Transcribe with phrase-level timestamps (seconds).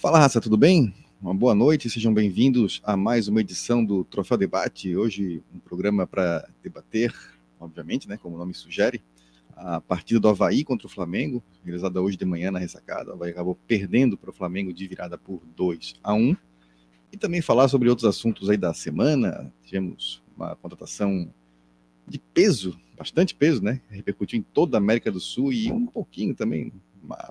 [0.00, 0.94] Fala, raça, tudo bem?
[1.20, 4.96] Uma boa noite, sejam bem-vindos a mais uma edição do Troféu Debate.
[4.96, 7.14] Hoje, um programa para debater,
[7.60, 9.02] obviamente, né, como o nome sugere,
[9.54, 13.10] a partida do Havaí contra o Flamengo, realizada hoje de manhã na ressacada.
[13.10, 16.34] O Havaí acabou perdendo para o Flamengo de virada por 2 a 1
[17.12, 19.52] E também falar sobre outros assuntos aí da semana.
[19.66, 21.30] Tivemos uma contratação
[22.08, 23.82] de peso, bastante peso, né?
[23.90, 26.72] Repercutiu em toda a América do Sul e um pouquinho também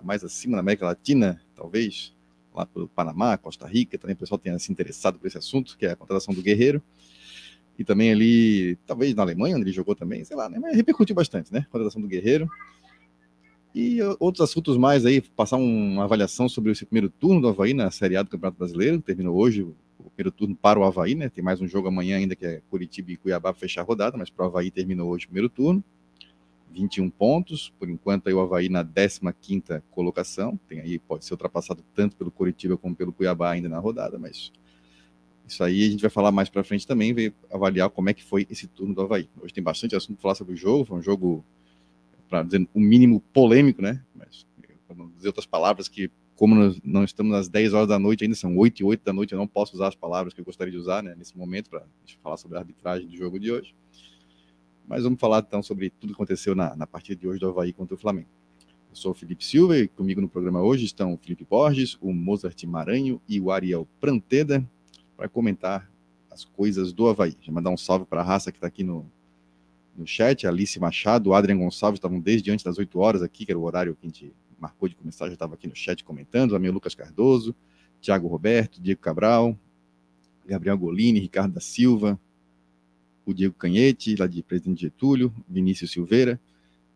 [0.04, 2.14] mais acima na América Latina, talvez,
[2.54, 5.86] lá pelo Panamá, Costa Rica, também o pessoal tenha se interessado por esse assunto, que
[5.86, 6.82] é a contratação do Guerreiro.
[7.78, 10.60] E também ali, talvez na Alemanha, onde ele jogou também, sei lá, né?
[10.60, 11.60] Mas repercutiu bastante, né?
[11.60, 12.50] A contratação do Guerreiro.
[13.74, 17.90] E outros assuntos mais aí, passar uma avaliação sobre esse primeiro turno do Havaí na
[17.90, 19.00] Série A do Campeonato Brasileiro.
[19.00, 21.30] Terminou hoje o primeiro turno para o Havaí, né?
[21.30, 24.18] Tem mais um jogo amanhã ainda, que é Curitiba e Cuiabá para fechar a rodada,
[24.18, 25.82] mas para o Havaí terminou hoje o primeiro turno.
[26.72, 31.84] 21 pontos, por enquanto aí o Havaí na 15ª colocação, tem aí, pode ser ultrapassado
[31.94, 34.52] tanto pelo Curitiba como pelo Cuiabá ainda na rodada, mas
[35.48, 38.24] isso aí a gente vai falar mais para frente também, ver avaliar como é que
[38.24, 39.28] foi esse turno do Havaí.
[39.42, 41.44] Hoje tem bastante assunto para falar sobre o jogo, foi um jogo,
[42.30, 44.46] para dizer o mínimo polêmico, né, mas
[44.88, 48.24] para não dizer outras palavras que como nós não estamos às 10 horas da noite,
[48.24, 50.46] ainda são 8 e 8 da noite, eu não posso usar as palavras que eu
[50.46, 51.84] gostaria de usar né, nesse momento para
[52.24, 53.76] falar sobre a arbitragem do jogo de hoje.
[54.90, 57.72] Mas vamos falar então sobre tudo que aconteceu na, na partida de hoje do Havaí
[57.72, 58.28] contra o Flamengo.
[58.90, 62.12] Eu sou o Felipe Silva e comigo no programa hoje estão o Felipe Borges, o
[62.12, 64.68] Mozart Maranho e o Ariel Pranteda
[65.16, 65.88] para comentar
[66.32, 67.38] as coisas do Havaí.
[67.40, 69.06] Já mandar um salve para a raça que está aqui no,
[69.96, 73.52] no chat, Alice Machado, o Adrian Gonçalves estavam desde antes das 8 horas aqui, que
[73.52, 76.56] era o horário que a gente marcou de começar, já estava aqui no chat comentando,
[76.56, 77.56] a minha Lucas Cardoso,
[78.02, 79.56] Tiago Roberto, Diego Cabral,
[80.48, 82.20] Gabriel Golini, Ricardo da Silva,
[83.30, 86.40] o Diego Canhete, lá de Presidente Getúlio, Vinícius Silveira.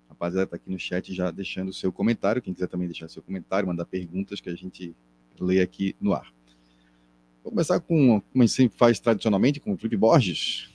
[0.09, 2.41] Rapaziada, está aqui no chat já deixando o seu comentário.
[2.41, 4.95] Quem quiser também deixar seu comentário, mandar perguntas que a gente
[5.39, 6.33] lê aqui no ar.
[7.43, 10.69] Vou começar com, como a gente sempre faz tradicionalmente, com o Felipe Borges,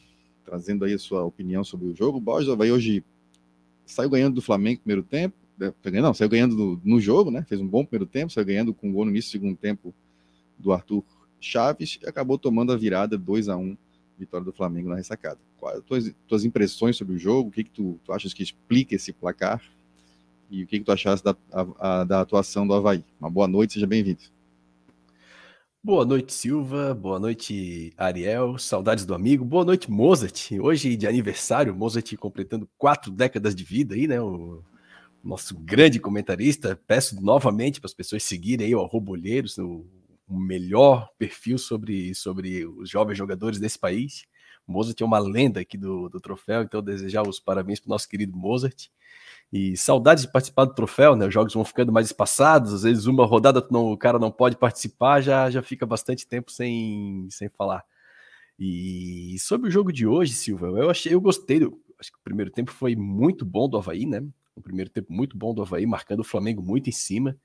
[0.45, 2.21] trazendo aí a sua opinião sobre o jogo.
[2.21, 3.03] Borges vai hoje
[3.87, 7.43] saiu ganhando do Flamengo no primeiro tempo, né, não, saiu ganhando no, no, jogo, né?
[7.49, 9.95] Fez um bom primeiro tempo, saiu ganhando com um gol no início do segundo tempo
[10.59, 11.03] do Arthur
[11.41, 13.77] Chaves e acabou tomando a virada 2 a 1
[14.19, 15.48] vitória do Flamengo na ressacada.
[15.59, 17.49] Quais as tuas, tuas impressões sobre o jogo?
[17.49, 19.63] O que, que tu, tu achas que explica esse placar?
[20.51, 23.05] E o que, que tu achaste da, a, a, da atuação do Havaí?
[23.21, 24.23] Uma boa noite, seja bem-vindo.
[25.83, 26.95] Boa noite, Silva.
[26.95, 28.57] Boa noite, Ariel.
[28.59, 29.45] Saudades do amigo.
[29.45, 30.53] Boa noite, Mozart.
[30.61, 34.21] Hoje de aniversário, Mozart completando quatro décadas de vida aí, né?
[34.21, 34.63] O
[35.23, 36.81] nosso grande comentarista.
[36.87, 39.85] Peço novamente para as pessoas seguirem aí o Arrobolheiros, o
[40.29, 44.25] melhor perfil sobre, sobre os jovens jogadores desse país.
[44.69, 48.09] Mozart é uma lenda aqui do, do troféu, então desejar os parabéns para o nosso
[48.09, 48.89] querido Mozart.
[49.51, 51.27] E saudades de participar do troféu, né?
[51.27, 54.57] Os jogos vão ficando mais espaçados, às vezes uma rodada não, o cara não pode
[54.57, 57.83] participar, já, já fica bastante tempo sem, sem falar.
[58.59, 61.61] E sobre o jogo de hoje, Silva, eu achei, eu gostei.
[61.61, 64.23] Do, acho que o primeiro tempo foi muito bom do Havaí, né?
[64.55, 67.37] O primeiro tempo muito bom do Havaí, marcando o Flamengo muito em cima.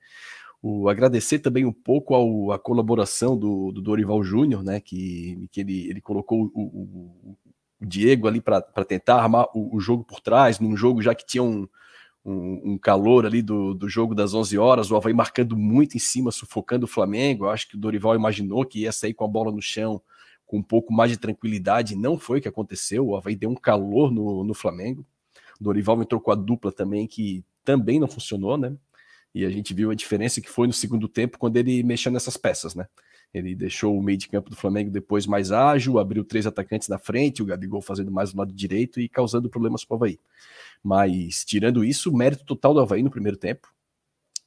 [0.66, 4.80] O, agradecer também um pouco ao, a colaboração do, do Dorival Júnior, né?
[4.80, 7.36] Que, que ele, ele colocou o, o,
[7.82, 11.42] o Diego ali para tentar armar o, jogo por trás, num jogo já que tinha
[11.42, 11.68] um,
[12.24, 16.00] um, um, calor ali do, do jogo das 11 horas, o Havaí marcando muito em
[16.00, 17.44] cima, sufocando o Flamengo.
[17.44, 20.00] Eu acho que o Dorival imaginou que ia sair com a bola no chão
[20.46, 21.94] com um pouco mais de tranquilidade.
[21.94, 23.06] Não foi o que aconteceu.
[23.06, 25.04] O Havaí deu um calor no, no Flamengo.
[25.60, 28.74] O Dorival entrou com a dupla também, que também não funcionou, né?
[29.34, 32.36] E a gente viu a diferença que foi no segundo tempo quando ele mexeu nessas
[32.36, 32.86] peças, né?
[33.32, 36.98] Ele deixou o meio de campo do Flamengo depois mais ágil, abriu três atacantes na
[36.98, 40.20] frente, o Gabigol fazendo mais do lado direito e causando problemas para o Havaí.
[40.82, 43.73] Mas, tirando isso, mérito total do Havaí no primeiro tempo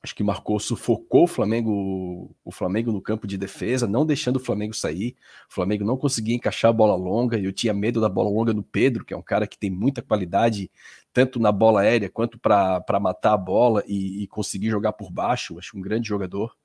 [0.07, 4.39] acho que marcou, sufocou o Flamengo, o Flamengo no campo de defesa, não deixando o
[4.39, 5.15] Flamengo sair.
[5.49, 7.37] O Flamengo não conseguia encaixar a bola longa.
[7.37, 10.01] Eu tinha medo da bola longa no Pedro, que é um cara que tem muita
[10.01, 10.71] qualidade,
[11.11, 15.59] tanto na bola aérea quanto para matar a bola e, e, conseguir jogar por baixo.
[15.59, 16.55] Acho um grande jogador.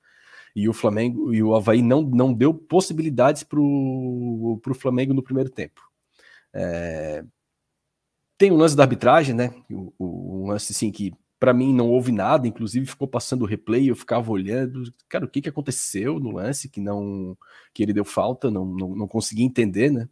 [0.55, 5.49] E o Flamengo e o Havaí não, não deu possibilidades para o Flamengo no primeiro
[5.49, 5.81] tempo.
[6.53, 7.25] É...
[8.37, 9.53] Tem o lance da arbitragem, né?
[9.69, 13.45] O, o, um lance assim que para mim não houve nada, inclusive ficou passando o
[13.45, 17.37] replay, eu ficava olhando, cara, o que, que aconteceu no lance que não
[17.73, 20.07] que ele deu falta, não, não, não consegui entender, né?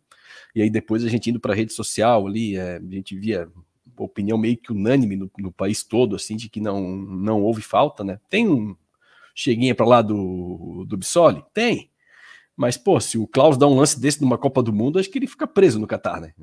[0.53, 3.47] E aí depois a gente indo para rede social ali, é, a gente via
[3.95, 8.03] opinião meio que unânime no, no, país todo, assim, de que não, não houve falta,
[8.03, 8.19] né?
[8.29, 8.75] Tem um
[9.33, 11.41] cheguinha para lá do, do Bissoli?
[11.53, 11.89] Tem.
[12.57, 15.17] Mas, pô, se o Klaus dá um lance desse numa Copa do Mundo, acho que
[15.17, 16.33] ele fica preso no Catar, né?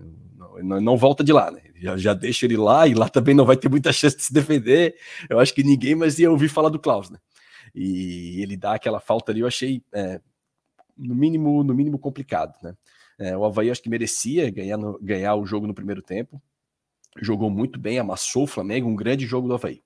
[0.62, 1.62] Não, não volta de lá, né?
[1.76, 4.32] Já, já deixa ele lá e lá também não vai ter muita chance de se
[4.32, 4.96] defender.
[5.28, 7.18] Eu acho que ninguém mais ia ouvir falar do Klaus, né?
[7.74, 10.20] E ele dá aquela falta ali, eu achei é,
[10.96, 12.74] no mínimo no mínimo complicado, né?
[13.18, 16.40] É, o Havaí acho que merecia ganhar, no, ganhar o jogo no primeiro tempo.
[17.20, 19.82] Jogou muito bem, amassou o Flamengo, um grande jogo do Havaí.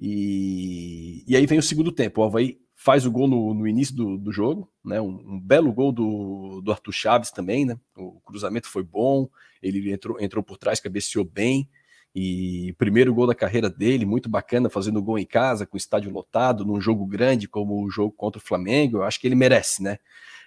[0.00, 2.22] E, e aí vem o segundo tempo.
[2.22, 5.00] O Havaí faz o gol no, no início do, do, jogo, né?
[5.00, 7.78] Um, um, belo gol do, do Arthur Chaves também, né?
[7.96, 9.26] O cruzamento foi bom,
[9.62, 11.66] ele entrou, entrou por trás, cabeceou bem.
[12.14, 16.12] E primeiro gol da carreira dele, muito bacana, fazendo gol em casa, com o estádio
[16.12, 18.98] lotado, num jogo grande como o jogo contra o Flamengo.
[18.98, 19.98] Eu acho que ele merece, né?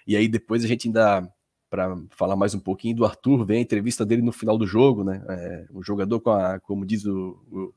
[0.06, 1.28] E aí depois a gente ainda
[1.68, 5.02] para falar mais um pouquinho do Arthur, vem a entrevista dele no final do jogo,
[5.02, 5.22] né?
[5.28, 7.74] É, o jogador com a, como diz o, o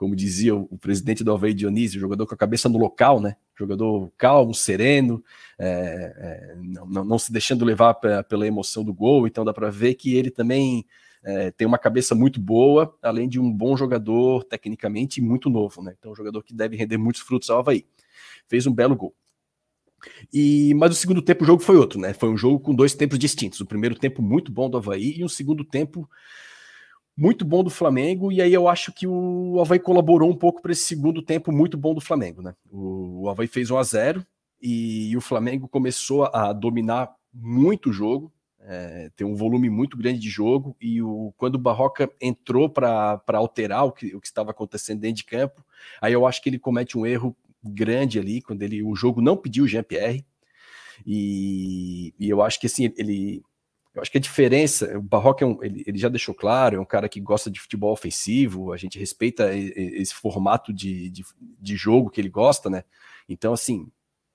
[0.00, 3.36] como dizia o, presidente do Alveio Dionísio, jogador com a cabeça no local, né?
[3.54, 5.22] Jogador calmo, sereno,
[5.58, 5.66] é,
[6.16, 9.92] é, não, não, se deixando levar pra, pela emoção do gol, então dá para ver
[9.96, 10.86] que ele também
[11.22, 15.94] é, tem uma cabeça muito boa, além de um bom jogador, tecnicamente muito novo, né?
[15.98, 17.84] Então, um jogador que deve render muitos frutos ao Havaí.
[18.48, 19.14] Fez um belo gol.
[20.32, 22.14] E, mas o segundo tempo o jogo foi outro, né?
[22.14, 23.60] Foi um jogo com dois tempos distintos.
[23.60, 26.08] O primeiro tempo muito bom do Havaí e um segundo tempo
[27.20, 28.32] muito bom do Flamengo.
[28.32, 31.76] E aí eu acho que o Havaí colaborou um pouco para esse segundo tempo muito
[31.76, 32.54] bom do Flamengo, né?
[32.72, 34.26] O, o Havaí fez 1 a 0
[34.62, 38.32] e, o Flamengo começou a dominar muito o jogo.
[38.62, 43.20] É, tem um volume muito grande de jogo e o, quando o Barroca entrou para
[43.34, 45.64] alterar o que, o que estava acontecendo dentro de campo,
[46.00, 49.36] aí eu acho que ele comete um erro grande ali, quando ele o jogo não
[49.36, 50.24] pediu o Jean-Pierre.
[51.06, 53.42] E, e, eu acho que assim, ele.
[53.94, 56.80] Eu acho que a diferença, o Barroca é um, ele, ele, já deixou claro, é
[56.80, 61.24] um cara que gosta de futebol ofensivo, a gente respeita esse formato de, de,
[61.60, 62.84] de jogo que ele gosta, né?
[63.28, 63.90] Então, assim,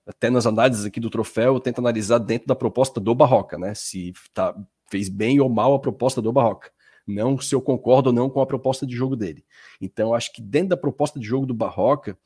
[0.05, 3.73] até nas análises aqui do troféu, tenta analisar dentro da proposta do Barroca, né?
[3.73, 4.55] Se tá,
[4.89, 6.71] fez bem ou mal a proposta do Barroca.
[7.07, 9.45] Não se eu concordo ou não com a proposta de jogo dele.
[9.79, 12.17] Então, acho que dentro da proposta de jogo do Barroca,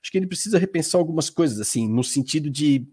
[0.00, 2.86] acho que ele precisa repensar algumas coisas, assim, no sentido de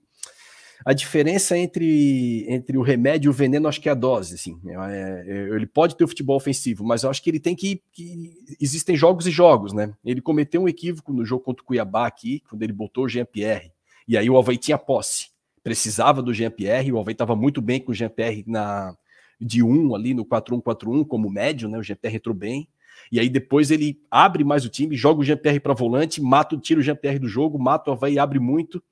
[0.85, 4.59] a diferença entre, entre o remédio e o veneno, acho que é a dose, assim.
[4.65, 7.81] É, é, ele pode ter o futebol ofensivo, mas eu acho que ele tem que,
[7.91, 9.93] que, Existem jogos e jogos, né?
[10.03, 13.71] Ele cometeu um equívoco no jogo contra o Cuiabá aqui, quando ele botou o Jean-Pierre.
[14.07, 15.29] E aí o Havaí tinha posse.
[15.63, 18.95] Precisava do Jean-Pierre, o Havaí estava muito bem com o Jean-Pierre na
[19.39, 21.77] de 1 ali no 4-1-4-1 como médio, né?
[21.77, 22.67] O Jean-Pierre entrou bem.
[23.11, 26.79] E aí depois ele abre mais o time, joga o Jean-Pierre para volante, mata, tira
[26.79, 28.83] o Jean-Pierre do jogo, mata o Havaí, abre muito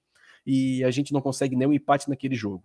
[0.45, 2.63] e a gente não consegue nem um empate naquele jogo.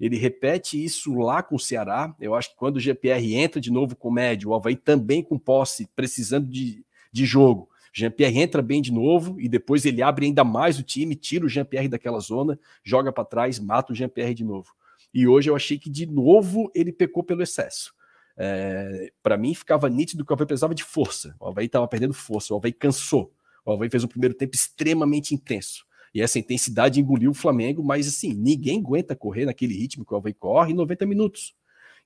[0.00, 2.14] Ele repete isso lá com o Ceará.
[2.20, 5.22] Eu acho que quando o GPR entra de novo com o médio, o Havaí também
[5.22, 7.68] com posse, precisando de, de jogo.
[7.92, 11.48] Jean-Pierre entra bem de novo e depois ele abre ainda mais o time, tira o
[11.48, 14.72] Jean-Pierre daquela zona, joga para trás, mata o Jean-Pierre de novo.
[15.12, 17.92] E hoje eu achei que de novo ele pecou pelo excesso.
[18.36, 21.34] É, para mim ficava nítido que o Havaí precisava de força.
[21.40, 23.32] O Havaí estava perdendo força, o Havaí cansou.
[23.64, 25.84] O Havaí fez um primeiro tempo extremamente intenso.
[26.18, 30.16] E essa intensidade engoliu o Flamengo, mas assim, ninguém aguenta correr naquele ritmo que o
[30.16, 31.54] Havaí corre em 90 minutos.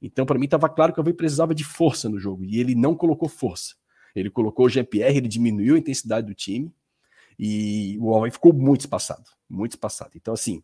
[0.02, 2.74] Então, para mim, estava claro que o Havaí precisava de força no jogo, e ele
[2.74, 3.74] não colocou força.
[4.14, 6.70] Ele colocou o Jean-Pierre, ele diminuiu a intensidade do time,
[7.38, 10.10] e o Havaí ficou muito espaçado, muito espaçado.
[10.14, 10.62] Então, assim,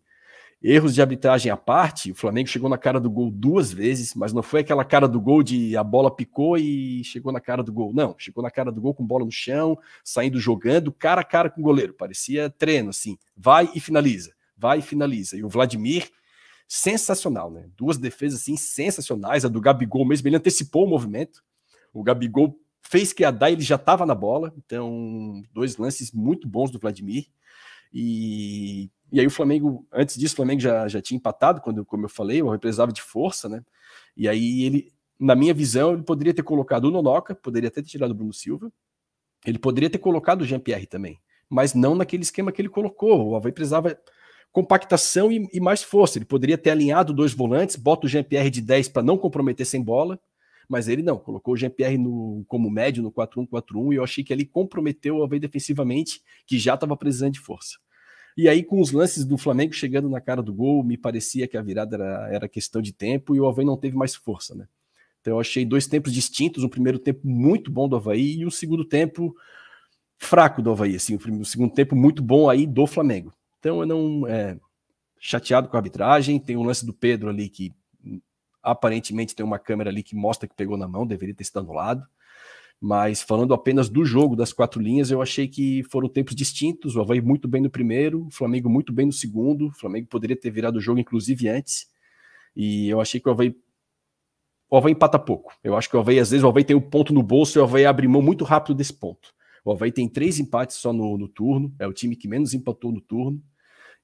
[0.60, 4.32] Erros de arbitragem à parte, o Flamengo chegou na cara do gol duas vezes, mas
[4.32, 7.72] não foi aquela cara do gol de a bola picou e chegou na cara do
[7.72, 7.92] gol.
[7.94, 11.48] Não, chegou na cara do gol com bola no chão, saindo jogando, cara a cara
[11.48, 11.94] com o goleiro.
[11.94, 13.16] Parecia treino, assim.
[13.36, 15.36] Vai e finaliza, vai e finaliza.
[15.36, 16.10] E o Vladimir,
[16.66, 17.68] sensacional, né?
[17.76, 19.44] Duas defesas assim sensacionais.
[19.44, 21.42] A do Gabigol mesmo, ele antecipou o movimento.
[21.92, 24.52] O Gabigol fez que a dar, ele já estava na bola.
[24.58, 27.26] Então, dois lances muito bons do Vladimir.
[27.92, 32.04] E e aí o Flamengo, antes disso, o Flamengo já, já tinha empatado, quando, como
[32.04, 33.64] eu falei, o precisava de força, né?
[34.16, 37.88] E aí ele, na minha visão, ele poderia ter colocado o Nonoca, poderia até ter
[37.88, 38.70] tirado o Bruno Silva,
[39.46, 43.28] ele poderia ter colocado o Jean-Pierre também, mas não naquele esquema que ele colocou.
[43.30, 43.98] O Havaí precisava
[44.52, 46.18] compactação e, e, mais força.
[46.18, 49.82] Ele poderia ter alinhado dois volantes, bota o Jean-Pierre de 10 para não comprometer sem
[49.82, 50.18] bola,
[50.68, 51.98] mas ele não, colocou o Jean-Pierre
[52.46, 56.74] como médio no 4-1-4-1 e eu achei que ele comprometeu o Havaí defensivamente, que já
[56.74, 57.78] estava precisando de força.
[58.38, 61.56] E aí, com os lances do Flamengo chegando na cara do gol, me parecia que
[61.56, 64.68] a virada era, era questão de tempo e o Havaí não teve mais força, né?
[65.20, 68.50] Então eu achei dois tempos distintos, um primeiro tempo muito bom do Havaí e um
[68.50, 69.34] segundo tempo
[70.16, 73.34] fraco do Havaí, assim, o segundo tempo muito bom aí do Flamengo.
[73.58, 74.56] Então eu não é,
[75.18, 77.74] chateado com a arbitragem, tem um lance do Pedro ali que
[78.62, 82.06] aparentemente tem uma câmera ali que mostra que pegou na mão, deveria ter sido anulado.
[82.80, 86.94] Mas falando apenas do jogo, das quatro linhas, eu achei que foram tempos distintos.
[86.94, 89.66] O Havaí muito bem no primeiro, o Flamengo muito bem no segundo.
[89.68, 91.88] O Flamengo poderia ter virado o jogo, inclusive, antes.
[92.54, 93.54] E eu achei que o Havaí.
[94.70, 95.52] O Havaí empata pouco.
[95.64, 97.60] Eu acho que o Havaí, às vezes, o Havaí tem um ponto no bolso e
[97.60, 99.34] o Havaí abre mão muito rápido desse ponto.
[99.64, 102.92] O Havaí tem três empates só no, no turno, é o time que menos empatou
[102.92, 103.42] no turno.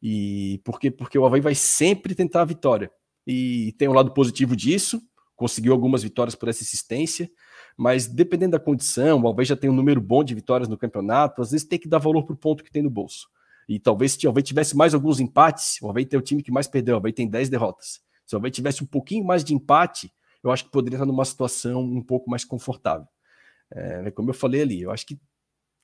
[0.03, 0.91] E por quê?
[0.91, 2.91] Porque o Havaí vai sempre tentar a vitória.
[3.27, 5.01] E tem um lado positivo disso,
[5.37, 7.31] conseguiu algumas vitórias por essa assistência,
[7.77, 11.51] mas dependendo da condição, Havaí já tem um número bom de vitórias no campeonato, às
[11.51, 13.29] vezes tem que dar valor para o ponto que tem no bolso.
[13.69, 16.53] E talvez se o Havaí tivesse mais alguns empates, o Havaí tem o time que
[16.53, 18.01] mais perdeu, o Havaí tem 10 derrotas.
[18.27, 20.13] Se o Havaí tivesse um pouquinho mais de empate,
[20.43, 23.09] eu acho que poderia estar numa situação um pouco mais confortável.
[23.73, 25.19] É, como eu falei ali, eu acho que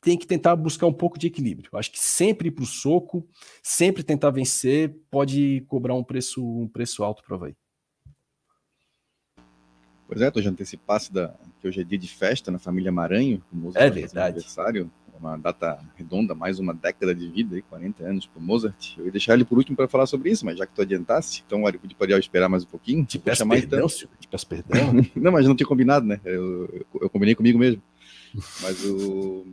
[0.03, 1.69] tem que tentar buscar um pouco de equilíbrio.
[1.73, 3.27] Eu acho que sempre ir para o soco,
[3.63, 7.57] sempre tentar vencer, pode cobrar um preço, um preço alto para o Havaí.
[10.11, 13.41] Pois é, tu já antecipasse da, que hoje é dia de festa na família Maranho,
[13.77, 14.35] é verdade.
[14.35, 18.99] aniversário uma data redonda, mais uma década de vida, aí, 40 anos para Mozart.
[18.99, 21.45] Eu ia deixar ele por último para falar sobre isso, mas já que tu adiantasse,
[21.47, 23.05] então o poderia esperar mais um pouquinho.
[23.05, 24.09] Te peço chamar, perdão, então...
[24.19, 24.93] te peço perdão.
[25.15, 26.19] não, mas não tinha combinado, né?
[26.25, 27.81] Eu, eu, eu combinei comigo mesmo.
[28.63, 29.47] Mas o...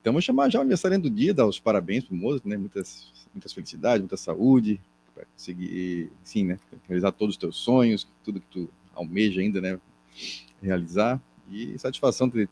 [0.00, 2.56] Então vou chamar já o aniversário do dia, dar os parabéns para o Mozart, né?
[2.56, 4.80] Muitas, muitas felicidades, muita saúde,
[5.14, 6.58] para conseguir, sim, né?
[6.88, 8.68] Realizar todos os teus sonhos, tudo que tu
[9.00, 9.78] almeja ainda, né?
[10.62, 11.20] Realizar.
[11.50, 12.48] E satisfação de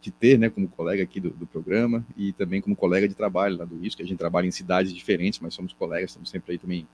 [0.00, 3.58] de ter, né, como colega aqui do, do, programa e também como colega de trabalho
[3.58, 6.58] lá do que a gente trabalha em cidades diferentes, mas somos colegas, estamos sempre aí
[6.58, 6.86] também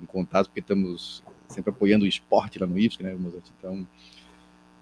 [0.00, 3.44] em contato, porque estamos sempre apoiando o esporte lá no IFSC, né, Mozart?
[3.58, 3.86] Então,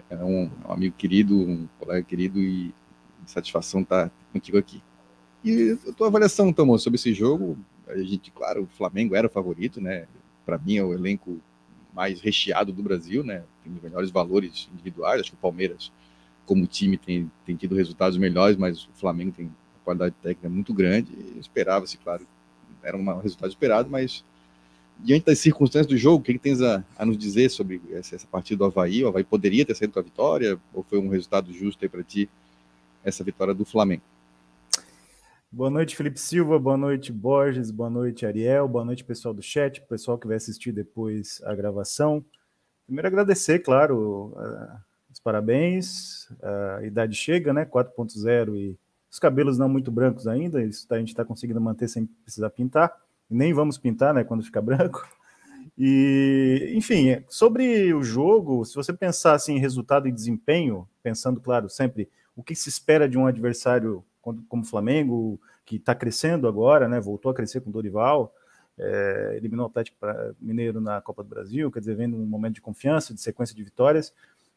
[0.09, 2.73] é um, um, amigo querido, um colega querido e
[3.27, 4.83] satisfação estar contigo aqui.
[5.45, 9.31] E a tua avaliação, então, sobre esse jogo, a gente, claro, o Flamengo era o
[9.31, 10.07] favorito, né,
[10.45, 11.41] para mim é o elenco
[11.95, 15.91] mais recheado do Brasil, né, tem os melhores valores individuais, acho que o Palmeiras
[16.47, 19.55] como time tem, tem tido resultados melhores, mas o Flamengo tem uma
[19.85, 21.13] qualidade técnica muito grande.
[21.39, 22.27] Esperava-se, claro,
[22.83, 24.25] era um resultado esperado, mas
[24.99, 28.17] diante das circunstâncias do jogo, o que, que tens a, a, nos dizer sobre essa,
[28.17, 29.05] essa, partida do Havaí?
[29.05, 32.03] O Havaí poderia ter saído com a vitória, ou foi um resultado justo aí para
[32.03, 32.29] ti,
[33.05, 34.03] essa vitória do Flamengo?
[35.53, 39.81] Boa noite, Felipe Silva, boa noite, Borges, boa noite, Ariel, boa noite, pessoal do chat,
[39.81, 42.25] pessoal que vai assistir depois a gravação.
[42.87, 44.33] Primeiro, agradecer, claro,
[45.13, 46.29] os parabéns.
[46.79, 47.65] A idade chega, né?
[47.65, 48.79] 4.0 e
[49.11, 50.63] os cabelos não muito brancos ainda.
[50.63, 52.95] Isso a gente está conseguindo manter sem precisar pintar.
[53.29, 54.23] Nem vamos pintar, né?
[54.23, 55.05] Quando ficar branco.
[55.77, 61.69] E, enfim, sobre o jogo, se você pensar assim, em resultado e desempenho, pensando, claro,
[61.69, 66.89] sempre o que se espera de um adversário como o Flamengo, que está crescendo agora,
[66.89, 67.01] né?
[67.01, 68.35] Voltou a crescer com o Dorival.
[68.79, 69.99] É, eliminou o Atlético
[70.41, 73.63] Mineiro na Copa do Brasil, quer dizer, vendo um momento de confiança, de sequência de
[73.63, 74.13] vitórias.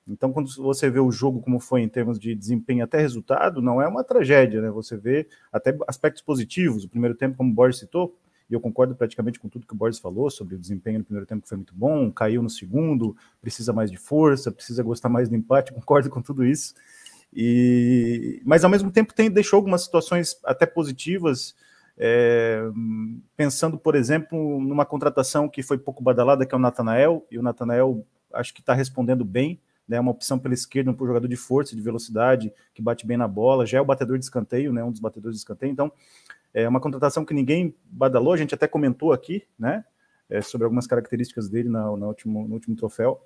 [0.08, 3.82] Então, quando você vê o jogo como foi em termos de desempenho até resultado, não
[3.82, 4.70] é uma tragédia, né?
[4.70, 6.84] Você vê até aspectos positivos.
[6.84, 8.16] O primeiro tempo, como o Borges citou,
[8.50, 11.26] e eu concordo praticamente com tudo que o Borges falou sobre o desempenho no primeiro
[11.26, 15.30] tempo que foi muito bom, caiu no segundo, precisa mais de força, precisa gostar mais
[15.30, 16.74] do empate, concordo com tudo isso.
[17.36, 21.56] E mas ao mesmo tempo tem deixou algumas situações até positivas,
[21.98, 22.62] é,
[23.36, 27.44] pensando, por exemplo, numa contratação que foi pouco badalada, que é o Natanael, e o
[27.44, 31.76] Natanael acho que está respondendo bem né, uma opção pela esquerda, um jogador de força,
[31.76, 34.92] de velocidade, que bate bem na bola, já é o batedor de escanteio, né, um
[34.92, 35.92] dos batedores de escanteio, então
[36.54, 39.84] é uma contratação que ninguém badalou, a gente até comentou aqui, né,
[40.30, 43.22] é, sobre algumas características dele na, na último, no último troféu,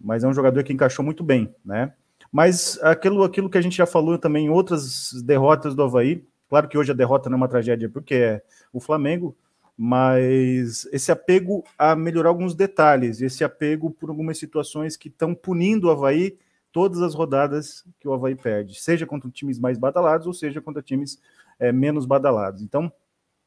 [0.00, 1.92] mas é um jogador que encaixou muito bem, né,
[2.30, 6.68] mas aquilo, aquilo que a gente já falou também em outras derrotas do Havaí, claro
[6.68, 8.42] que hoje a derrota não é uma tragédia, porque é
[8.72, 9.36] o Flamengo,
[9.76, 15.86] mas esse apego a melhorar alguns detalhes, esse apego por algumas situações que estão punindo
[15.86, 16.36] o Havaí
[16.72, 20.82] todas as rodadas que o Havaí perde, seja contra times mais badalados ou seja contra
[20.82, 21.20] times
[21.58, 22.62] é, menos badalados.
[22.62, 22.92] Então,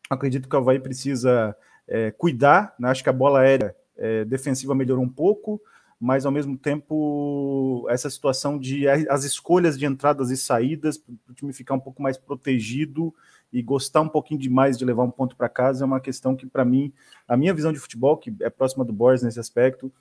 [0.09, 1.55] acredito que o Havaí precisa
[1.87, 2.89] é, cuidar, né?
[2.89, 5.61] acho que a bola aérea é, defensiva melhorou um pouco,
[6.01, 11.33] mas ao mesmo tempo essa situação de as escolhas de entradas e saídas para o
[11.33, 13.13] time ficar um pouco mais protegido
[13.53, 16.47] e gostar um pouquinho demais de levar um ponto para casa é uma questão que,
[16.47, 16.91] para mim,
[17.27, 19.91] a minha visão de futebol, que é próxima do Boris nesse aspecto,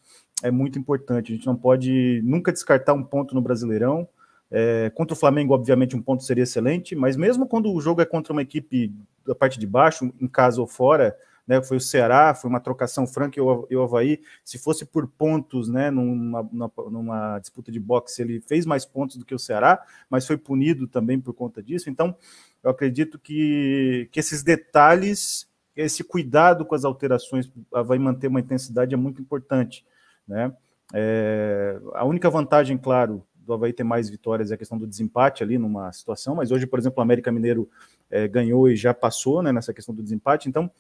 [0.43, 1.33] é muito importante.
[1.33, 4.09] A gente não pode nunca descartar um ponto no Brasileirão.
[4.51, 8.07] É, contra o Flamengo, obviamente, um ponto seria excelente, mas mesmo quando o jogo é
[8.07, 8.93] contra uma equipe
[9.27, 11.17] da parte de baixo, em casa ou fora,
[11.51, 15.69] né, foi o Ceará, foi uma trocação franca e o, Havaí, se fosse por pontos,
[15.69, 16.49] né, numa,
[16.89, 20.87] numa, disputa de boxe, ele fez mais pontos do que o Ceará, mas foi punido
[20.87, 22.17] também por conta disso, então
[22.63, 27.51] eu acredito que, que esses detalhes, esse cuidado com as alterações
[27.85, 29.85] vai manter uma intensidade é muito importante,
[30.29, 30.55] né,
[30.95, 35.43] é, a única vantagem, claro, do Havaí ter mais vitórias é a questão do desempate
[35.43, 37.69] ali numa situação, mas hoje, por exemplo, o América Mineiro
[38.09, 40.71] é, ganhou e já passou né, nessa questão do desempate, então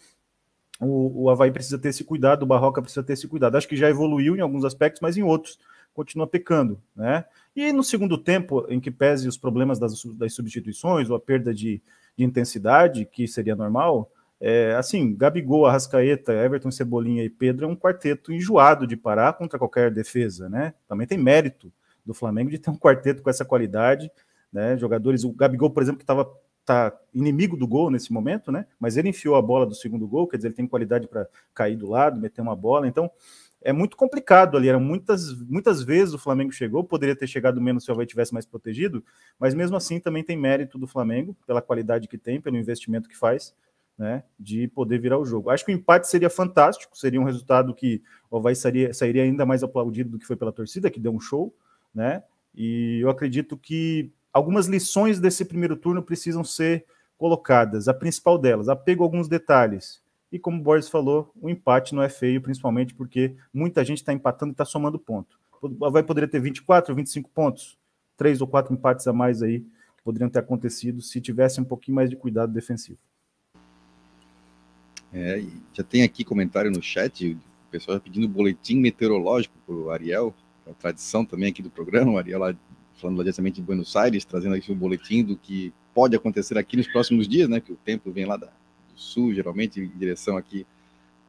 [0.80, 3.56] o, o Havaí precisa ter esse cuidado, o Barroca precisa ter esse cuidado.
[3.56, 5.58] Acho que já evoluiu em alguns aspectos, mas em outros
[5.92, 7.24] continua pecando, né?
[7.54, 11.52] E no segundo tempo, em que pese os problemas das, das substituições ou a perda
[11.52, 11.82] de,
[12.16, 14.10] de intensidade, que seria normal,
[14.42, 19.58] É, assim, Gabigol, Arrascaeta, Everton, Cebolinha e Pedro é um quarteto enjoado de parar contra
[19.58, 20.72] qualquer defesa, né?
[20.88, 21.70] Também tem mérito
[22.06, 24.10] do Flamengo de ter um quarteto com essa qualidade,
[24.50, 24.78] né?
[24.78, 26.26] Jogadores, o Gabigol, por exemplo, que estava
[26.70, 28.64] tá inimigo do gol nesse momento, né?
[28.78, 31.76] Mas ele enfiou a bola do segundo gol, quer dizer, ele tem qualidade para cair
[31.76, 32.86] do lado, meter uma bola.
[32.86, 33.10] Então,
[33.60, 34.68] é muito complicado ali.
[34.68, 38.32] Eram muitas, muitas vezes o Flamengo chegou, poderia ter chegado menos se o Havaí tivesse
[38.32, 39.04] mais protegido,
[39.38, 43.16] mas mesmo assim também tem mérito do Flamengo, pela qualidade que tem, pelo investimento que
[43.16, 43.52] faz
[43.98, 45.50] né, de poder virar o jogo.
[45.50, 48.00] Acho que o empate seria fantástico, seria um resultado que
[48.30, 51.20] o Havaí sairia, sairia ainda mais aplaudido do que foi pela torcida, que deu um
[51.20, 51.52] show,
[51.92, 52.22] né?
[52.54, 56.84] E eu acredito que algumas lições desse primeiro turno precisam ser
[57.16, 57.88] colocadas.
[57.88, 60.02] A principal delas, apego a alguns detalhes.
[60.32, 64.12] E como o Borges falou, o empate não é feio, principalmente porque muita gente está
[64.12, 65.38] empatando e está somando ponto.
[65.82, 67.76] Havaí poderia ter 24, 25 pontos,
[68.16, 71.96] três ou quatro empates a mais aí que poderiam ter acontecido se tivesse um pouquinho
[71.96, 72.98] mais de cuidado defensivo.
[75.12, 79.90] É, já tem aqui comentário no chat, o pessoal tá pedindo boletim meteorológico para o
[79.90, 80.32] Ariel,
[80.66, 82.54] a tradição também aqui do programa, o Ariel lá,
[83.00, 86.76] falando lá diretamente de Buenos Aires, trazendo aqui o boletim do que pode acontecer aqui
[86.76, 88.48] nos próximos dias, né, que o tempo vem lá do
[88.94, 90.66] sul, geralmente, em direção aqui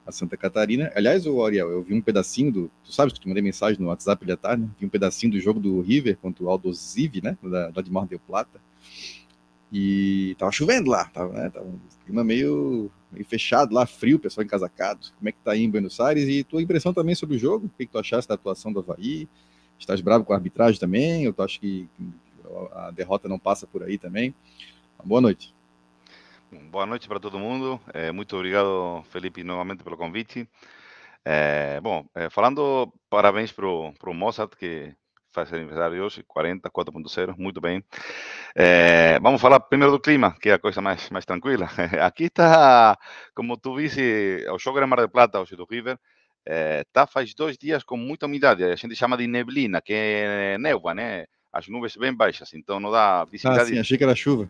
[0.05, 0.91] a Santa Catarina.
[0.95, 3.79] Aliás, o Ariel, eu vi um pedacinho do, tu sabes que eu te mandei mensagem
[3.79, 4.69] no WhatsApp de tarde, né?
[4.79, 7.91] vi um pedacinho do jogo do River contra o Aldo Ziv, né, da, da de
[7.91, 8.59] Mar del Plata,
[9.71, 14.45] e tava chovendo lá, tava, né, tava um clima meio meio fechado lá, frio, pessoal
[14.45, 15.07] encasacado.
[15.17, 16.27] Como é que tá aí em Buenos Aires?
[16.27, 17.65] E tua impressão também sobre o jogo?
[17.65, 19.27] O que, que tu achaste da atuação do Havaí?
[19.81, 21.25] Estás bravo com a arbitragem também?
[21.25, 21.89] Ou tu acha que
[22.71, 24.33] a derrota não passa por aí também?
[25.03, 25.55] Boa noite.
[26.69, 27.81] Boa noite para todo mundo.
[27.91, 30.47] É, muito obrigado, Felipe, novamente pelo convite.
[31.25, 34.93] É, bom, é, falando parabéns para o Mozart, que
[35.31, 37.83] faz aniversário hoje, 40, 4.0, muito bem.
[38.55, 41.67] É, vamos falar primeiro do clima, que é a coisa mais, mais tranquila.
[42.05, 42.99] Aqui está,
[43.33, 45.97] como tu viste, o jogo era Mar del Plata, hoje do River,
[46.45, 50.93] está faz dois dias com muita umidade, a gente chama de neblina, que é névoa,
[50.93, 51.25] né?
[51.51, 53.71] As nuvens bem baixas, então não dá visibilidade.
[53.71, 54.49] Ah, sim, achei que era chuva.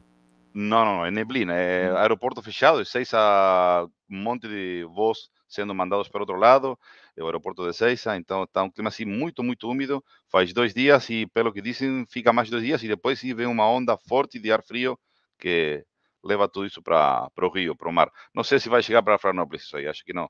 [0.53, 5.75] Não, não, não, é neblina, é aeroporto fechado, seis a um monte de voos sendo
[5.75, 6.79] mandados para outro lado,
[7.17, 11.09] o aeroporto de Seiza, então está um clima assim muito, muito úmido, faz dois dias
[11.09, 14.51] e pelo que dizem fica mais dois dias e depois vem uma onda forte de
[14.51, 14.97] ar frio
[15.37, 15.83] que
[16.23, 18.09] leva tudo isso para o rio, para o mar.
[18.33, 20.29] Não sei se vai chegar para Florianópolis, isso aí, acho que não.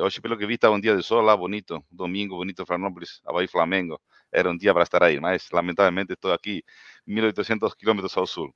[0.00, 3.46] Hoje, pelo que vi, está um dia de sol lá, bonito, domingo, bonito, Florianópolis, Havaí,
[3.46, 4.00] Flamengo.
[4.32, 6.62] Era um dia para estar aí, mas lamentavelmente estou aqui
[7.06, 8.54] 1.800 quilômetros ao sul.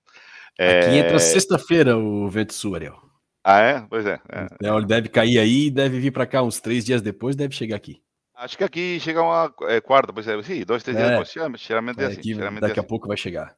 [0.55, 0.99] Aqui é...
[0.99, 2.99] entra sexta-feira o vento sul, Ariel.
[3.45, 3.81] Ah, é?
[3.89, 4.19] Pois é.
[4.29, 4.47] é.
[4.55, 7.77] Então, ele deve cair aí deve vir para cá uns três dias depois, deve chegar
[7.77, 8.03] aqui.
[8.35, 11.01] Acho que aqui chega uma é, quarta, pois é, sim, dois, três é.
[11.01, 12.23] dias depois, geralmente é, é assim.
[12.35, 12.89] Geralmente daqui é a assim.
[12.89, 13.57] pouco vai chegar.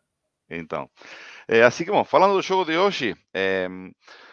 [0.51, 0.89] Então,
[1.49, 3.69] é, assim que, bom, falando do jogo de hoje, é,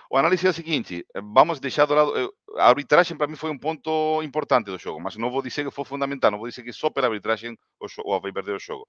[0.10, 3.58] o análise é o seguinte, vamos deixar do lado, a arbitragem para mim foi um
[3.58, 6.71] ponto importante do jogo, mas não vou dizer que foi fundamental, não vou dizer que
[6.73, 8.88] só pela arbitragem o, o vai perder o jogo.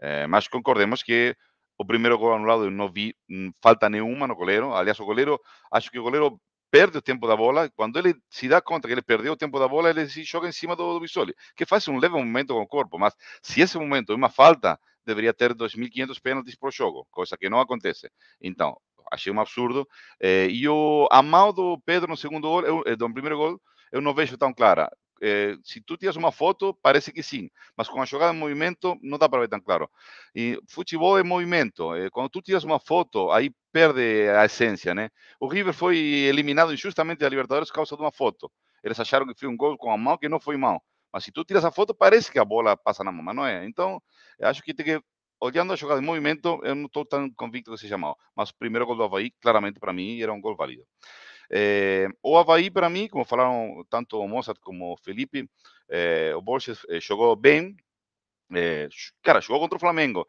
[0.00, 1.36] É, mas concordemos que
[1.78, 4.74] o primeiro gol anulado eu não vi mm, falta nenhuma no goleiro.
[4.74, 5.40] Aliás, o goleiro,
[5.72, 7.70] acho que o goleiro perde o tempo da bola.
[7.76, 10.48] Quando ele se dá conta que ele perdeu o tempo da bola, ele se joga
[10.48, 12.98] em cima do, do Bissoli, que faz um leve movimento com o corpo.
[12.98, 17.48] Mas se esse momento é uma falta, deveria ter 2.500 pênaltis por jogo, coisa que
[17.48, 18.10] não acontece.
[18.40, 18.76] Então,
[19.10, 19.86] achei um absurdo.
[20.20, 23.60] Eh, e o, a mão do Pedro no segundo gol, eu, no primeiro gol,
[23.92, 24.90] eu não vejo tão clara
[25.22, 28.96] eh, se tu tiras uma foto, parece que sim, mas com a jogada em movimento
[29.02, 29.90] não dá para ver tão claro.
[30.34, 31.94] E futebol é movimento.
[31.94, 35.10] Eh, quando tu tiras uma foto, aí perde a essência, né?
[35.40, 38.50] O River foi eliminado injustamente da Libertadores por causa de uma foto.
[38.82, 40.80] Eles acharam que foi um gol com a mão que não foi mão.
[41.12, 43.46] Mas se tu tiras a foto, parece que a bola passa na mão, mas não
[43.46, 43.64] é.
[43.66, 44.02] Então,
[44.40, 45.02] acho que tem que
[45.40, 48.18] olhando a jogada em movimento, eu não estou tão convicto que seja mal.
[48.34, 50.84] Mas o primeiro gol do Havaí, claramente para mim, era um gol válido.
[51.50, 55.48] É, o Havaí, para mim, como falaram tanto o Mozart como o Felipe,
[55.88, 57.76] é, o Borges é, jogou bem.
[59.22, 60.26] cara, jogou contra o Flamengo.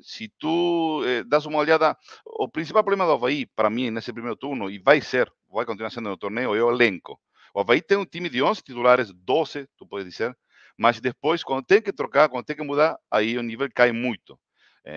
[0.00, 4.70] se tu das uma olhada, o principal problema do Havaí, para mim, nesse primeiro turno,
[4.70, 7.18] e vai ser, vai continuar sendo no torneio, é o elenco.
[7.54, 10.36] O Havaí tem um time de 11 titulares, 12, tu pode dizer,
[10.76, 14.36] mas depois, quando tem que trocar, quando tem que mudar, aí o nível cai muito.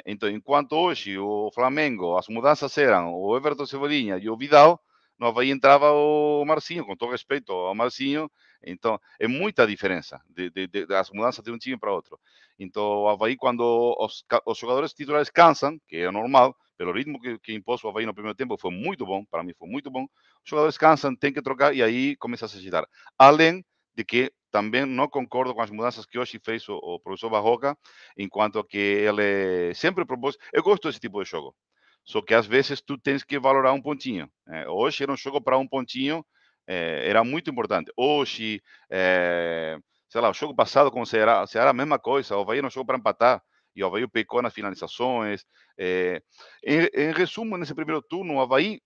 [0.06, 4.82] Então, enquanto hoje o Flamengo, as mudanças eram o Everton Cebolinha e o Vidal,
[5.18, 8.30] no Havaí entrava o Marcinho, com todo respeito ao Marcinho,
[8.64, 12.20] então é muita diferença de, de, de, das mudanças de um time para outro.
[12.60, 13.62] Então o Havaí, quando
[14.00, 18.06] os, os jogadores titulares cansam, que é normal, pelo ritmo que, que impôs o Havaí
[18.06, 21.34] no primeiro tempo, foi muito bom, para mim foi muito bom, os jogadores cansam, tem
[21.34, 22.86] que trocar e aí começa a se agitar.
[23.18, 27.30] Além de que também não concordo com as mudanças que hoje fez o, o professor
[27.30, 27.78] Barroca,
[28.18, 30.38] enquanto que ele sempre propôs.
[30.54, 31.56] Eu gosto desse tipo de jogo.
[32.04, 34.30] Só que às vezes tu tens que valorar um pontinho.
[34.48, 36.26] É, hoje era um jogo para um pontinho,
[36.66, 37.92] é, era muito importante.
[37.98, 39.78] Hoje, é,
[40.10, 42.62] sei lá, o jogo passado com o Ceará, o Ceará a mesma coisa, o Bahia
[42.62, 43.44] não jogou para empatar,
[43.78, 45.46] e o Havaí pecou nas finalizações.
[45.78, 46.20] É,
[46.64, 48.82] em, em, resumo, nesse primeiro turno, o Havaí,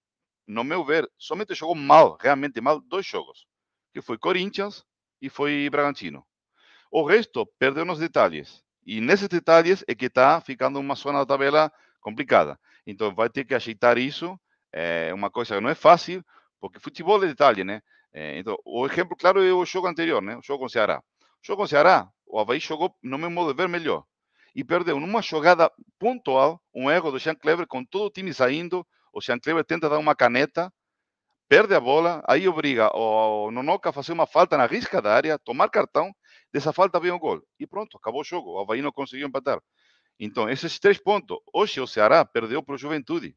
[0.46, 3.48] no meu ver, somente jogou mal, realmente mal, dois jogos,
[3.94, 4.84] que foi Corinthians
[5.22, 6.28] e foi Bragantino.
[6.92, 8.62] O resto perdeu nos detalhes.
[8.86, 12.60] E nesses detalhes é que está ficando uma zona da tabela complicada.
[12.86, 14.38] Então vai ter que ajeitar isso.
[14.74, 16.22] É uma coisa que não é fácil,
[16.60, 17.82] porque futebol é detalhe, né?
[18.14, 20.36] É, então, o exemplo claro é o jogo anterior, né?
[20.36, 21.02] O jogo com o Ceará.
[21.42, 24.04] O jogo com o Ceará, o Havaí jogou, no meu modo de ver, melhor.
[24.56, 28.86] E perdeu numa jogada pontual, um erro do Jean Kleber, com todo o time saindo.
[29.14, 30.72] O Jean Kleber tenta dar uma caneta,
[31.48, 35.40] perde a bola, aí obriga o Nonoca a fazer uma falta na risca da área,
[35.40, 36.14] tomar cartão,
[36.52, 37.42] dessa falta vem o gol.
[37.60, 38.52] E pronto, acabou o jogo.
[38.54, 39.60] O Havaí não conseguiu empatar.
[40.20, 41.38] Então, esses três pontos.
[41.54, 43.36] Hoje o Ceará perdeu para o Juventude.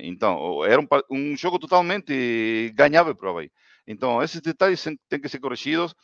[0.00, 3.50] Então, era um, um jogo totalmente ganhável para o Havaí.
[3.86, 5.94] Então, esses detalhes têm que ser corrigidos.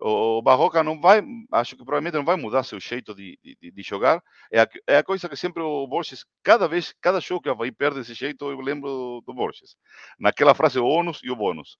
[0.00, 3.82] O Barroca não vai, acho que provavelmente não vai mudar seu jeito de, de, de
[3.82, 4.22] jogar.
[4.50, 7.52] É a, é a, coisa que sempre o Borges, cada vez, cada jogo que o
[7.52, 9.76] Havaí perde esse jeito, eu lembro do Borges.
[10.18, 11.76] Naquela frase, o ônus e o bônus.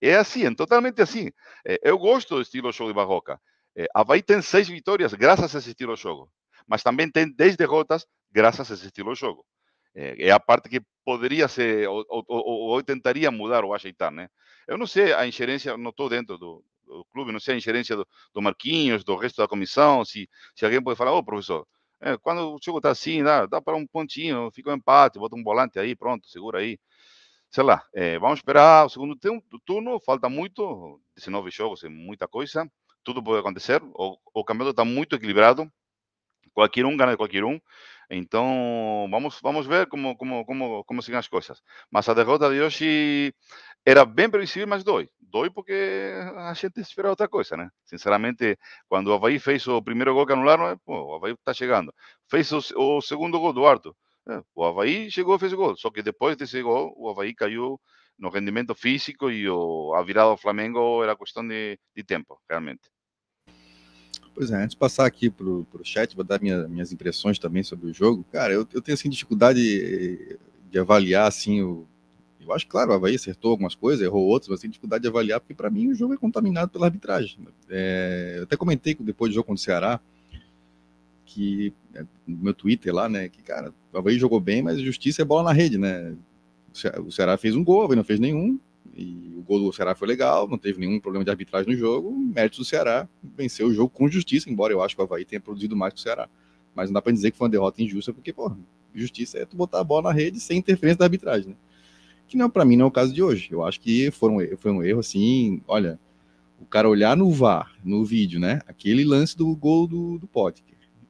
[0.00, 1.30] É assim, é totalmente assim.
[1.64, 3.40] É, eu gosto do estilo jogo de Barroca.
[3.76, 6.30] É, Havaí tem seis vitórias graças a esse estilo de jogo
[6.70, 9.44] mas também tem 10 derrotas graças a esse estilo de jogo.
[9.92, 14.12] É, é a parte que poderia ser, ou, ou, ou, ou, tentaria mudar ou ajeitar,
[14.12, 14.28] né?
[14.68, 17.96] Eu não sei a ingerência, não estou dentro do, do, clube, não sei a ingerência
[17.96, 21.66] do, do, Marquinhos, do resto da comissão, se, se alguém pode falar, ô oh, professor,
[22.00, 25.36] é, quando o jogo está assim, dá, dá para um pontinho, fica um empate, bota
[25.36, 26.78] um volante aí, pronto, segura aí.
[27.50, 29.16] Sei lá, é, vamos esperar o segundo
[29.66, 32.70] turno, falta muito, 19 jogos, é muita coisa,
[33.02, 35.70] tudo pode acontecer, o, o campeonato está muito equilibrado,
[36.54, 37.60] qualquer um ganha de qualquer um.
[38.10, 41.62] Então, vamos, vamos ver como, como, como, como seguem as coisas.
[41.90, 43.32] Mas a derrota de hoje
[43.84, 45.08] era bem previsível, mas dói.
[45.20, 47.70] Dói porque a gente espera outra coisa, né?
[47.84, 51.92] Sinceramente, quando o Havaí fez o primeiro gol que anularam, pô, o Havaí está chegando.
[52.28, 53.94] Fez o, o, segundo gol do Arthur.
[54.28, 55.76] É, o Havaí chegou e fez o gol.
[55.76, 57.80] Só que depois desse gol, o Havaí caiu
[58.18, 62.90] no rendimento físico e o, a virada do Flamengo era questão de, de tempo, realmente.
[64.34, 67.62] Pois é, antes de passar aqui para o chat, vou dar minha, minhas impressões também
[67.62, 68.24] sobre o jogo.
[68.32, 70.38] Cara, eu, eu tenho assim, dificuldade de,
[70.70, 71.86] de avaliar assim o.
[72.50, 75.38] Eu acho claro, o Havaí acertou algumas coisas, errou outras, mas tenho dificuldade de avaliar,
[75.40, 77.38] porque para mim o jogo é contaminado pela arbitragem.
[77.68, 80.00] É, eu até comentei depois do jogo contra o Ceará,
[81.24, 85.22] que é, no meu Twitter lá, né, que, cara, o Havaí jogou bem, mas justiça
[85.22, 86.14] é bola na rede, né?
[87.06, 88.58] O Ceará fez um gol, o Havaí não fez nenhum,
[88.96, 92.10] e o gol do Ceará foi legal, não teve nenhum problema de arbitragem no jogo.
[92.10, 95.40] Mérito do Ceará, venceu o jogo com justiça, embora eu acho que o Havaí tenha
[95.40, 96.28] produzido mais que o Ceará.
[96.74, 98.52] Mas não dá para dizer que foi uma derrota injusta, porque, pô,
[98.92, 101.56] justiça é tu botar a bola na rede sem interferência da arbitragem, né?
[102.30, 103.48] Que não, para mim, não é o caso de hoje.
[103.50, 105.98] Eu acho que foi um, foi um erro, assim, olha,
[106.60, 108.60] o cara olhar no VAR, no vídeo, né?
[108.68, 110.62] Aquele lance do gol do, do Pote,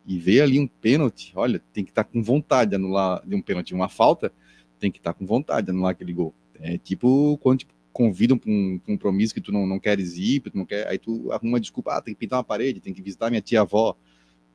[0.07, 3.37] e ver ali um pênalti, olha, tem que estar tá com vontade de anular de
[3.37, 4.33] um pênalti, uma falta,
[4.79, 6.35] tem que estar tá com vontade de anular aquele gol.
[6.59, 10.57] É tipo quando te convidam para um compromisso que tu não, não queres ir, tu
[10.57, 13.03] não quer, aí tu arruma uma desculpa, ah, tem que pintar uma parede, tem que
[13.03, 13.95] visitar minha tia-avó.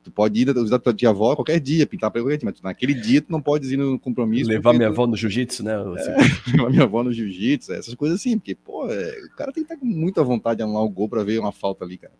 [0.06, 3.24] Tu pode ir visitar tua tia-avó qualquer dia, pintar a qualquer dia, mas naquele dia
[3.24, 4.48] tu não pode ir no compromisso.
[4.48, 4.91] Levar minha tu...
[4.91, 5.72] avó no jiu-jitsu, né?
[5.74, 9.63] É, levar minha avó no jiu-jitsu, essas coisas assim, porque, pô, é, o cara tem
[9.63, 12.13] que estar com muita vontade de anular o gol para ver uma falta ali, cara.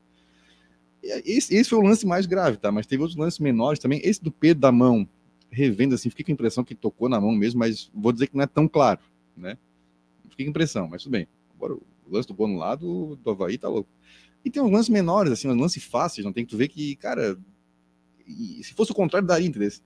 [1.04, 2.72] Esse, esse, foi o lance mais grave, tá?
[2.72, 4.02] Mas teve outros lances menores também.
[4.04, 5.08] Esse do Pedro da mão,
[5.52, 8.36] revendo assim, fiquei com a impressão que tocou na mão mesmo, mas vou dizer que
[8.36, 9.00] não é tão claro,
[9.38, 9.60] né?
[10.28, 11.28] Fiquei com impressão, mas tudo bem.
[11.56, 13.88] Agora, o lance do gol no lado do Havaí tá louco.
[14.44, 16.96] E tem uns lances menores, assim, uns lances fáceis, não tem que tu ver que,
[16.96, 17.38] cara,
[18.64, 19.82] se fosse o contrário, daria interesse.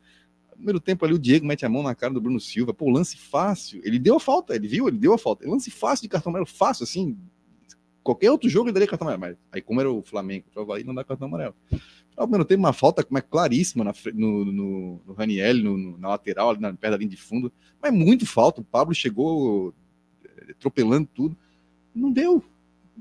[0.51, 2.73] No primeiro tempo ali, o Diego mete a mão na cara do Bruno Silva.
[2.73, 3.81] Pô, lance fácil.
[3.83, 5.47] Ele deu a falta, ele viu, ele deu a falta.
[5.49, 7.17] Lance fácil de cartão amarelo, fácil, assim.
[8.03, 9.21] Qualquer outro jogo ele daria cartão amarelo.
[9.21, 11.55] Mas aí, como era o Flamengo, o Havaí não dá cartão amarelo.
[11.71, 15.97] No primeiro tempo, uma falta como é claríssima na, no, no, no Raniel, no, no,
[15.97, 17.51] na lateral, ali na perto da linha de fundo.
[17.81, 18.59] Mas muito falta.
[18.59, 19.73] O Pablo chegou
[20.49, 21.37] atropelando tudo.
[21.95, 22.43] Não deu.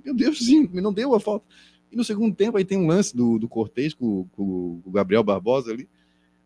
[0.05, 1.45] Meu Deus, sim, não deu a falta.
[1.91, 4.93] E no segundo tempo, aí tem um lance do, do Cortez com, com, com o
[4.93, 5.89] Gabriel Barbosa ali.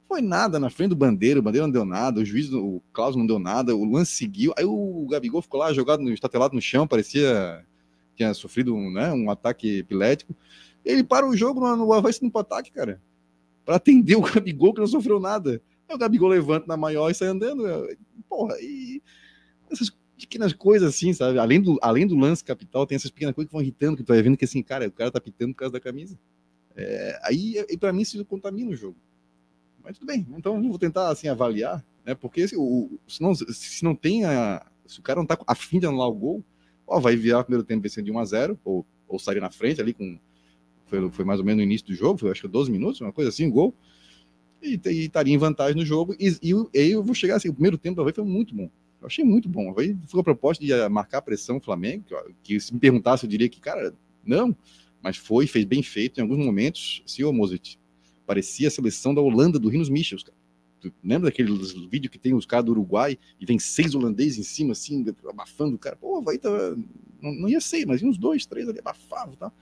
[0.09, 3.17] Foi nada na frente do Bandeira, o Bandeira não deu nada, o juiz, o Klaus
[3.17, 4.53] não deu nada, o lance seguiu.
[4.59, 7.65] Aí o Gabigol ficou lá jogado, no, estatelado no chão, parecia
[8.11, 10.37] que tinha sofrido um, né, um ataque epilético.
[10.85, 13.01] Ele para o jogo no, no Havaí no ataque, cara,
[13.65, 15.63] para atender o Gabigol que não sofreu nada.
[15.89, 17.65] Aí o Gabigol levanta na maior e sai andando.
[18.29, 19.03] Porra, e
[19.71, 19.91] essas
[20.27, 21.39] pequenas coisas assim, sabe?
[21.39, 24.09] Além do, além do lance capital, tem essas pequenas coisas que vão irritando, que tu
[24.09, 26.19] vai vendo que assim, cara, o cara tá pitando por causa da camisa.
[26.75, 28.97] É, aí, e para mim, isso contamina o jogo.
[29.83, 32.15] Mas tudo bem, então vou tentar assim avaliar, né?
[32.15, 35.81] Porque se, o, se, não, se não tem a, se o cara não tá afim
[35.81, 36.45] de anular o gol,
[36.87, 39.51] ó, vai virar o primeiro tempo vencendo de 1 a 0 ou, ou sair na
[39.51, 40.19] frente ali com
[40.87, 43.13] foi, foi mais ou menos no início do jogo, foi acho que 12 minutos, uma
[43.13, 43.75] coisa assim, gol.
[44.63, 46.15] E, e estaria em vantagem no jogo.
[46.21, 48.71] E, e, e eu vou chegar assim, o primeiro tempo da foi muito bom.
[49.03, 49.75] Eu achei muito bom.
[49.77, 52.05] Aí foi a proposta de marcar a pressão Flamengo,
[52.43, 54.57] que, se me perguntasse, eu diria que, cara, não.
[55.03, 57.03] Mas foi, fez bem feito em alguns momentos.
[57.05, 57.77] Senhor Mozart,
[58.25, 60.37] parecia a seleção da Holanda do Rinos Michels, cara.
[60.81, 61.53] Tu lembra daquele
[61.89, 65.77] vídeo que tem os caras do Uruguai e vem seis holandeses em cima, assim, abafando
[65.77, 65.97] o cara?
[65.97, 66.77] Pô, vai tava.
[67.21, 69.53] Não, não ia ser, mas uns dois, três ali abafavam, tá?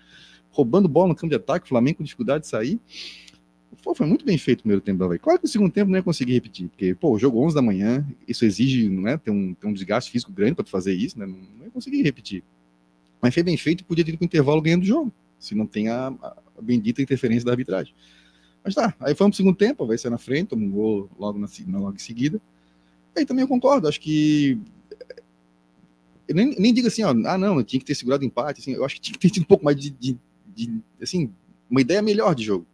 [0.50, 2.81] Roubando bola no campo de ataque, o Flamengo com dificuldade de sair.
[3.83, 5.18] Pô, foi muito bem feito o primeiro tempo da Havaí.
[5.18, 7.62] Claro que no segundo tempo não ia conseguir repetir, porque, pô, o jogo 11 da
[7.62, 11.18] manhã, isso exige, não é, ter um, ter um desgaste físico grande para fazer isso,
[11.18, 11.24] né?
[11.24, 12.42] Não, não ia conseguir repetir.
[13.22, 15.66] Mas foi bem feito e podia ter ido o intervalo ganhando o jogo, se não
[15.66, 17.94] tem a, a, bendita interferência da arbitragem.
[18.62, 21.38] Mas tá, aí foi um segundo tempo, vai ser na frente, tomou um gol logo,
[21.38, 22.40] na, logo em seguida.
[23.16, 24.59] Aí também eu concordo, acho que.
[26.28, 28.85] Eu nem, nem digo assim, ó, ah, não, tinha que ter segurado empate, assim, eu
[28.85, 30.18] acho que tinha que ter tido um pouco mais de, de,
[30.54, 31.33] de assim,
[31.68, 32.66] uma ideia melhor de jogo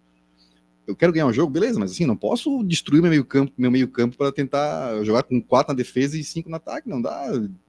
[0.87, 3.71] eu quero ganhar um jogo, beleza, mas assim, não posso destruir meu meio campo, meu
[3.71, 7.27] meio campo para tentar jogar com quatro na defesa e cinco no ataque, não dá.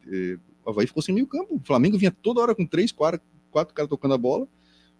[0.08, 1.56] É, o Havaí ficou sem meio campo.
[1.56, 4.48] O Flamengo vinha toda hora com três, quatro, quatro caras tocando a bola,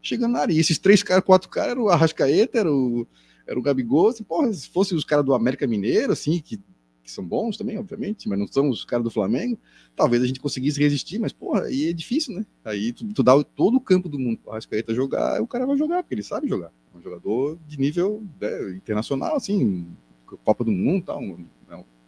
[0.02, 0.54] chegando na área.
[0.54, 3.06] E esses três caras, quatro caras, era o Arrascaeta, era o,
[3.46, 4.08] era o Gabigol.
[4.08, 6.60] Assim, porra, se fosse os caras do América Mineiro, assim, que
[7.08, 9.58] que são bons também, obviamente, mas não são os caras do Flamengo,
[9.96, 12.46] talvez a gente conseguisse resistir, mas, porra, aí é difícil, né?
[12.64, 15.66] Aí tu, tu dá todo o campo do mundo para o Arrascaeta jogar, o cara
[15.66, 16.72] vai jogar, porque ele sabe jogar.
[16.94, 19.88] É um jogador de nível né, internacional, assim,
[20.44, 21.22] Copa do Mundo tal.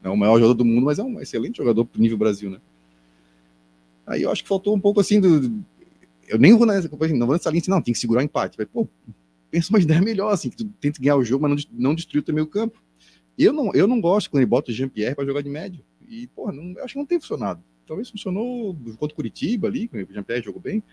[0.02, 2.50] Não é o maior jogador do mundo, mas é um excelente jogador pro nível Brasil,
[2.50, 2.60] né?
[4.08, 5.64] Aí eu acho que faltou um pouco assim do.
[6.28, 8.58] Eu nem vou nessa, não vou nessa linha assim, não, tem que segurar o empate.
[8.68, 8.88] Pô,
[9.52, 12.22] pensa uma ideia melhor, assim, que tu tenta ganhar o jogo, mas não, não destruir
[12.22, 12.82] o teu meio campo.
[13.40, 15.82] Eu não, eu não gosto quando ele bota o Jean-Pierre para jogar de médio.
[16.10, 17.64] E, porra, não, acho que não tem funcionado.
[17.88, 20.84] Talvez funcionou contra o Curitiba ali, o Jean-Pierre jogou bem.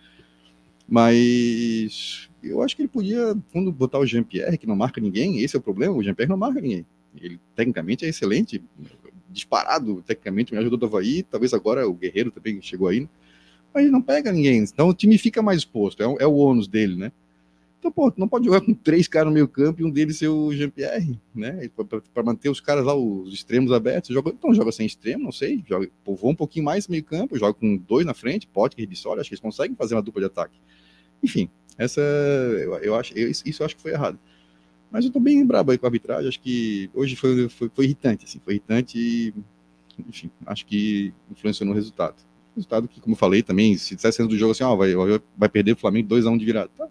[0.88, 5.56] Mas eu acho que ele podia, quando botar o Jean-Pierre, que não marca ninguém, esse
[5.56, 6.86] é o problema, o Jean-Pierre não marca ninguém.
[7.20, 8.62] Ele tecnicamente é excelente,
[9.28, 13.08] disparado, tecnicamente me ajudou do Havaí, talvez agora o Guerreiro também chegou aí,
[13.74, 16.68] mas ele não pega ninguém, então o time fica mais exposto, é, é o ônus
[16.68, 17.12] dele, né?
[17.86, 20.26] Então, pô, não pode jogar com três caras no meio campo e um deles ser
[20.26, 21.70] o Jean-Pierre, né?
[22.12, 24.12] Para manter os caras lá, os extremos abertos.
[24.12, 25.62] Joga, então, joga sem extremo, não sei.
[25.68, 29.20] Joga, povoa um pouquinho mais meio campo, joga com dois na frente, pode que Ribissoli,
[29.20, 30.58] acho que eles conseguem fazer uma dupla de ataque.
[31.22, 34.18] Enfim, essa eu, eu acho, eu, isso eu acho que foi errado.
[34.90, 37.84] Mas eu tô bem brabo aí com a arbitragem, acho que hoje foi, foi, foi
[37.84, 39.34] irritante, assim, foi irritante e,
[40.08, 42.16] enfim, acho que influenciou no resultado.
[42.56, 44.92] Resultado que, como eu falei também, se dissesse antes do jogo assim, ó, vai,
[45.36, 46.70] vai perder o Flamengo 2x1 um de virada.
[46.76, 46.88] Tá,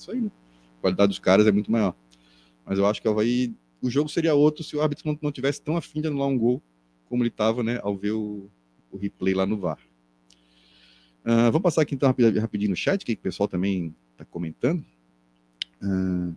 [0.00, 0.30] isso aí, né?
[0.78, 1.94] A qualidade dos caras é muito maior.
[2.64, 5.32] Mas eu acho que o Havaí, o jogo seria outro se o árbitro não, não
[5.32, 6.62] tivesse tão afim de anular um gol
[7.08, 8.50] como ele estava, né, ao ver o,
[8.90, 9.78] o, replay lá no VAR.
[11.24, 14.84] Uh, vamos passar aqui então rapidinho no chat, que o pessoal também está comentando.
[15.82, 16.34] Uh,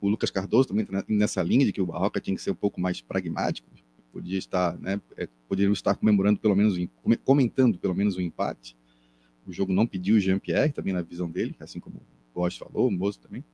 [0.00, 2.56] o Lucas Cardoso também está nessa linha de que o Barroca tinha que ser um
[2.56, 3.68] pouco mais pragmático,
[4.12, 6.76] podia estar, né, é, poderiam estar comemorando pelo menos,
[7.24, 8.76] comentando pelo menos o um empate.
[9.46, 12.00] O jogo não pediu o Jean-Pierre, também na visão dele, assim como
[12.34, 13.44] Borges falou, o Moço também.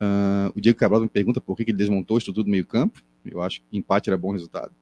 [0.00, 3.02] Uh, o Diego Cabral me pergunta por que, ele desmontou o estudo do meio campo.
[3.24, 4.72] Eu acho que empate era bom resultado.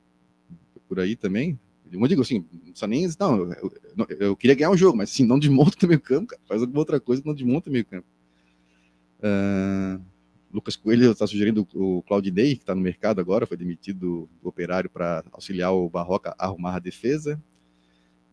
[0.89, 1.59] Por aí também.
[1.91, 3.09] Eu digo assim, não precisa nem.
[3.19, 3.73] Não, eu,
[4.21, 6.43] eu, queria ganhar o jogo, mas sim, não desmonta o meio campo, cara.
[6.47, 8.07] Faz alguma outra coisa que não desmonta o meio campo.
[9.19, 10.03] Uh,
[10.53, 14.89] Lucas Coelho está sugerindo o Claudinei, que está no mercado agora, foi demitido do operário
[14.91, 17.43] para auxiliar o Barroca a arrumar a defesa.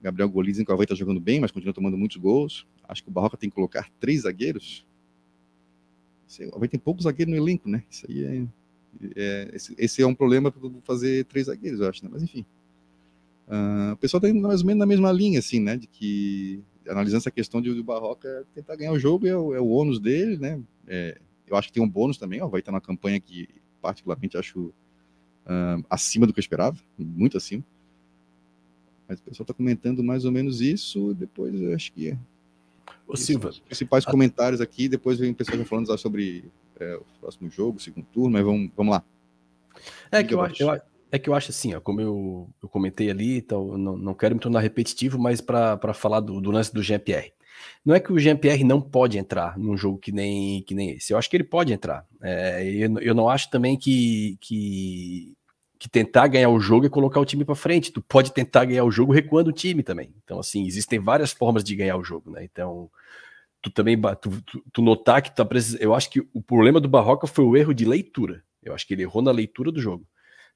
[0.04, 2.68] Gabriel Golizem, que o Havaí está jogando bem, mas continua tomando muitos gols.
[2.88, 4.86] Acho que o Barroca tem que colocar três zagueiros.
[6.52, 7.84] O Havaí tem poucos zagueiros no elenco, né?
[7.90, 8.46] Isso aí é,
[9.16, 12.12] é esse, esse, é um problema para fazer três zagueiros, eu acho, né?
[12.12, 12.46] Mas enfim.
[13.48, 15.78] Uh, o pessoal está mais ou menos na mesma linha, assim, né?
[15.78, 19.62] De que, analisando essa questão de, o Barroca tentar ganhar o jogo é o, é
[19.62, 20.62] o ônus dele, né?
[20.86, 23.48] É, eu acho que tem um bônus também, ó, vai estar na campanha que
[23.82, 24.74] particularmente acho
[25.46, 27.64] uh, acima do que eu esperava, muito acima.
[29.08, 31.14] Mas o pessoal está comentando mais ou menos isso.
[31.14, 32.18] Depois eu acho que.
[33.08, 33.50] Ô, Silva.
[33.50, 34.12] Os principais a...
[34.12, 34.88] comentários aqui.
[34.88, 36.46] Depois vem o pessoal já falando sobre
[36.80, 38.32] é, o próximo jogo, segundo turno.
[38.32, 39.04] Mas vamos, vamos lá.
[40.12, 43.10] É que, eu, acho, eu, é que eu acho assim, ó, como eu, eu comentei
[43.10, 46.84] ali, então, não, não quero me tornar repetitivo, mas para falar do, do lance do
[46.84, 47.34] Jean-Pierre.
[47.86, 51.12] Não é que o Jean-Pierre não pode entrar num jogo que nem, que nem esse.
[51.12, 52.06] Eu acho que ele pode entrar.
[52.22, 55.34] É, eu, eu não acho também que, que
[55.84, 57.92] que tentar ganhar o jogo é colocar o time para frente.
[57.92, 60.16] Tu pode tentar ganhar o jogo recuando o time também.
[60.24, 62.42] Então, assim, existem várias formas de ganhar o jogo, né?
[62.42, 62.90] Então,
[63.62, 65.46] tu também tu, tu, tu notar que tu,
[65.82, 68.42] eu acho que o problema do Barroca foi o erro de leitura.
[68.64, 70.08] Eu acho que ele errou na leitura do jogo.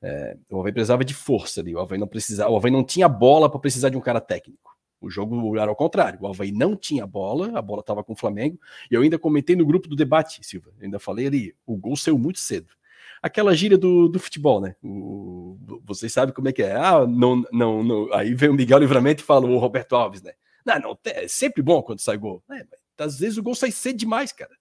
[0.02, 1.76] É, o Havaí precisava de força ali.
[1.76, 4.78] O Havaí não precisava, o Havaí não tinha bola para precisar de um cara técnico.
[5.02, 6.20] O jogo era ao contrário.
[6.22, 8.58] O Havaí não tinha bola, a bola estava com o Flamengo.
[8.90, 10.72] E eu ainda comentei no grupo do debate, Silva.
[10.82, 12.77] Ainda falei ali, o gol saiu muito cedo.
[13.22, 14.76] Aquela gíria do, do futebol, né?
[14.84, 16.76] O, vocês sabem como é que é.
[16.76, 18.14] Ah, não, não, não.
[18.14, 20.34] Aí vem o Miguel Livramento e fala o Roberto Alves, né?
[20.66, 22.44] Não, não, é sempre bom quando sai gol.
[22.52, 22.66] É,
[22.98, 24.52] às vezes o gol sai cedo demais, cara.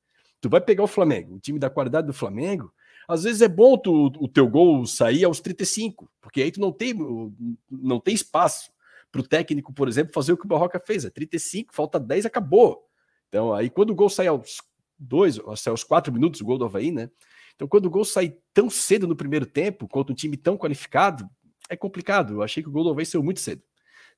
[0.41, 2.73] Tu vai pegar o Flamengo, o time da qualidade do Flamengo,
[3.09, 6.73] às vezes é bom tu, o teu gol sair aos 35, porque aí tu não
[6.73, 6.95] tem,
[7.71, 8.71] não tem espaço
[9.11, 11.05] para o técnico, por exemplo, fazer o que o Barroca fez.
[11.05, 12.85] É 35, falta 10, acabou.
[13.29, 14.61] Então, aí quando o gol sai aos
[14.99, 17.11] dois, aos quatro minutos, o gol do Havaí, né?
[17.57, 21.29] Então, quando o gol sai tão cedo no primeiro tempo, contra um time tão qualificado,
[21.69, 22.35] é complicado.
[22.35, 23.63] Eu achei que o gol do Havaí saiu muito cedo.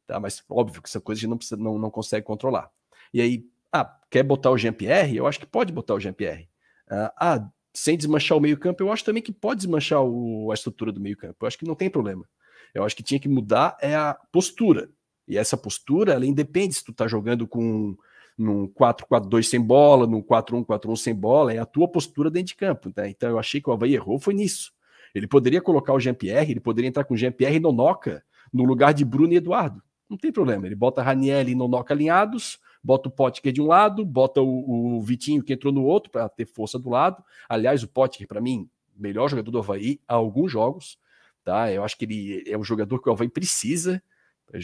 [0.07, 0.18] Tá?
[0.20, 2.70] Mas óbvio que essa coisa a gente não, não, não consegue controlar.
[3.14, 5.16] E aí, ah, quer botar o Jean-Pierre?
[5.16, 6.48] Eu acho que pode botar o Jean-Pierre.
[6.90, 10.90] Ah, ah sem desmanchar o meio-campo, eu acho também que pode desmanchar o, a estrutura
[10.90, 11.37] do meio-campo.
[11.40, 12.29] Eu acho que não tem problema.
[12.74, 14.90] Eu acho que tinha que mudar é a postura.
[15.29, 17.96] E essa postura, ela independe se tu tá jogando com
[18.38, 22.92] num 4-4-2 sem bola, num 4-1-4-1 sem bola, é a tua postura dentro de campo.
[22.92, 23.09] Tá?
[23.09, 24.72] Então eu achei que o Havaí errou foi nisso.
[25.14, 28.22] Ele poderia colocar o Jean-Pierre, ele poderia entrar com o Jean-Pierre e Nonoca
[28.53, 29.83] no lugar de Bruno e Eduardo.
[30.09, 30.66] Não tem problema.
[30.66, 35.03] Ele bota Raniel e Nonoca alinhados, bota o Potker de um lado, bota o, o
[35.03, 37.22] Vitinho que entrou no outro para ter força do lado.
[37.48, 40.98] Aliás, o Potker, para mim, melhor jogador do Havaí há alguns jogos.
[41.44, 41.72] Tá?
[41.72, 44.03] Eu acho que ele é um jogador que o Havaí precisa.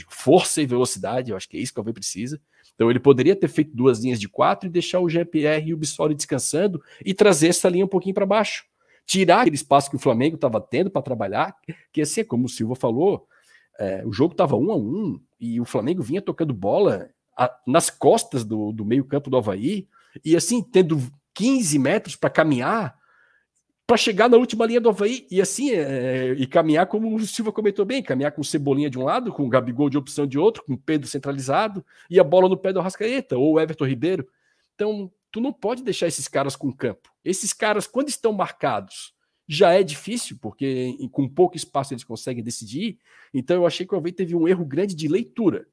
[0.08, 2.40] Força e velocidade, eu acho que é isso que o Havaí precisa.
[2.74, 5.76] Então ele poderia ter feito duas linhas de quatro e deixar o GPR e o
[5.76, 8.64] Bissoli descansando e trazer essa linha um pouquinho para baixo.
[9.06, 11.54] Tirar aquele espaço que o Flamengo estava tendo para trabalhar,
[11.92, 13.26] que assim, como o Silva falou,
[13.78, 17.90] é, o jogo estava um a um e o Flamengo vinha tocando bola a, nas
[17.90, 19.86] costas do, do meio-campo do Havaí,
[20.24, 21.00] e assim, tendo
[21.34, 22.96] 15 metros para caminhar
[23.86, 27.52] para chegar na última linha do Havaí e assim é, e caminhar como o Silva
[27.52, 30.64] comentou bem, caminhar com Cebolinha de um lado, com o Gabigol de opção de outro,
[30.64, 34.26] com o Pedro centralizado e a bola no pé do Arrascaeta ou Everton Ribeiro.
[34.74, 37.10] Então, tu não pode deixar esses caras com campo.
[37.22, 39.12] Esses caras, quando estão marcados,
[39.46, 42.98] já é difícil, porque com pouco espaço eles conseguem decidir.
[43.34, 45.66] Então, eu achei que o Havaí teve um erro grande de leitura.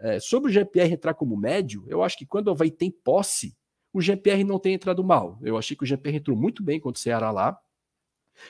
[0.00, 3.56] É, sobre o GPR entrar como médio, eu acho que quando o Havaí tem posse,
[3.94, 5.38] o GPR não tem entrado mal.
[5.40, 7.56] Eu achei que o GPR entrou muito bem contra o Ceará lá.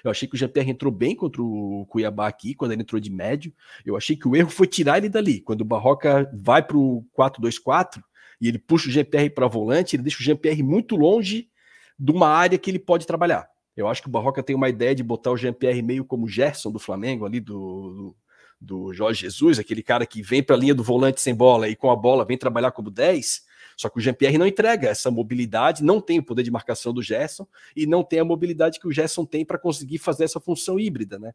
[0.03, 3.11] Eu achei que o GPR entrou bem contra o Cuiabá aqui, quando ele entrou de
[3.11, 3.53] médio.
[3.85, 5.43] Eu achei que o erro foi tirar ele dali.
[5.43, 8.03] Quando o Barroca vai para o 4-2-4
[8.41, 11.51] e ele puxa o GPR para volante, ele deixa o GPR muito longe
[11.99, 13.47] de uma área que ele pode trabalhar.
[13.77, 16.29] Eu acho que o Barroca tem uma ideia de botar o GPR meio como o
[16.29, 18.17] Gerson do Flamengo, ali do,
[18.59, 21.77] do Jorge Jesus, aquele cara que vem para a linha do volante sem bola e
[21.77, 23.43] com a bola vem trabalhar como 10.
[23.77, 27.03] Só que o Jean-Pierre não entrega essa mobilidade, não tem o poder de marcação do
[27.03, 30.79] Gerson e não tem a mobilidade que o Gerson tem para conseguir fazer essa função
[30.79, 31.33] híbrida, né?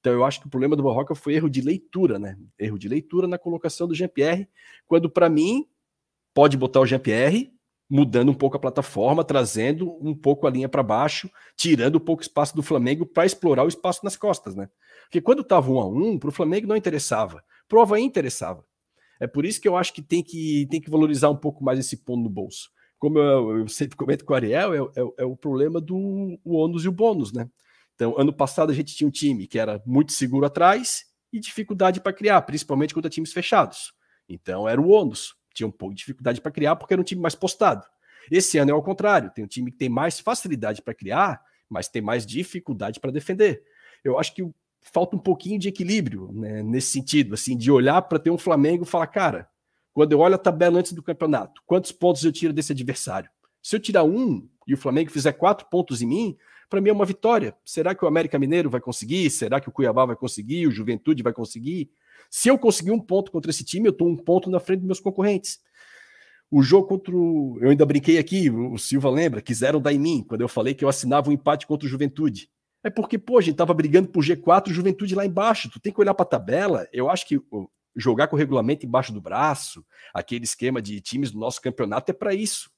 [0.00, 2.36] Então eu acho que o problema do Barroca foi erro de leitura, né?
[2.58, 4.48] Erro de leitura na colocação do Jean-Pierre,
[4.86, 5.66] quando para mim
[6.34, 7.52] pode botar o Jean-Pierre
[7.88, 12.22] mudando um pouco a plataforma, trazendo um pouco a linha para baixo, tirando um pouco
[12.22, 14.68] espaço do Flamengo para explorar o espaço nas costas, né?
[15.04, 18.64] Porque quando estava um a um, para o Flamengo não interessava, Havaí interessava.
[19.20, 21.78] É por isso que eu acho que tem que, tem que valorizar um pouco mais
[21.78, 22.70] esse ponto no bolso.
[22.98, 25.96] Como eu, eu sempre comento com o Ariel, é, é, é, o problema do
[26.44, 27.48] o ônus e o bônus, né?
[27.94, 32.00] Então, ano passado a gente tinha um time que era muito seguro atrás e dificuldade
[32.00, 33.92] para criar, principalmente contra times fechados.
[34.28, 35.36] Então, era o ônus.
[35.54, 37.84] Tinha um pouco de dificuldade para criar porque era um time mais postado.
[38.30, 41.88] Esse ano é ao contrário, tem um time que tem mais facilidade para criar, mas
[41.88, 43.62] tem mais dificuldade para defender.
[44.02, 44.54] Eu acho que o
[44.92, 48.84] falta um pouquinho de equilíbrio né, nesse sentido, assim, de olhar para ter um Flamengo
[48.84, 49.48] e falar, cara,
[49.92, 53.30] quando eu olho a tabela antes do campeonato, quantos pontos eu tiro desse adversário?
[53.62, 56.36] Se eu tirar um e o Flamengo fizer quatro pontos em mim,
[56.68, 57.54] para mim é uma vitória.
[57.64, 59.30] Será que o América Mineiro vai conseguir?
[59.30, 60.66] Será que o Cuiabá vai conseguir?
[60.66, 61.90] O Juventude vai conseguir?
[62.30, 64.86] Se eu conseguir um ponto contra esse time, eu estou um ponto na frente dos
[64.86, 65.60] meus concorrentes.
[66.50, 67.58] O jogo contra o.
[67.60, 70.84] Eu ainda brinquei aqui, o Silva lembra, quiseram dar em mim, quando eu falei que
[70.84, 72.50] eu assinava um empate contra o Juventude.
[72.84, 75.70] É porque, pô, a gente tava brigando por G4, Juventude lá embaixo.
[75.70, 76.86] Tu tem que olhar para a tabela.
[76.92, 77.40] Eu acho que
[77.96, 82.14] jogar com o regulamento embaixo do braço, aquele esquema de times do nosso campeonato é
[82.14, 82.70] para isso.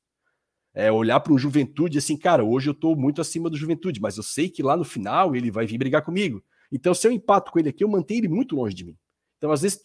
[0.72, 4.16] É olhar para o Juventude assim, cara, hoje eu estou muito acima do Juventude, mas
[4.16, 6.44] eu sei que lá no final ele vai vir brigar comigo.
[6.70, 8.96] Então, se eu empato com ele aqui, eu mantenho ele muito longe de mim.
[9.38, 9.82] Então, às vezes,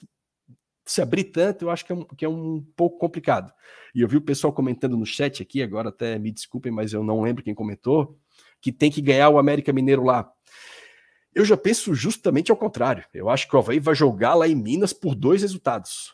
[0.86, 3.54] se abrir tanto, eu acho que é um, que é um pouco complicado.
[3.96, 7.04] E eu vi o pessoal comentando no chat aqui, agora até me desculpem, mas eu
[7.04, 8.20] não lembro quem comentou,
[8.62, 10.32] que tem que ganhar o América Mineiro lá.
[11.34, 13.04] Eu já penso justamente ao contrário.
[13.14, 16.14] Eu acho que o Havaí vai jogar lá em Minas por dois resultados: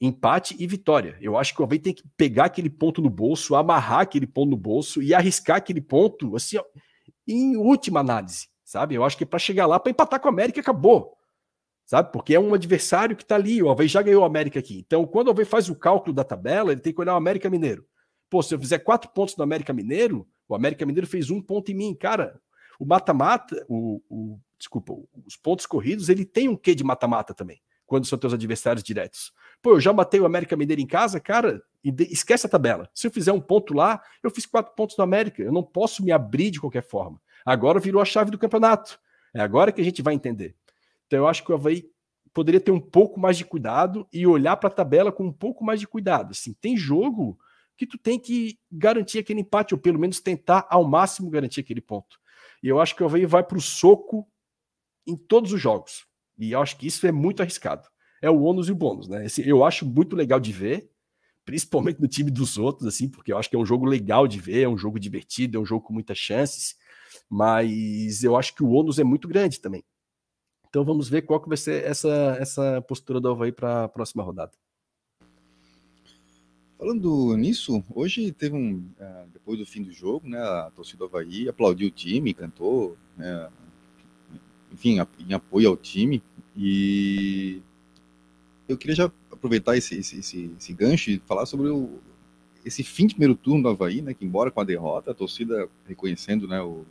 [0.00, 1.16] empate e vitória.
[1.20, 4.50] Eu acho que o Havaí tem que pegar aquele ponto no bolso, amarrar aquele ponto
[4.50, 6.64] no bolso e arriscar aquele ponto, assim, ó,
[7.26, 8.96] em última análise, sabe?
[8.96, 11.16] Eu acho que para chegar lá, para empatar com a América, acabou.
[11.86, 12.12] Sabe?
[12.12, 13.60] Porque é um adversário que está ali.
[13.60, 14.78] O Alvei já ganhou o América aqui.
[14.86, 17.50] Então, quando o Alvei faz o cálculo da tabela, ele tem que olhar o América
[17.50, 17.84] Mineiro.
[18.28, 21.70] Pô, se eu fizer quatro pontos no América Mineiro, o América Mineiro fez um ponto
[21.70, 21.94] em mim.
[21.94, 22.40] Cara,
[22.78, 24.94] o mata-mata, o, o, desculpa,
[25.24, 29.32] os pontos corridos, ele tem um quê de mata-mata também, quando são teus adversários diretos.
[29.62, 32.90] Pô, eu já matei o América Mineiro em casa, cara, esquece a tabela.
[32.92, 35.40] Se eu fizer um ponto lá, eu fiz quatro pontos no América.
[35.40, 37.20] Eu não posso me abrir de qualquer forma.
[37.46, 38.98] Agora virou a chave do campeonato.
[39.32, 40.56] É agora que a gente vai entender.
[41.06, 41.88] Então eu acho que o Havaí
[42.34, 45.64] poderia ter um pouco mais de cuidado e olhar para a tabela com um pouco
[45.64, 46.32] mais de cuidado.
[46.32, 47.38] Assim, tem jogo
[47.80, 51.80] que tu tem que garantir aquele empate, ou pelo menos tentar ao máximo garantir aquele
[51.80, 52.20] ponto.
[52.62, 54.28] E eu acho que o Havaí vai para o soco
[55.06, 56.04] em todos os jogos.
[56.38, 57.88] E eu acho que isso é muito arriscado.
[58.20, 59.24] É o ônus e o bônus, né?
[59.24, 60.90] Esse, eu acho muito legal de ver,
[61.42, 64.38] principalmente no time dos outros, assim, porque eu acho que é um jogo legal de
[64.38, 66.76] ver, é um jogo divertido, é um jogo com muitas chances,
[67.30, 69.82] mas eu acho que o ônus é muito grande também.
[70.68, 74.22] Então vamos ver qual que vai ser essa, essa postura do Havaí para a próxima
[74.22, 74.52] rodada.
[76.80, 78.82] Falando nisso, hoje teve um.
[78.98, 82.96] É, depois do fim do jogo, né, a torcida do Havaí aplaudiu o time, cantou,
[83.18, 83.50] né,
[84.72, 86.22] enfim, em apoio ao time.
[86.56, 87.60] E
[88.66, 91.98] eu queria já aproveitar esse, esse, esse, esse gancho e falar sobre o,
[92.64, 95.68] esse fim de primeiro turno do Havaí, né, que embora com a derrota, a torcida
[95.86, 96.86] reconhecendo né, o,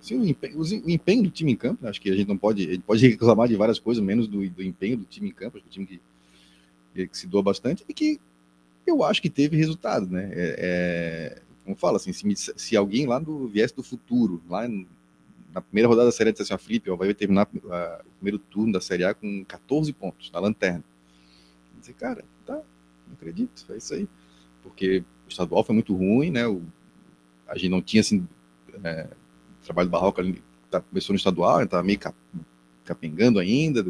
[0.00, 2.38] assim, o, empenho, o, empenho, do time em campo, né, acho que a gente não
[2.38, 5.32] pode, a gente pode reclamar de várias coisas, menos do, do empenho do time em
[5.32, 6.00] campo, acho que o time que
[6.94, 8.20] que se doa bastante, e que
[8.86, 10.30] eu acho que teve resultado, né?
[10.32, 14.68] É, é, como fala, assim, se, se, alguém lá do viés do futuro, lá
[15.54, 18.72] na primeira rodada da Série A, disse assim, Felipe, vai terminar a, o primeiro turno
[18.72, 20.82] da Série A com 14 pontos, na lanterna.
[21.78, 24.08] Disse, cara, tá, não acredito, é isso aí.
[24.62, 26.46] Porque o estadual foi muito ruim, né?
[26.46, 26.62] O,
[27.46, 28.26] a gente não tinha, assim,
[28.82, 29.08] é,
[29.64, 32.16] trabalho do Barroco ali, tá, começou no estadual, estava meio cap,
[32.84, 33.86] capengando ainda,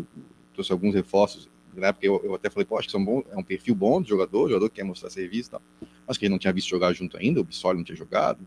[0.52, 3.36] trouxe alguns reforços na época eu, eu até falei, pô, acho que são bom, é
[3.36, 5.62] um perfil bom de jogador, jogador que quer mostrar serviço e tal.
[6.06, 8.46] Mas que ele não tinha visto jogar junto ainda, o Bissoli não tinha jogado,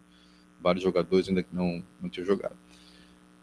[0.61, 2.55] vários jogadores ainda que não, não tinham jogado.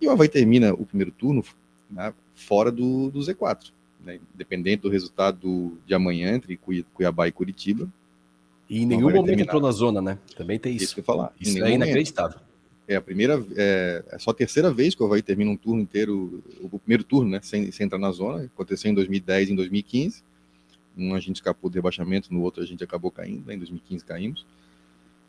[0.00, 1.44] E o Havaí termina o primeiro turno
[1.90, 6.56] né, fora do, do Z4, né, independente do resultado de amanhã entre
[6.94, 7.88] Cuiabá e Curitiba.
[8.68, 9.44] E em nenhum momento terminar.
[9.44, 10.18] entrou na zona, né?
[10.36, 10.86] Também tem isso.
[10.86, 11.32] Isso que eu falar.
[11.38, 12.40] Isso é inacreditável.
[12.92, 15.80] É a primeira, é, é, só a terceira vez que o Havaí termina um turno
[15.80, 18.44] inteiro, o primeiro turno, né, sem, sem entrar na zona.
[18.44, 20.22] Aconteceu em 2010 e em 2015.
[20.96, 24.04] Um a gente escapou do rebaixamento, no outro a gente acabou caindo, né, em 2015
[24.04, 24.42] caímos.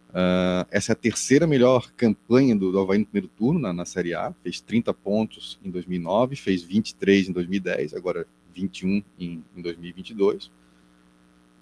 [0.10, 3.86] Uh, essa é a terceira melhor campanha do, do Havaí no primeiro turno na, na
[3.86, 4.34] Série A.
[4.44, 10.52] Fez 30 pontos em 2009, fez 23 em 2010, agora 21 em, em 2022.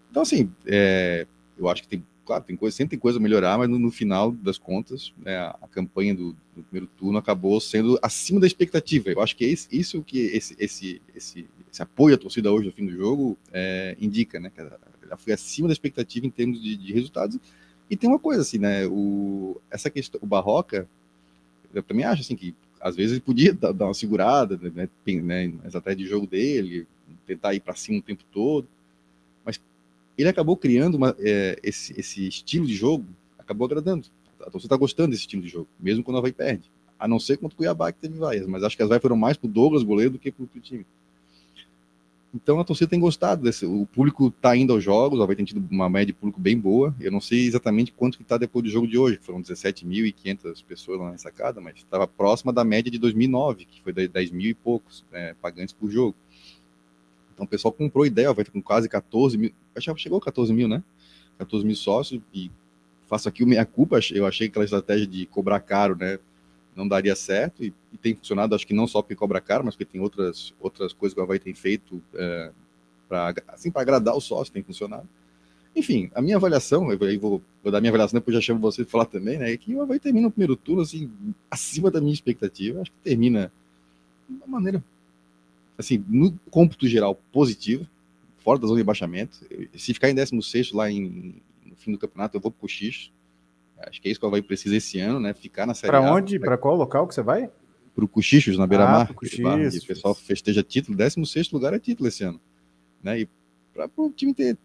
[0.10, 1.26] Então, assim, é,
[1.58, 3.92] eu acho que tem claro, tem coisa, sempre tem coisa a melhorar, mas no, no
[3.92, 9.10] final das contas, né, a, campanha do, do, primeiro turno acabou sendo acima da expectativa.
[9.10, 12.68] Eu acho que é isso, isso que esse, esse, esse, esse, apoio à torcida hoje
[12.68, 14.50] no fim do jogo é, indica, né?
[14.50, 14.80] Que ela,
[15.18, 17.38] foi acima da expectativa em termos de, de, resultados.
[17.90, 18.88] E tem uma coisa assim, né?
[18.88, 20.88] O, essa questão, o Barroca,
[21.74, 25.94] eu também acho assim que às vezes ele podia dar, uma segurada, né, né, até
[25.94, 26.88] de jogo dele,
[27.28, 28.68] tentar ir para cima o tempo todo
[30.22, 33.06] ele acabou criando uma, é, esse, esse estilo de jogo,
[33.38, 34.06] acabou agradando.
[34.40, 36.70] A torcida está gostando desse estilo de jogo, mesmo quando a Havaí perde.
[36.98, 39.16] A não ser contra o Cuiabá, que teve vaias, mas acho que as vaias foram
[39.16, 40.86] mais pro Douglas goleiro do que pro, pro time.
[42.34, 43.66] Então a torcida tem gostado desse.
[43.66, 46.58] O público está indo aos jogos, o Havaí tem tido uma média de público bem
[46.58, 46.96] boa.
[47.00, 51.00] Eu não sei exatamente quanto que está depois do jogo de hoje, foram 17.500 pessoas
[51.00, 54.54] lá na sacada, mas estava próxima da média de 2009, que foi 10 mil e
[54.54, 56.16] poucos é, pagantes por jogo.
[57.42, 60.54] Então o pessoal comprou ideia, vai com quase 14 mil, acho que chegou a 14
[60.54, 60.84] mil, né?
[61.40, 62.52] 14 mil sócios, e
[63.08, 66.20] faço aqui o minha culpa, eu achei que aquela estratégia de cobrar caro, né,
[66.76, 69.74] não daria certo, e, e tem funcionado, acho que não só porque cobra caro, mas
[69.74, 72.52] porque tem outras, outras coisas que o Havaí tem feito é,
[73.10, 75.10] para assim, agradar o sócio, tem funcionado.
[75.76, 78.92] Enfim, a minha avaliação, eu vou, vou dar minha avaliação, depois já chamo você para
[78.92, 81.10] falar também, né, é que o Havaí termina o primeiro turno, assim,
[81.50, 83.52] acima da minha expectativa, acho que termina
[84.30, 84.84] de uma maneira
[85.78, 87.88] assim, no cômputo geral, positivo,
[88.38, 89.38] fora da zona de rebaixamento.
[89.76, 93.12] Se ficar em 16 lá em, no fim do campeonato, eu vou pro Cochicho.
[93.80, 95.34] Acho que é isso que o Havaí precisa esse ano, né?
[95.34, 96.40] Ficar na Série Para onde?
[96.40, 97.50] Para qual local que você vai?
[97.96, 99.08] Pro Cochichos, na Beira-Mar.
[99.10, 100.98] Ah, o pessoal festeja título.
[100.98, 102.40] 16 lugar é título esse ano.
[103.02, 103.22] Né?
[103.22, 103.30] E
[103.74, 104.58] para o time ter,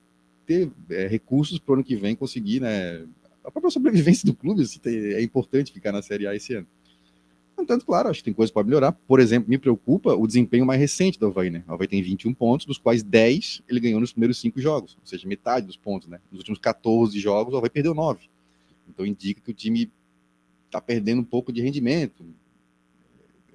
[0.44, 3.06] ter é, recursos para o ano que vem conseguir, né?
[3.42, 6.66] A própria sobrevivência do clube assim, é importante ficar na Série A esse ano.
[7.56, 8.92] No entanto, claro, acho que tem coisas para melhorar.
[8.92, 11.64] Por exemplo, me preocupa o desempenho mais recente do Havaí, né?
[11.66, 15.06] O Havaí tem 21 pontos, dos quais 10 ele ganhou nos primeiros 5 jogos, ou
[15.06, 16.20] seja, metade dos pontos, né?
[16.30, 18.28] Nos últimos 14 jogos, o Havaí perdeu 9.
[18.88, 19.90] Então indica que o time
[20.66, 22.24] está perdendo um pouco de rendimento.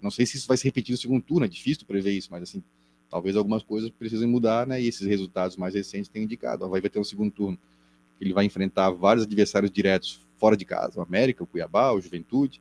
[0.01, 2.41] Não sei se isso vai se repetir no segundo turno, é difícil prever isso, mas
[2.41, 2.63] assim,
[3.07, 4.81] talvez algumas coisas precisem mudar, né?
[4.81, 6.63] E esses resultados mais recentes têm indicado.
[6.63, 7.57] O Havaí vai ter um segundo turno.
[8.19, 12.59] Ele vai enfrentar vários adversários diretos fora de casa: o América, o Cuiabá, o Juventude,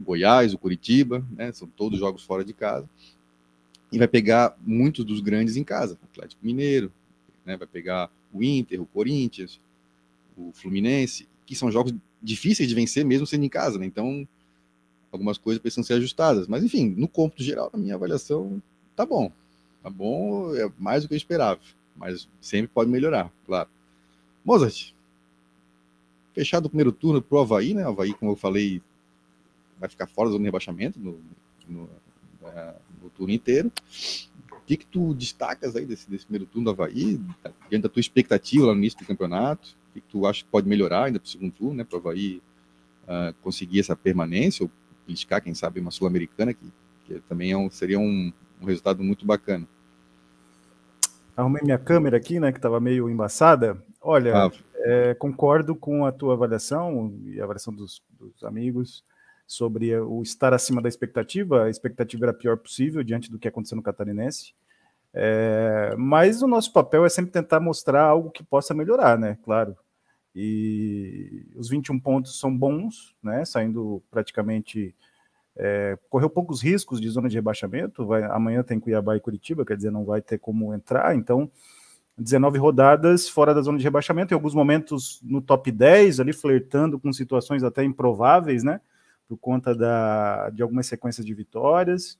[0.00, 1.52] Goiás, o Curitiba, né?
[1.52, 2.88] São todos jogos fora de casa.
[3.90, 6.92] E vai pegar muitos dos grandes em casa: Atlético Mineiro,
[7.44, 7.56] né?
[7.56, 9.60] vai pegar o Inter, o Corinthians,
[10.36, 13.84] o Fluminense, que são jogos difíceis de vencer mesmo sendo em casa, né?
[13.86, 14.26] Então,
[15.10, 16.46] algumas coisas precisam ser ajustadas.
[16.46, 18.62] Mas, enfim, no cômputo geral, na minha avaliação,
[18.96, 19.30] tá bom.
[19.82, 21.60] Tá bom, é mais do que eu esperava.
[21.96, 23.68] Mas sempre pode melhorar, claro.
[24.44, 24.94] Mozart,
[26.32, 27.84] fechado o primeiro turno pro Havaí, né?
[27.84, 28.80] O Havaí, como eu falei,
[29.78, 31.20] vai ficar fora da zona de rebaixamento no,
[31.68, 31.88] no,
[32.44, 33.70] é, no turno inteiro.
[34.52, 37.20] O que, que tu destacas aí desse, desse primeiro turno do Havaí,
[37.68, 39.76] diante da tua expectativa lá no início do campeonato?
[39.90, 41.84] O que, que tu acha que pode melhorar ainda para o segundo turno, né?
[41.84, 42.40] Para o Havaí
[43.04, 44.70] uh, conseguir essa permanência, ou
[45.06, 46.72] beliscar, quem sabe, uma Sul-Americana, que,
[47.04, 49.66] que, também é um, seria um, um, resultado muito bacana.
[51.36, 53.82] Arrumei minha câmera aqui, né, que estava meio embaçada.
[54.00, 54.50] Olha, ah.
[54.76, 59.04] é, concordo com a tua avaliação e a avaliação dos, dos amigos
[59.46, 61.64] sobre o estar acima da expectativa.
[61.64, 64.54] A expectativa era a pior possível diante do que aconteceu no Catarinense.
[65.14, 69.38] É, mas o nosso papel é sempre tentar mostrar algo que possa melhorar, né?
[69.44, 69.76] Claro.
[70.34, 73.44] E os 21 pontos são bons, né?
[73.44, 74.94] Saindo praticamente.
[75.54, 78.06] É, correu poucos riscos de zona de rebaixamento.
[78.06, 81.14] Vai, amanhã tem Cuiabá e Curitiba, quer dizer, não vai ter como entrar.
[81.14, 81.50] Então,
[82.16, 86.98] 19 rodadas fora da zona de rebaixamento, em alguns momentos no top 10, ali flertando
[86.98, 88.80] com situações até improváveis, né?
[89.32, 92.18] Por conta da, de algumas sequências de vitórias.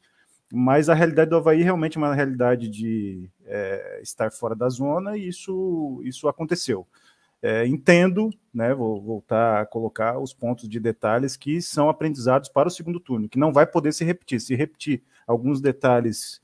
[0.50, 5.14] Mas a realidade do Havaí realmente é uma realidade de é, estar fora da zona
[5.14, 6.86] e isso, isso aconteceu.
[7.42, 12.68] É, entendo, né, vou voltar a colocar os pontos de detalhes que são aprendizados para
[12.68, 14.40] o segundo turno, que não vai poder se repetir.
[14.40, 16.40] Se repetir alguns detalhes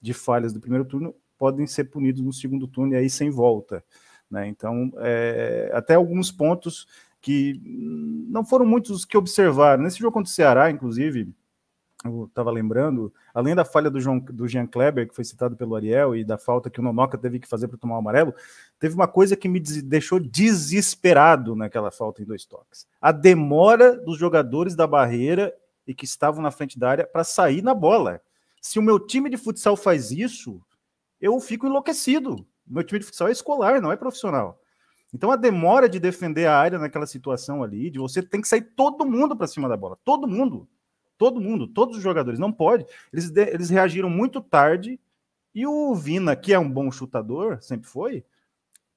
[0.00, 3.82] de falhas do primeiro turno, podem ser punidos no segundo turno e aí sem volta.
[4.30, 4.46] Né?
[4.46, 6.86] Então, é, até alguns pontos
[7.24, 7.58] que
[8.28, 9.82] não foram muitos os que observaram.
[9.82, 11.34] Nesse jogo contra o Ceará, inclusive,
[12.04, 15.74] eu estava lembrando, além da falha do, João, do Jean Kleber, que foi citado pelo
[15.74, 18.34] Ariel, e da falta que o Nonoca teve que fazer para tomar o amarelo,
[18.78, 22.86] teve uma coisa que me deixou desesperado naquela falta em dois toques.
[23.00, 25.50] A demora dos jogadores da barreira
[25.86, 28.20] e que estavam na frente da área para sair na bola.
[28.60, 30.60] Se o meu time de futsal faz isso,
[31.18, 32.46] eu fico enlouquecido.
[32.66, 34.60] Meu time de futsal é escolar, não é profissional.
[35.14, 38.62] Então a demora de defender a área naquela situação ali, de você tem que sair
[38.62, 40.68] todo mundo para cima da bola, todo mundo.
[41.16, 42.84] Todo mundo, todos os jogadores, não pode.
[43.12, 44.98] Eles, eles reagiram muito tarde
[45.54, 48.24] e o Vina, que é um bom chutador, sempre foi,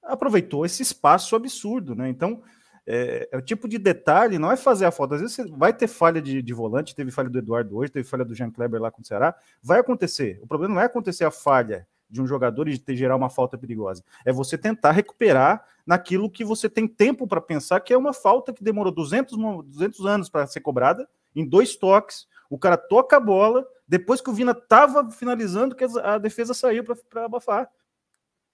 [0.01, 2.09] aproveitou esse espaço absurdo, né?
[2.09, 2.41] Então,
[2.87, 5.13] é, é, o tipo de detalhe, não é fazer a falta.
[5.13, 8.07] Às vezes você vai ter falha de, de, volante, teve falha do Eduardo hoje, teve
[8.07, 9.35] falha do Jean Kleber lá com o Ceará.
[9.61, 10.39] Vai acontecer.
[10.41, 13.57] O problema não é acontecer a falha de um jogador e de gerar uma falta
[13.57, 14.03] perigosa.
[14.25, 18.53] É você tentar recuperar naquilo que você tem tempo para pensar que é uma falta
[18.53, 22.27] que demorou 200, 200 anos para ser cobrada em dois toques.
[22.49, 26.83] O cara toca a bola, depois que o Vina estava finalizando, que a defesa saiu
[26.83, 27.69] para abafar.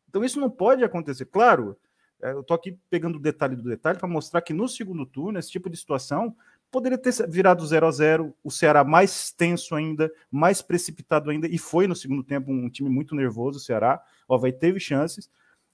[0.10, 1.26] Então isso não pode acontecer.
[1.26, 1.78] Claro,
[2.22, 5.38] é, eu estou aqui pegando o detalhe do detalhe para mostrar que no segundo turno,
[5.38, 6.36] esse tipo de situação
[6.74, 11.60] poderia ter virado 0 a 0 o Ceará mais tenso ainda, mais precipitado ainda, e
[11.60, 14.02] foi no segundo tempo um time muito nervoso, o Ceará.
[14.28, 15.30] O Havaí teve chances,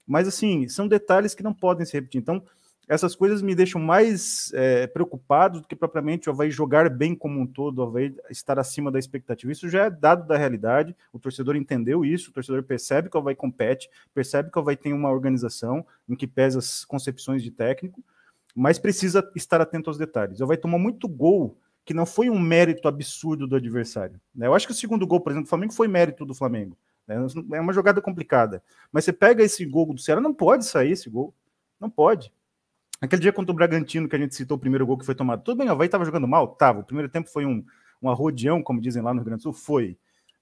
[0.06, 2.20] mas assim, são detalhes que não podem se repetir.
[2.20, 2.44] Então,
[2.86, 7.40] essas coisas me deixam mais é, preocupado do que propriamente o Havaí jogar bem como
[7.40, 9.50] um todo, o Havaí estar acima da expectativa.
[9.50, 13.20] Isso já é dado da realidade, o torcedor entendeu isso, o torcedor percebe que o
[13.20, 17.50] Havaí compete, percebe que o Havaí tem uma organização em que pesa as concepções de
[17.50, 18.04] técnico,
[18.54, 20.40] mas precisa estar atento aos detalhes.
[20.40, 24.20] O Havaí tomou muito gol que não foi um mérito absurdo do adversário.
[24.34, 24.46] Né?
[24.46, 26.76] Eu acho que o segundo gol, por exemplo, do Flamengo foi mérito do Flamengo.
[27.06, 27.16] Né?
[27.54, 28.62] É uma jogada complicada.
[28.92, 31.34] Mas você pega esse gol do Ceará, não pode sair esse gol.
[31.80, 32.32] Não pode.
[33.00, 35.42] Aquele dia contra o Bragantino, que a gente citou o primeiro gol que foi tomado.
[35.42, 36.48] Tudo bem, o Havaí estava jogando mal?
[36.48, 36.80] Tava.
[36.80, 37.64] O primeiro tempo foi um,
[38.02, 39.52] um arrodeão, como dizem lá no Rio Grande do Sul?
[39.52, 39.96] Foi.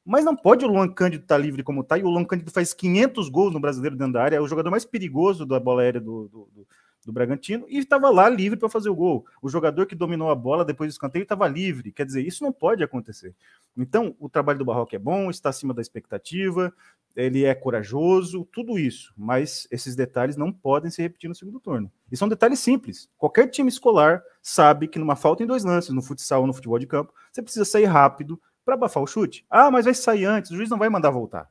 [0.04, 2.50] Mas não pode o Luan Cândido estar tá livre como está, e o Luan Cândido
[2.50, 5.82] faz 500 gols no brasileiro dentro da área, é o jogador mais perigoso da bola
[5.82, 6.66] aérea do, do, do,
[7.04, 9.24] do Bragantino, e estava lá livre para fazer o gol.
[9.40, 11.92] O jogador que dominou a bola depois do escanteio estava livre.
[11.92, 13.34] Quer dizer, isso não pode acontecer.
[13.76, 16.72] Então, o trabalho do Barroco é bom, está acima da expectativa,
[17.16, 21.90] ele é corajoso, tudo isso, mas esses detalhes não podem se repetir no segundo turno.
[22.10, 23.10] E são detalhes simples.
[23.16, 26.78] Qualquer time escolar sabe que numa falta em dois lances, no futsal ou no futebol
[26.78, 29.44] de campo, você precisa sair rápido para abafar o chute.
[29.50, 31.50] Ah, mas vai sair antes, o juiz não vai mandar voltar.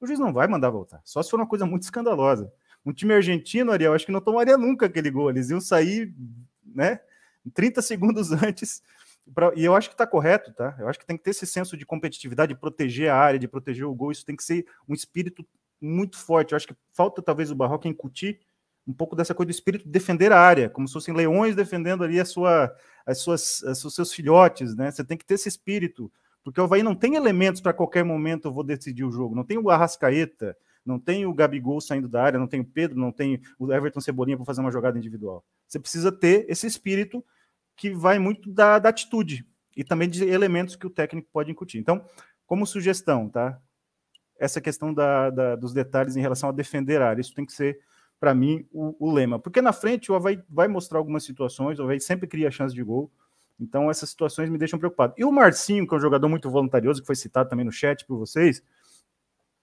[0.00, 2.52] O juiz não vai mandar voltar, só se for uma coisa muito escandalosa.
[2.84, 5.30] Um time argentino, Ariel, acho que não tomaria nunca aquele gol.
[5.30, 6.14] Eles iam sair,
[6.64, 7.00] né?
[7.52, 8.82] 30 segundos antes.
[9.34, 10.76] Pra, e eu acho que está correto, tá?
[10.78, 13.48] Eu acho que tem que ter esse senso de competitividade, de proteger a área, de
[13.48, 14.12] proteger o gol.
[14.12, 15.46] Isso tem que ser um espírito
[15.80, 16.52] muito forte.
[16.52, 18.40] Eu acho que falta talvez o Barroca incutir
[18.86, 22.04] um pouco dessa coisa do espírito de defender a área, como se fossem leões defendendo
[22.04, 22.74] ali a sua,
[23.06, 24.90] as suas, os seus filhotes, né?
[24.90, 26.12] Você tem que ter esse espírito,
[26.42, 29.34] porque o Havaí não tem elementos para qualquer momento eu vou decidir o jogo.
[29.34, 30.54] Não tem o Arrascaeta,
[30.84, 34.00] não tem o Gabigol saindo da área, não tem o Pedro, não tem o Everton
[34.00, 35.44] Cebolinha para fazer uma jogada individual.
[35.66, 37.24] Você precisa ter esse espírito
[37.76, 41.78] que vai muito da, da atitude e também de elementos que o técnico pode incutir.
[41.78, 42.04] Então,
[42.46, 43.58] como sugestão, tá?
[44.38, 47.52] Essa questão da, da, dos detalhes em relação a defender a área, isso tem que
[47.52, 47.78] ser,
[48.20, 49.38] para mim, o, o, lema.
[49.38, 52.82] Porque na frente o Havaí vai mostrar algumas situações, o Havaí sempre cria chance de
[52.82, 53.10] gol,
[53.58, 55.14] então essas situações me deixam preocupado.
[55.16, 58.04] E o Marcinho, que é um jogador muito voluntarioso, que foi citado também no chat
[58.04, 58.62] por vocês,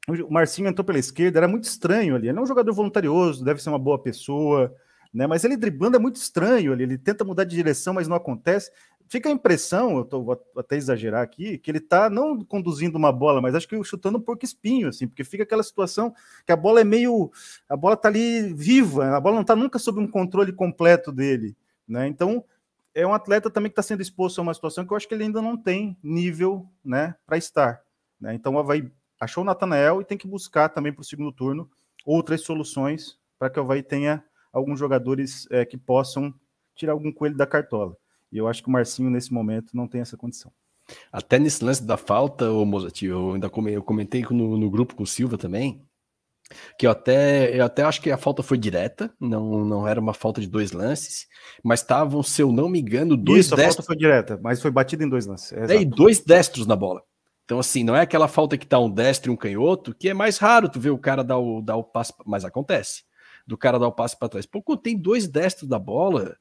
[0.07, 2.27] o Marcinho entrou pela esquerda, era muito estranho ali.
[2.27, 4.73] Ele é um jogador voluntarioso, deve ser uma boa pessoa,
[5.13, 5.27] né?
[5.27, 6.83] Mas ele driblando é muito estranho ali.
[6.83, 8.71] Ele tenta mudar de direção, mas não acontece.
[9.07, 13.11] Fica a impressão, eu tô, vou até exagerar aqui, que ele tá não conduzindo uma
[13.11, 16.13] bola, mas acho que chutando um porco espinho, assim, porque fica aquela situação
[16.45, 17.29] que a bola é meio.
[17.67, 21.57] A bola tá ali viva, a bola não tá nunca sob um controle completo dele,
[21.87, 22.07] né?
[22.07, 22.43] Então,
[22.95, 25.13] é um atleta também que está sendo exposto a uma situação que eu acho que
[25.13, 27.81] ele ainda não tem nível, né, para estar.
[28.19, 28.33] Né?
[28.33, 28.89] Então, vai
[29.21, 31.69] achou o Natanael e tem que buscar também para o segundo turno
[32.03, 36.33] outras soluções para que o Havaí tenha alguns jogadores é, que possam
[36.75, 37.95] tirar algum coelho da cartola.
[38.31, 40.51] E eu acho que o Marcinho, nesse momento, não tem essa condição.
[41.11, 45.07] Até nesse lance da falta, o Mozart, eu ainda comentei no, no grupo com o
[45.07, 45.85] Silva também,
[46.77, 50.13] que eu até, eu até acho que a falta foi direta, não, não era uma
[50.13, 51.27] falta de dois lances,
[51.63, 53.75] mas estavam, se eu não me engano, dois Isso, destros.
[53.75, 55.53] a falta foi direta, mas foi batida em dois lances.
[55.53, 57.03] É, e dois destros na bola.
[57.51, 60.13] Então, assim, não é aquela falta que tá um destro e um canhoto, que é
[60.13, 63.03] mais raro tu ver o cara dar o, dar o passe, mas acontece,
[63.45, 64.45] do cara dar o passe para trás.
[64.45, 66.37] Pô, quando tem dois destros da bola,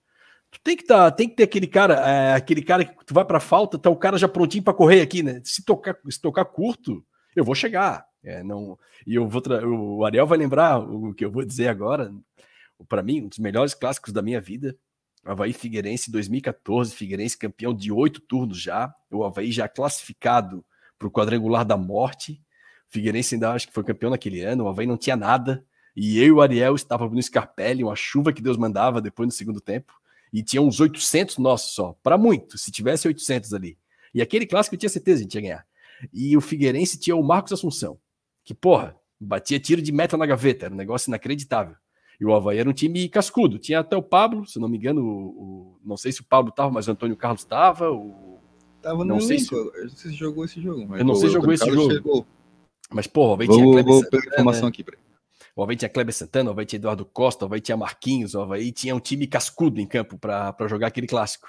[0.53, 3.25] tu tem que tá, tem que ter aquele cara, é, aquele cara que tu vai
[3.25, 5.41] para falta, tá o cara já prontinho para correr aqui, né?
[5.43, 7.05] Se tocar, se tocar curto,
[7.35, 8.07] eu vou chegar.
[8.23, 12.15] É, não, e eu vou o Ariel vai lembrar o que eu vou dizer agora.
[12.89, 14.79] Para mim, um dos melhores clássicos da minha vida,
[15.25, 20.65] Havaí Figueirense 2014, Figueirense campeão de oito turnos já, o Havaí já classificado
[21.01, 22.33] para o quadrangular da morte.
[22.89, 25.65] O Figueirense ainda acho que foi campeão naquele ano, o Havaí não tinha nada.
[25.97, 29.33] E eu e o Ariel estávamos no Scarpelli, uma chuva que Deus mandava depois no
[29.33, 29.93] segundo tempo.
[30.33, 33.77] E tinha uns 800 nossos só, para muito, se tivesse 800 ali.
[34.15, 35.67] E aquele clássico eu tinha certeza que a gente ia ganhar.
[36.13, 37.99] E o Figueirense tinha o Marcos Assunção,
[38.45, 41.75] que, porra, batia tiro de meta na gaveta, era um negócio inacreditável.
[42.21, 43.59] E o Havaí era um time cascudo.
[43.59, 46.51] Tinha até o Pablo, se não me engano, o, o não sei se o Pablo
[46.51, 48.30] estava, mas o Antônio Carlos estava, o
[48.83, 49.49] Tava não sei se...
[49.95, 50.97] se jogou esse jogo.
[50.97, 51.93] eu não sei se jogou esse jogo.
[51.93, 52.27] Chegou.
[52.91, 54.27] Mas, porra, o Havaí tinha Kleber vou Santana.
[54.27, 55.01] informação aqui, peraí.
[55.55, 58.41] O Havaí tinha Kleber Santana, o Havaí tinha Eduardo Costa, o Havaí tinha Marquinhos, o
[58.41, 61.49] Havaí tinha um time cascudo em campo para jogar aquele clássico.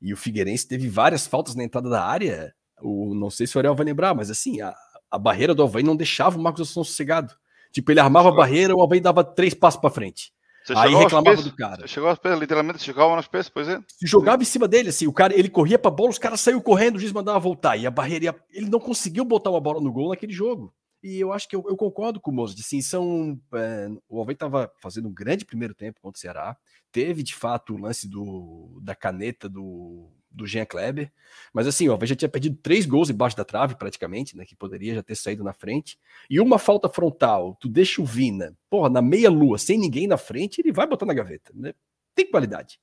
[0.00, 2.54] E o Figueirense teve várias faltas na entrada da área.
[2.80, 4.74] O, não sei se o Ariel vai lembrar, mas assim, a,
[5.10, 7.34] a barreira do Havaí não deixava o Marcos Assunção sossegado.
[7.70, 10.32] Tipo, ele armava a barreira, o Havaí dava três passos para frente.
[10.64, 11.86] Você aí reclamava do cara.
[11.86, 13.80] Chegou aos pés, literalmente chegava nos pés, pois é.
[13.88, 16.60] Se jogava em cima dele, assim, o cara, ele corria pra bola, os caras saíram
[16.60, 17.76] correndo, o juiz mandava voltar.
[17.76, 20.72] E a barreira, ia, ele não conseguiu botar uma bola no gol naquele jogo.
[21.02, 24.34] E eu acho que eu, eu concordo com o Moço, assim, são, é, o Alvei
[24.34, 26.56] estava fazendo um grande primeiro tempo contra o Ceará.
[26.92, 31.12] Teve, de fato, o lance do, da caneta do, do Jean Kleber.
[31.52, 34.44] Mas assim, o Alvei já tinha perdido três gols embaixo da trave, praticamente, né?
[34.44, 35.98] Que poderia já ter saído na frente.
[36.28, 40.60] E uma falta frontal, tu deixa o Vina, porra, na meia-lua, sem ninguém na frente,
[40.60, 41.74] ele vai botar na gaveta, né?
[42.14, 42.80] Tem qualidade.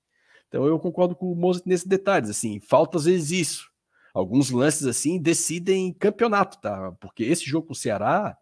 [0.47, 3.69] Então eu concordo com o Mozart nesses detalhes, assim, falta às vezes isso.
[4.13, 6.91] Alguns lances assim decidem campeonato, tá?
[6.99, 8.35] Porque esse jogo com o Ceará,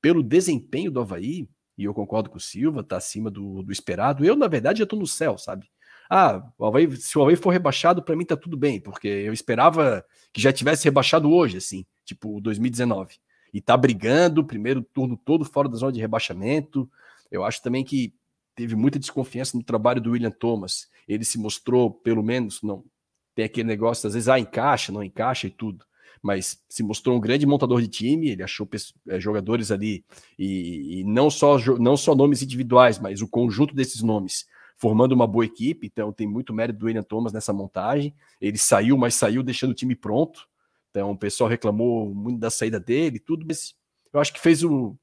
[0.00, 4.24] pelo desempenho do Havaí, e eu concordo com o Silva, tá acima do, do esperado.
[4.24, 5.66] Eu, na verdade, já tô no céu, sabe?
[6.12, 9.32] Ah, o Havaí, se o Havaí for rebaixado, para mim tá tudo bem, porque eu
[9.32, 13.14] esperava que já tivesse rebaixado hoje, assim, tipo 2019.
[13.54, 16.90] E tá brigando, primeiro turno todo fora da zona de rebaixamento.
[17.30, 18.12] Eu acho também que
[18.56, 20.88] teve muita desconfiança no trabalho do William Thomas.
[21.06, 22.84] Ele se mostrou, pelo menos, não
[23.32, 25.84] tem aquele negócio, às vezes, ah, encaixa, não encaixa e tudo.
[26.20, 28.68] Mas se mostrou um grande montador de time, ele achou
[29.08, 30.04] é, jogadores ali,
[30.36, 34.44] e, e não, só, não só nomes individuais, mas o conjunto desses nomes
[34.80, 38.14] formando uma boa equipe, então tem muito mérito do William Thomas nessa montagem.
[38.40, 40.48] Ele saiu, mas saiu deixando o time pronto.
[40.90, 43.74] Então o pessoal reclamou muito da saída dele tudo, mas
[44.12, 44.96] eu acho que fez o.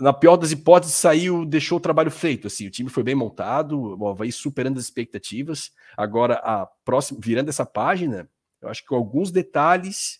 [0.00, 2.48] Na pior das hipóteses, saiu, deixou o trabalho feito.
[2.48, 5.70] Assim, o time foi bem montado, o Havaí superando as expectativas.
[5.96, 8.28] Agora, a próxima, virando essa página,
[8.60, 10.18] eu acho que com alguns detalhes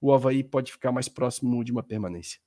[0.00, 2.38] o Havaí pode ficar mais próximo de uma permanência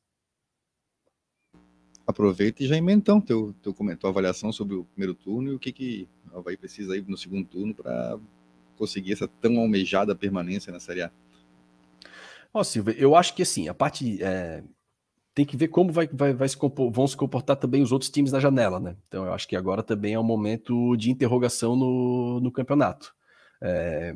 [2.06, 5.60] aproveita e já emenda então teu, teu comentário, avaliação sobre o primeiro turno e o
[5.60, 8.18] que, que O Havaí precisa ir no segundo turno para
[8.78, 11.12] conseguir essa tão almejada permanência na Série A.
[12.54, 14.22] Ó, Silvia, eu acho que assim, a parte.
[14.22, 14.64] É,
[15.34, 16.58] tem que ver como vai, vai, vai se
[16.92, 18.98] vão se comportar também os outros times da janela, né?
[19.08, 23.14] Então eu acho que agora também é um momento de interrogação no, no campeonato.
[23.62, 24.16] É,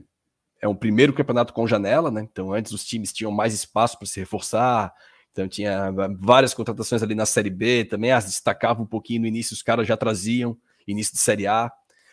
[0.61, 2.27] é um primeiro campeonato com janela, né?
[2.29, 4.93] Então antes os times tinham mais espaço para se reforçar,
[5.36, 9.53] então tinha várias contratações ali na Série B, também as destacava um pouquinho no início,
[9.53, 10.57] os caras já traziam
[10.88, 11.69] início de Série A.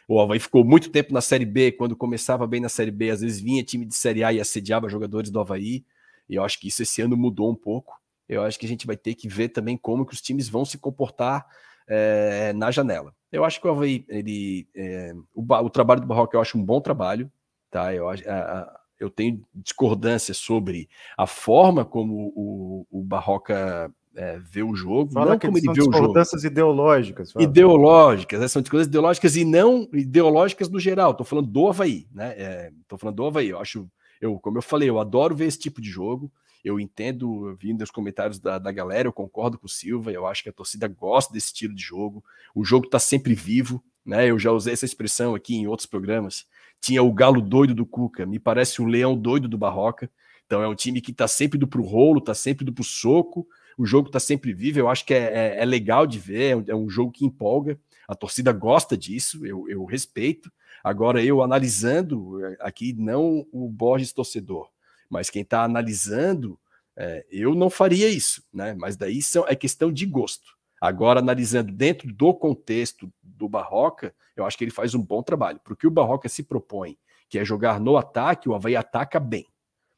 [0.08, 3.20] O Havaí ficou muito tempo na Série B, quando começava bem na Série B, às
[3.20, 5.84] vezes vinha time de Série A e assediava jogadores do Havaí,
[6.28, 7.96] e eu acho que isso esse ano mudou um pouco.
[8.28, 10.64] Eu acho que a gente vai ter que ver também como que os times vão
[10.64, 11.46] se comportar
[11.86, 13.14] é, na janela.
[13.30, 16.64] Eu acho que o Havaí, ele, é, o, o, trabalho do Barroca eu acho um
[16.64, 17.30] bom trabalho,
[17.70, 17.94] tá?
[17.94, 24.74] Eu, a, eu tenho discordância sobre a forma como o, o Barroca é, vê o
[24.74, 25.90] jogo, fala não como ele vê o jogo.
[25.90, 27.32] Discordâncias ideológicas.
[27.32, 27.44] Fala.
[27.44, 28.48] Ideológicas, né?
[28.48, 31.12] são discordâncias ideológicas e não ideológicas no geral.
[31.12, 32.70] Estou falando do Havaí, né?
[32.82, 33.48] Estou falando do Havaí.
[33.48, 33.90] Eu acho,
[34.20, 36.30] eu, como eu falei, eu adoro ver esse tipo de jogo.
[36.64, 40.44] Eu entendo, vindo os comentários da, da galera, eu concordo com o Silva, eu acho
[40.44, 42.22] que a torcida gosta desse estilo de jogo.
[42.54, 44.30] O jogo está sempre vivo, né?
[44.30, 46.46] Eu já usei essa expressão aqui em outros programas.
[46.82, 50.10] Tinha o galo doido do Cuca, me parece o leão doido do Barroca.
[50.44, 53.46] Então é um time que está sempre indo pro rolo, está sempre indo pro soco,
[53.78, 54.80] o jogo está sempre vivo.
[54.80, 57.24] Eu acho que é, é, é legal de ver, é um, é um, jogo que
[57.24, 57.78] empolga.
[58.06, 60.52] A torcida gosta disso, eu, eu respeito.
[60.82, 64.68] Agora, eu analisando é, aqui, não o Borges torcedor,
[65.08, 66.58] mas quem está analisando,
[66.96, 68.74] é, eu não faria isso, né?
[68.74, 70.56] Mas daí são, é questão de gosto.
[70.82, 75.60] Agora, analisando dentro do contexto do Barroca, eu acho que ele faz um bom trabalho.
[75.62, 79.46] Porque o Barroca se propõe, que é jogar no ataque, o Havaí ataca bem.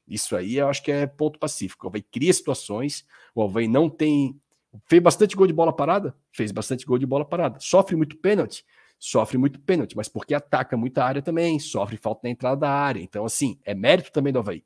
[0.07, 1.87] Isso aí eu acho que é ponto pacífico.
[1.87, 3.03] O Havaí cria situações,
[3.35, 4.39] o Havaí não tem.
[4.85, 6.15] Fez bastante gol de bola parada?
[6.31, 7.59] Fez bastante gol de bola parada.
[7.61, 8.63] Sofre muito pênalti?
[8.99, 13.01] Sofre muito pênalti, mas porque ataca muita área também, sofre falta na entrada da área.
[13.01, 14.63] Então, assim, é mérito também do Havaí.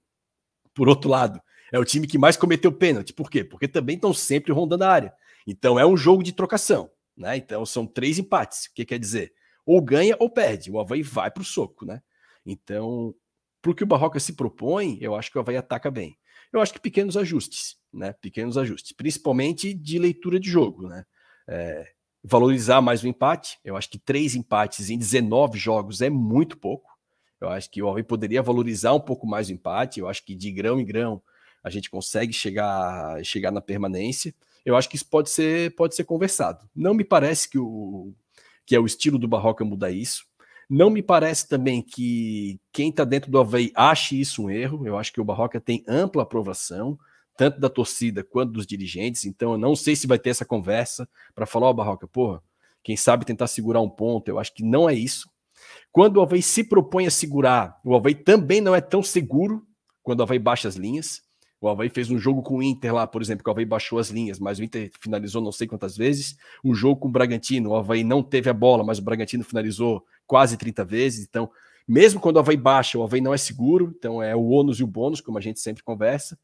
[0.75, 1.41] Por outro lado,
[1.71, 3.13] é o time que mais cometeu pênalti.
[3.13, 3.45] Por quê?
[3.45, 5.15] Porque também estão sempre rondando a área.
[5.51, 6.91] Então é um jogo de trocação.
[7.17, 7.39] Né?
[7.39, 8.67] Então são três empates.
[8.67, 9.33] O que quer dizer?
[9.65, 10.71] Ou ganha ou perde.
[10.71, 11.87] O Havaí vai para o soco.
[11.87, 12.03] Né?
[12.45, 13.15] Então,
[13.63, 16.19] para o que o Barroca se propõe, eu acho que o Havaí ataca bem.
[16.53, 18.15] Eu acho que pequenos ajustes, né?
[18.15, 21.05] Pequenos ajustes, principalmente de leitura de jogo, né?
[21.47, 21.93] É,
[22.25, 23.59] valorizar mais o empate.
[23.63, 26.91] Eu acho que três empates em 19 jogos é muito pouco.
[27.41, 30.01] Eu acho que o Havaí poderia valorizar um pouco mais o empate.
[30.01, 31.23] Eu acho que de grão em grão
[31.63, 34.35] a gente consegue chegar, chegar na permanência.
[34.69, 36.69] Eu acho que isso pode ser, pode ser conversado.
[36.77, 38.13] Não me parece que, o,
[38.67, 40.27] que é o estilo do Barroca mudar isso.
[40.69, 44.87] Não me parece também que quem está dentro do Havaí ache isso um erro.
[44.87, 46.99] Eu acho que o Barroca tem ampla aprovação,
[47.35, 49.25] tanto da torcida quanto dos dirigentes.
[49.25, 52.43] Então, eu não sei se vai ter essa conversa para falar, ó, oh, Barroca, porra,
[52.83, 54.29] quem sabe tentar segurar um ponto.
[54.29, 55.31] Eu acho que não é isso.
[55.91, 59.67] Quando o Havaí se propõe a segurar, o Havaí também não é tão seguro
[60.03, 61.23] quando o Havaí baixa as linhas.
[61.61, 63.99] O Havaí fez um jogo com o Inter lá, por exemplo, que o Havaí baixou
[63.99, 66.37] as linhas, mas o Inter finalizou não sei quantas vezes.
[66.63, 70.05] O jogo com o Bragantino, o Havaí não teve a bola, mas o Bragantino finalizou
[70.27, 71.27] quase 30 vezes.
[71.27, 71.51] Então,
[71.87, 73.93] mesmo quando o Havaí baixa, o Havaí não é seguro.
[73.99, 76.39] Então, é o ônus e o bônus, como a gente sempre conversa.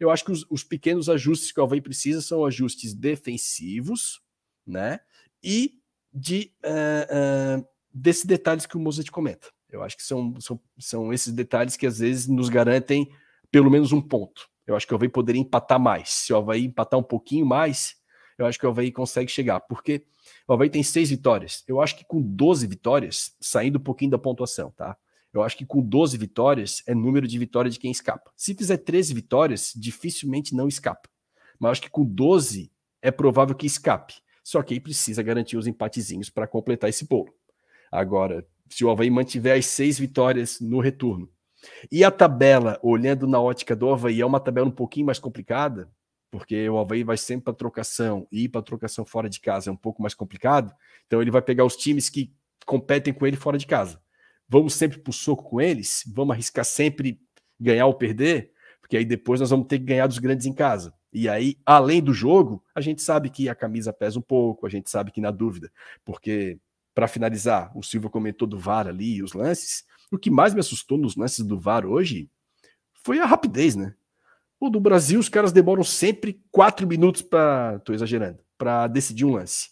[0.00, 4.20] Eu acho que os, os pequenos ajustes que o Havaí precisa são ajustes defensivos,
[4.66, 4.98] né?
[5.42, 5.80] E
[6.12, 9.48] de uh, uh, desses detalhes que o Mozart comenta.
[9.70, 13.10] Eu acho que são, são, são esses detalhes que às vezes nos garantem
[13.50, 14.48] pelo menos um ponto.
[14.66, 16.08] Eu acho que o Havaí poderia empatar mais.
[16.10, 17.94] Se o Havaí empatar um pouquinho mais,
[18.36, 19.60] eu acho que o Havaí consegue chegar.
[19.60, 20.04] Porque
[20.48, 21.62] o Havaí tem seis vitórias.
[21.68, 24.96] Eu acho que com 12 vitórias, saindo um pouquinho da pontuação, tá?
[25.32, 28.32] Eu acho que com 12 vitórias é número de vitória de quem escapa.
[28.34, 31.08] Se fizer 13 vitórias, dificilmente não escapa.
[31.58, 34.14] Mas acho que com 12 é provável que escape.
[34.42, 37.34] Só que aí precisa garantir os empatezinhos para completar esse bolo.
[37.90, 41.30] Agora, se o Havaí mantiver as seis vitórias no retorno
[41.90, 45.90] e a tabela, olhando na ótica do Havaí, é uma tabela um pouquinho mais complicada,
[46.30, 49.72] porque o Havaí vai sempre para trocação e ir para trocação fora de casa é
[49.72, 50.72] um pouco mais complicado.
[51.06, 52.32] Então ele vai pegar os times que
[52.66, 54.00] competem com ele fora de casa.
[54.48, 56.04] Vamos sempre para o soco com eles?
[56.14, 57.20] Vamos arriscar sempre
[57.58, 58.52] ganhar ou perder?
[58.80, 60.94] Porque aí depois nós vamos ter que ganhar dos grandes em casa.
[61.12, 64.68] E aí, além do jogo, a gente sabe que a camisa pesa um pouco, a
[64.68, 65.72] gente sabe que na dúvida,
[66.04, 66.58] porque
[66.96, 69.84] para finalizar, o Silva comentou do VAR ali, os lances.
[70.10, 72.30] O que mais me assustou nos lances do VAR hoje
[73.04, 73.94] foi a rapidez, né?
[74.58, 77.78] O do Brasil, os caras demoram sempre quatro minutos para.
[77.80, 79.68] Tô exagerando, para decidir um lance.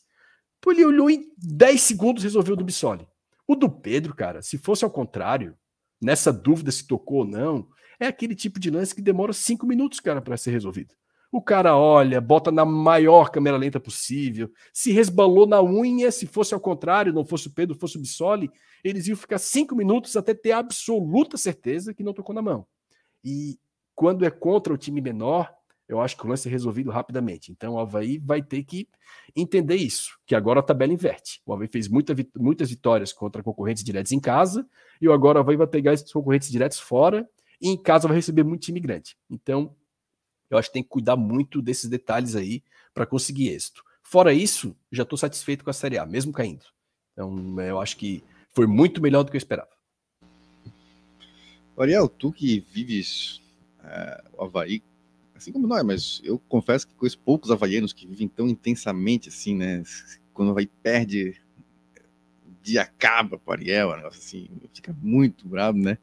[0.60, 3.08] Pô, ele olhou em 10 segundos e resolveu o do Bissoli.
[3.48, 5.56] O do Pedro, cara, se fosse ao contrário,
[5.98, 7.66] nessa dúvida se tocou ou não,
[7.98, 10.94] é aquele tipo de lance que demora cinco minutos, cara, para ser resolvido.
[11.34, 14.48] O cara olha, bota na maior câmera lenta possível.
[14.72, 18.48] Se resbalou na unha, se fosse ao contrário, não fosse o Pedro, fosse o Bissoli,
[18.84, 22.64] eles iam ficar cinco minutos até ter absoluta certeza que não tocou na mão.
[23.24, 23.58] E
[23.96, 25.52] quando é contra o time menor,
[25.88, 27.50] eu acho que o lance é resolvido rapidamente.
[27.50, 28.88] Então o Havaí vai ter que
[29.34, 31.42] entender isso, que agora a tabela inverte.
[31.44, 34.64] O Havaí fez muita, muitas vitórias contra concorrentes diretos em casa,
[35.00, 37.28] e agora o Havaí vai pegar esses concorrentes diretos fora,
[37.60, 39.16] e em casa vai receber muito time grande.
[39.28, 39.74] Então,
[40.54, 43.82] eu acho que tem que cuidar muito desses detalhes aí para conseguir êxito.
[44.02, 46.64] Fora isso, já estou satisfeito com a Série A, mesmo caindo.
[47.12, 49.70] Então, eu acho que foi muito melhor do que eu esperava.
[51.76, 53.40] Ariel, tu que vives
[53.82, 54.82] é, o Havaí
[55.34, 59.54] assim como nós, mas eu confesso que conheço poucos havaianos que vivem tão intensamente assim,
[59.54, 59.82] né?
[60.32, 61.36] Quando o Havaí perde,
[62.46, 65.98] o dia acaba para Ariel, assim, fica muito bravo, né?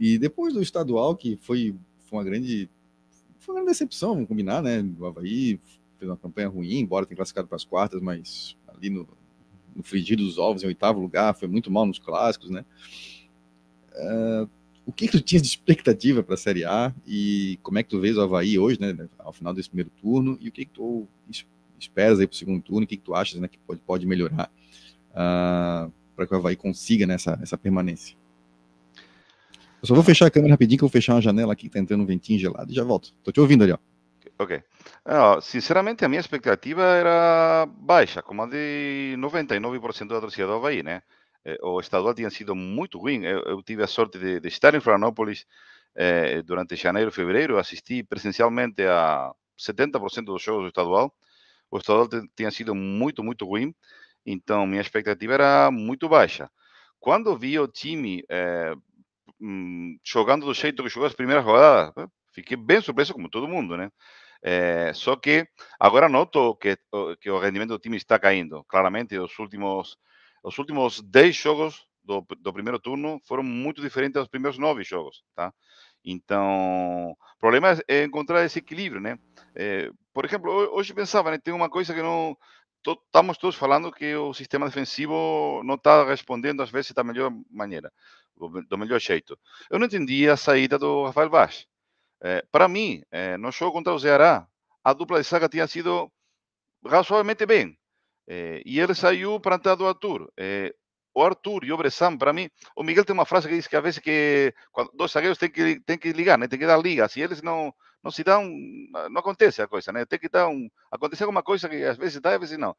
[0.00, 1.74] E depois do estadual, que foi,
[2.06, 2.68] foi uma grande
[3.44, 4.84] foi uma decepção, vamos combinar, né?
[4.98, 5.60] O Havaí
[5.98, 9.06] fez uma campanha ruim, embora tenha classificado para as quartas, mas ali no,
[9.74, 12.64] no frigir dos ovos, em oitavo lugar, foi muito mal nos clássicos, né?
[13.92, 14.48] Uh,
[14.86, 17.88] o que, que tu tinha de expectativa para a Série A e como é que
[17.88, 20.72] tu vês o Havaí hoje, né, ao final desse primeiro turno, e o que, que
[20.72, 21.08] tu
[21.78, 24.06] esperas aí para o segundo turno, o que, que tu achas né, que pode, pode
[24.06, 24.50] melhorar
[25.10, 28.16] uh, ah, para que o Havaí consiga nessa essa permanência?
[29.84, 31.66] Eu só vou fechar a câmera rapidinho, que eu vou fechar uma janela aqui que
[31.66, 33.12] está entrando um ventinho gelado e já volto.
[33.18, 33.78] Estou te ouvindo ali, ó.
[34.38, 34.62] Ok.
[35.04, 40.82] Ah, sinceramente, a minha expectativa era baixa, como a de 99% da torcida do Havaí,
[40.82, 41.02] né?
[41.44, 43.24] Eh, o estadual tinha sido muito ruim.
[43.24, 45.44] Eu, eu tive a sorte de, de estar em Florianópolis
[45.94, 47.58] eh, durante janeiro e fevereiro.
[47.58, 51.14] Assisti presencialmente a 70% dos jogos do estadual.
[51.70, 53.74] O estadual tinha sido muito, muito ruim.
[54.24, 56.50] Então, minha expectativa era muito baixa.
[56.98, 58.74] Quando vi o time eh,
[59.44, 61.92] hum, jogando do jeito que jogou as primeiras rodadas,
[62.32, 63.90] fiquei bem surpreso, como todo mundo, né?
[64.42, 65.46] É, só que
[65.80, 66.76] agora noto que,
[67.20, 68.64] que o rendimento do time está caindo.
[68.64, 69.96] Claramente, os últimos
[70.42, 75.24] os últimos 10 jogos do, do primeiro turno foram muito diferentes dos primeiros 9 jogos,
[75.34, 75.52] tá?
[76.04, 79.18] Então, o problema é encontrar esse equilíbrio, né?
[79.54, 82.36] É, por exemplo, hoje pensava, né, tem uma coisa que não
[82.92, 87.92] estamos todos falando que o sistema defensivo não está respondendo às vezes da melhor maneira,
[88.68, 89.38] do melhor jeito.
[89.70, 91.66] Eu não entendi a saída do Rafael Vaz.
[92.22, 94.46] É, para mim, é, no jogo contra o Ceará,
[94.82, 96.10] a dupla de saga tinha sido
[96.84, 97.78] razoavelmente bem.
[98.26, 100.32] É, e ele saiu para entrar do Arthur.
[100.36, 100.74] É,
[101.14, 103.76] o Arthur e o Bressan, para mim, o Miguel tem uma frase que diz que
[103.76, 106.48] às vezes que quando dois zagueiros têm que, tem que ligar, né?
[106.48, 107.08] tem que dar liga.
[107.08, 107.72] Se eles não,
[108.04, 108.44] não se dão,
[109.10, 110.04] não acontece a coisa, né?
[110.04, 110.68] Tem que dar um.
[110.92, 112.76] Acontecer alguma coisa que às vezes dá, às vezes não.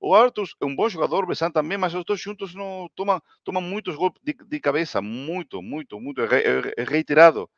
[0.00, 3.20] O Arthur é um bom jogador, o Bressan também, mas os dois juntos não tomam,
[3.42, 6.20] tomam muitos golpes de, de cabeça, muito, muito, muito.
[6.22, 7.48] É, é reiterado.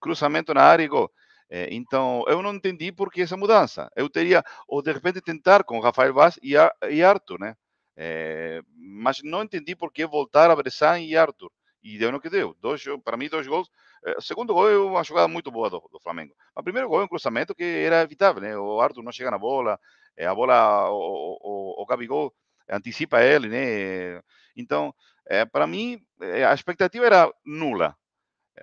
[0.00, 1.10] Cruzamento na área e gol.
[1.48, 3.90] É, então, eu não entendi por que essa mudança.
[3.96, 6.54] Eu teria, ou de repente, tentar com Rafael Vaz e,
[6.88, 7.56] e Arthur, né?
[7.96, 11.50] É, mas não entendi por que voltar a Bressan e Arthur.
[11.82, 12.54] E deu no que deu.
[12.60, 13.68] Dois, para mim, dois gols.
[14.16, 16.34] O segundo gol é uma jogada muito boa do, do Flamengo.
[16.56, 18.56] O primeiro gol é um cruzamento que era evitável, né?
[18.56, 19.78] O Arthur não chega na bola,
[20.18, 22.34] a bola, o, o, o Gabigol
[22.68, 24.22] antecipa ele, né?
[24.56, 24.94] Então,
[25.26, 26.00] é, para mim,
[26.48, 27.94] a expectativa era nula.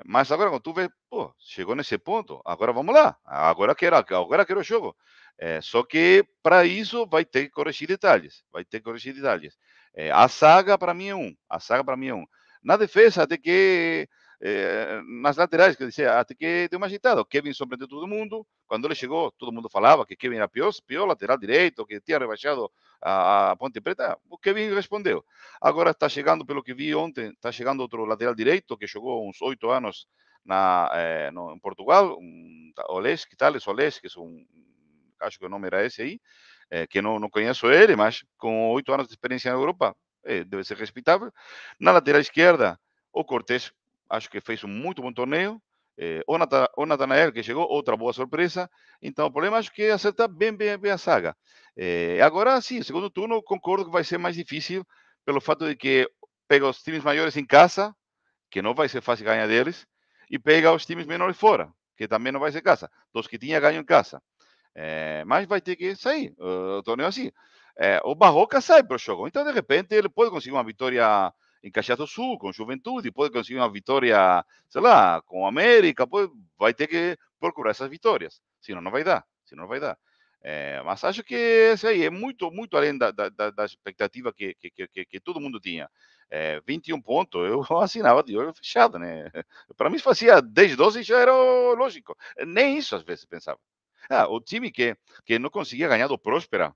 [0.06, 3.18] Mas agora, quando tu vê, pô, chegou nesse ponto, agora vamos lá.
[3.26, 4.96] Agora quero, agora quero o jogo.
[5.38, 8.44] É, só que para isso vai ter que corrigir detalhes.
[8.52, 9.58] Vai ter que corrigir detalhes.
[9.94, 11.36] É, a saga para mim é um.
[11.50, 12.26] A saga para mim é um.
[12.64, 14.08] Na defesa, até que
[14.40, 17.22] eh, nas laterais, que dizia, até que deu uma agitada.
[17.22, 18.46] O Kevin surpreendeu todo mundo.
[18.68, 22.20] Quando ele chegou, todo mundo falava que Kevin era pior, pior lateral direito, que tinha
[22.20, 22.72] rebaixado
[23.02, 24.18] a, a Ponte Preta.
[24.30, 25.24] O Kevin respondeu.
[25.62, 29.42] Agora está chegando, pelo que vi ontem, está chegando outro lateral direito que jogou uns
[29.42, 30.08] oito anos
[30.46, 34.46] na, eh, no, em Portugal, um, Olesk, Thales Olesk, que é um,
[35.22, 36.22] acho que o nome era esse aí,
[36.70, 40.44] eh, que não, não conheço ele, mas com oito anos de experiência na Europa, eh,
[40.44, 41.32] deve ser respeitável.
[41.80, 42.80] Na lateral esquerda,
[43.12, 43.74] o Cortés
[44.10, 45.62] acho que fez um muito bom torneio.
[45.98, 48.70] Eh, o, Nata, o Natanael, que chegou, outra boa surpresa.
[49.02, 51.36] Então, o problema acho que é acertar bem, bem, bem a saga.
[51.76, 54.86] Eh, agora, sim, segundo turno, concordo que vai ser mais difícil
[55.26, 56.10] pelo fato de que
[56.48, 57.94] pega os times maiores em casa,
[58.52, 59.86] que não vai ser fácil ganhar deles,
[60.30, 62.90] e pega os times menores fora, que também não vai ser casa.
[63.14, 64.22] Dos que tinha ganho em casa.
[64.76, 67.32] É, mas vai ter que sair o torneio assim.
[67.80, 69.28] É, o Barroca sai para o jogo.
[69.28, 71.34] Então, de repente, ele pode conseguir uma vitória
[71.64, 76.32] em Caxias do Sul, com Juventude, pode conseguir uma vitória, sei lá, com América, pode,
[76.58, 79.98] vai ter que procurar essas vitórias, senão não vai dar, senão não vai dar.
[80.42, 84.88] É, mas acho que aí é muito, muito além da, da, da expectativa que, que,
[84.88, 85.90] que, que, todo mundo tinha.
[86.30, 89.30] É, 21 pontos, eu assinava de olho fechado, né?
[89.78, 92.16] Para mim, fazia 10, 12 já era lógico.
[92.46, 93.60] Nem isso às vezes pensava.
[94.10, 94.96] Ah, o time que,
[95.26, 96.74] que não conseguia ganhar do Próspera.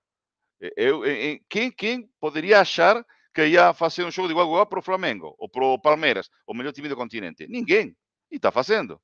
[0.76, 4.66] Eu, eu, quem, quem poderia achar que ia fazer um jogo de igual a igual
[4.66, 7.48] para o Flamengo ou para o Palmeiras, o melhor time do continente?
[7.48, 7.96] Ninguém.
[8.30, 9.00] E está fazendo.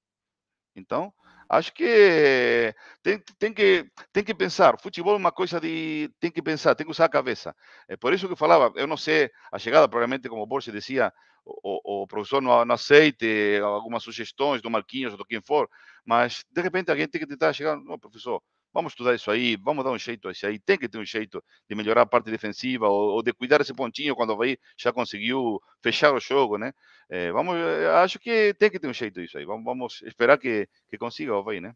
[0.76, 1.14] Então,
[1.50, 4.80] acho que tem, tem que tem que pensar.
[4.82, 7.56] Futebol é uma coisa de tem que pensar, tem que usar a cabeça.
[7.88, 10.74] É por isso que eu falava, eu não sei a chegada, provavelmente como o Borges
[10.74, 11.12] dizia,
[11.46, 15.70] o, o professor não, não aceite algumas sugestões do Marquinhos ou de quem for,
[16.06, 18.42] mas de repente alguém tem que tentar chegar, não, professor,
[18.78, 21.06] vamos estudar isso aí, vamos dar um jeito a isso aí, tem que ter um
[21.06, 24.56] jeito de melhorar a parte defensiva ou, ou de cuidar esse pontinho quando o Havaí
[24.78, 26.72] já conseguiu fechar o jogo, né?
[27.10, 27.56] É, vamos,
[28.04, 31.34] acho que tem que ter um jeito isso aí, vamos, vamos esperar que, que consiga
[31.34, 31.74] o Havaí, né?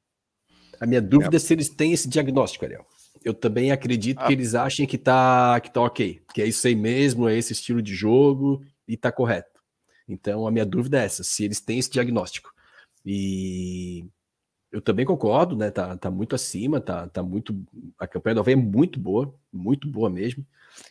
[0.79, 1.37] A minha dúvida é.
[1.37, 2.85] é se eles têm esse diagnóstico, Ariel.
[3.25, 4.27] Eu também acredito ah.
[4.27, 7.53] que eles achem que tá, que tá ok, que é isso aí mesmo, é esse
[7.53, 9.59] estilo de jogo e tá correto.
[10.07, 12.51] Então a minha dúvida é essa, se eles têm esse diagnóstico.
[13.03, 14.05] E
[14.71, 15.69] eu também concordo, né?
[15.69, 17.55] Tá, tá muito acima, tá, tá muito.
[17.99, 20.45] A campanha do Havaí é muito boa, muito boa mesmo,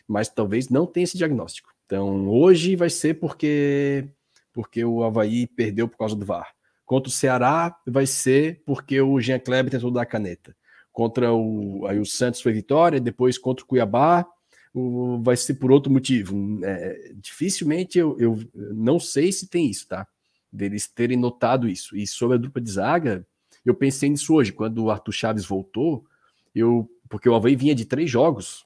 [0.07, 1.73] mas talvez não tenha esse diagnóstico.
[1.85, 4.07] Então, hoje vai ser porque
[4.53, 6.53] porque o Havaí perdeu por causa do VAR.
[6.85, 10.55] Contra o Ceará vai ser porque o Jean Kleber tentou dar a caneta.
[10.91, 14.27] Contra o, aí o Santos foi vitória, depois contra o Cuiabá
[14.73, 16.59] o, vai ser por outro motivo.
[16.63, 18.37] É, dificilmente eu, eu
[18.73, 20.05] não sei se tem isso, tá?
[20.51, 21.95] Deles terem notado isso.
[21.95, 23.25] E sobre a dupla de zaga,
[23.65, 26.05] eu pensei nisso hoje, quando o Arthur Chaves voltou,
[26.53, 28.65] eu porque o Havaí vinha de três jogos,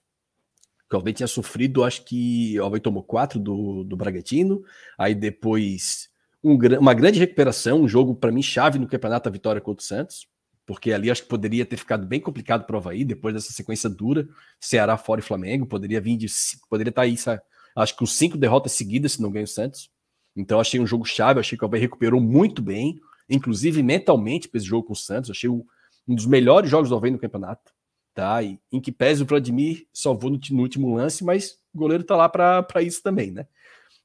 [0.91, 4.63] o Havaí tinha sofrido, acho que o Havaí tomou quatro do, do Bragantino,
[4.97, 6.09] aí depois
[6.43, 9.85] um, uma grande recuperação, um jogo para mim chave no campeonato, a vitória contra o
[9.85, 10.27] Santos,
[10.65, 13.89] porque ali acho que poderia ter ficado bem complicado para o Havaí, depois dessa sequência
[13.89, 14.27] dura,
[14.59, 16.27] Ceará fora e Flamengo, poderia vir de,
[16.69, 17.15] poderia estar tá aí,
[17.75, 19.89] acho que com cinco derrotas seguidas se não ganha o Santos,
[20.35, 24.57] então achei um jogo chave, achei que o Havaí recuperou muito bem, inclusive mentalmente para
[24.57, 25.31] esse jogo com o Santos.
[25.31, 25.63] Achei um
[26.07, 27.73] dos melhores jogos do Havaí no campeonato.
[28.13, 28.41] Tá?
[28.41, 32.15] E, em que pese o Vladimir salvou no, no último lance, mas o goleiro tá
[32.15, 33.45] lá para isso também, né?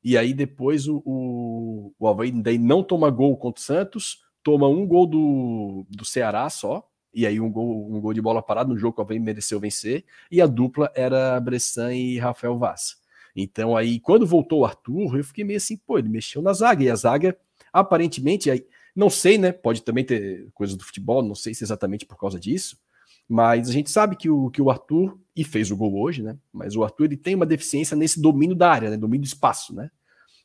[0.03, 4.67] E aí depois o, o, o Havaí daí não toma gol contra o Santos, toma
[4.67, 8.69] um gol do, do Ceará só, e aí um gol, um gol de bola parada
[8.69, 12.97] no jogo que o Havaí mereceu vencer, e a dupla era Bressan e Rafael Vaz.
[13.37, 16.83] Então aí, quando voltou o Arthur, eu fiquei meio assim, pô, ele mexeu na zaga,
[16.83, 17.37] e a zaga,
[17.73, 18.67] aparentemente, aí,
[19.01, 19.51] não sei, né?
[19.51, 22.79] Pode também ter coisas do futebol, não sei se exatamente por causa disso,
[23.27, 26.37] mas a gente sabe que o, que o Arthur, e fez o gol hoje, né?
[26.53, 28.99] Mas o Arthur ele tem uma deficiência nesse domínio da área, né?
[28.99, 29.91] Domínio do espaço, né?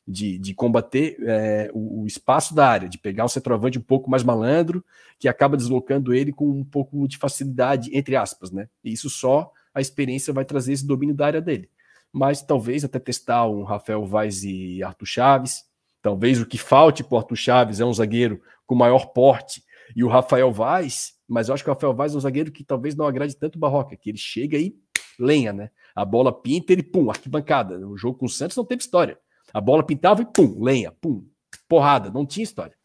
[0.08, 4.08] De, de combater é, o, o, espaço da área, de pegar um centroavante um pouco
[4.08, 4.82] mais malandro,
[5.18, 8.68] que acaba deslocando ele com um pouco de facilidade, entre aspas, né?
[8.82, 11.68] E isso só a experiência vai trazer esse domínio da área dele.
[12.10, 15.65] Mas talvez até testar um Rafael Vaz e Arthur Chaves,
[16.06, 19.64] Talvez o que falte para o Arthur Chaves é um zagueiro com maior porte
[19.96, 22.62] e o Rafael Vaz, mas eu acho que o Rafael Vaz é um zagueiro que
[22.62, 24.72] talvez não agrade tanto o Barroca, que ele chega e
[25.18, 25.68] lenha, né?
[25.96, 27.84] A bola pinta, ele pum, arquibancada.
[27.88, 29.18] O jogo com o Santos não teve história.
[29.52, 31.26] A bola pintava e pum, lenha, pum,
[31.68, 32.76] porrada, não tinha história.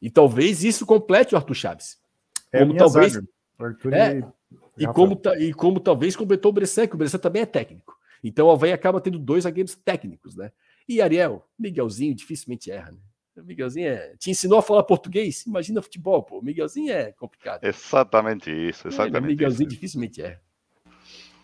[0.00, 1.98] E talvez isso complete o Arthur Chaves.
[2.50, 3.20] É como talvez
[3.58, 4.20] Arthur é,
[4.78, 7.94] e, e como e como talvez completou o Bressan, que o Bressan também é técnico.
[8.24, 10.50] Então o Havaí acaba tendo dois zagueiros técnicos, né?
[10.90, 12.98] E Ariel, Miguelzinho dificilmente erra, né?
[13.44, 14.16] Miguelzinho é...
[14.18, 15.46] te ensinou a falar português?
[15.46, 16.42] Imagina futebol, pô.
[16.42, 17.62] Miguelzinho é complicado.
[17.62, 19.24] Exatamente isso, exatamente.
[19.24, 19.76] É, Miguelzinho isso.
[19.76, 20.40] dificilmente erra.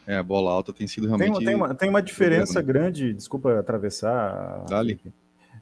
[0.04, 1.36] É, a bola alta tem sido realmente.
[1.36, 4.64] Tem, tem, uma, tem uma diferença grande, desculpa atravessar.
[4.68, 5.00] Dali.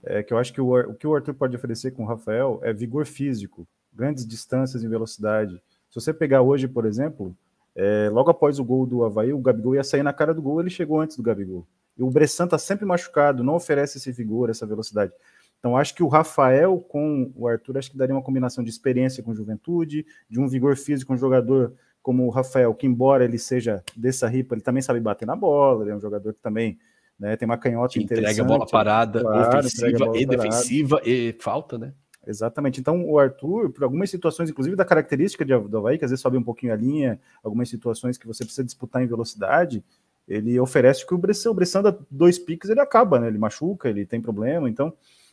[0.03, 2.61] É que eu acho que o, o que o Arthur pode oferecer com o Rafael
[2.63, 5.61] é vigor físico, grandes distâncias em velocidade.
[5.91, 7.37] Se você pegar hoje, por exemplo,
[7.77, 10.59] é, logo após o gol do Havaí, o Gabigol ia sair na cara do gol,
[10.59, 11.67] ele chegou antes do Gabigol.
[11.97, 15.13] E o Bressan está sempre machucado, não oferece esse vigor, essa velocidade.
[15.59, 19.23] Então, acho que o Rafael com o Arthur, acho que daria uma combinação de experiência
[19.23, 21.73] com juventude, de um vigor físico, um jogador
[22.03, 25.83] como o Rafael, que embora ele seja dessa ripa, ele também sabe bater na bola,
[25.83, 26.79] ele é um jogador que também
[27.19, 28.33] né, tem uma canhota que interessante.
[28.33, 30.43] Entrega a bola parada, claro, ofensiva bola e parada.
[30.43, 31.95] defensiva e falta, né?
[32.27, 32.81] Exatamente.
[32.81, 36.23] Então, o Arthur, por algumas situações, inclusive da característica de, do Havaí, que às vezes
[36.23, 39.85] sobe um pouquinho a linha, algumas situações que você precisa disputar em velocidade,
[40.27, 43.29] ele oferece que o Bressan, o Bressan dá dois piques, ele acaba, né?
[43.29, 44.93] Ele machuca, ele tem problema, então.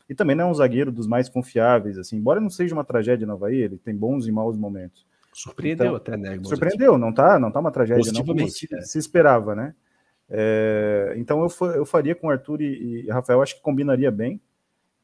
[0.09, 3.25] E também não é um zagueiro dos mais confiáveis, assim, embora não seja uma tragédia
[3.25, 5.05] no Havaí, ele tem bons e maus momentos.
[5.33, 6.37] Surpreendeu então, até, né?
[6.43, 8.81] Surpreendeu, não tá, não tá uma tragédia, não como se, é.
[8.81, 9.73] se esperava, né?
[10.29, 14.41] É, então eu, eu faria com Arthur e, e, Rafael, acho que combinaria bem.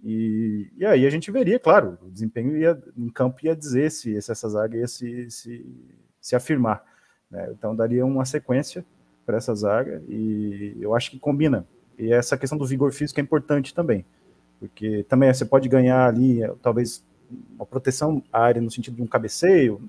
[0.03, 4.21] E, e aí a gente veria, claro, o desempenho ia, em campo ia dizer se,
[4.21, 5.65] se essa zaga ia se, se,
[6.19, 6.83] se afirmar.
[7.31, 7.49] Né?
[7.51, 8.85] Então daria uma sequência
[9.27, 11.67] para essa zaga e eu acho que combina.
[11.99, 14.05] E essa questão do vigor físico é importante também,
[14.57, 17.05] porque também você pode ganhar ali, talvez,
[17.55, 19.81] uma proteção à área no sentido de um cabeceio,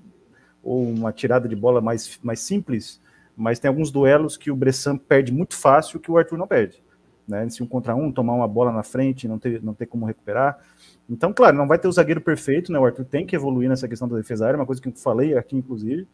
[0.61, 2.99] ou uma tirada de bola mais, mais simples,
[3.35, 6.83] mas tem alguns duelos que o Bressan perde muito fácil que o Arthur não perde.
[7.25, 7.47] Né?
[7.47, 10.59] Se um contra um, tomar uma bola na frente, não ter, não ter como recuperar.
[11.09, 12.79] Então, claro, não vai ter o zagueiro perfeito, né?
[12.79, 15.37] O Arthur tem que evoluir nessa questão da defesa aérea, uma coisa que eu falei
[15.37, 16.07] aqui, inclusive.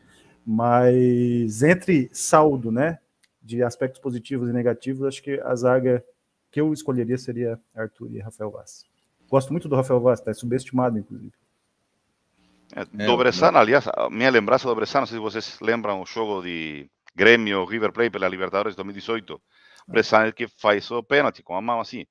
[0.45, 2.99] Mas entre saldo, né,
[3.45, 6.03] de aspectos positivos e negativos, acho que a zaga
[6.51, 8.83] que eu escolheria seria Arthur e Rafael Vaz.
[9.29, 11.33] Gosto muito do Rafael Vaz, está subestimado, inclusive.
[12.75, 16.89] É, é aliás, minha lembrança do Bressan, não sei se vocês lembram o jogo de
[17.15, 19.35] Grêmio River Plate pela Libertadores 2018.
[19.87, 22.07] O Bressan é que faz o pênalti com a mão assim.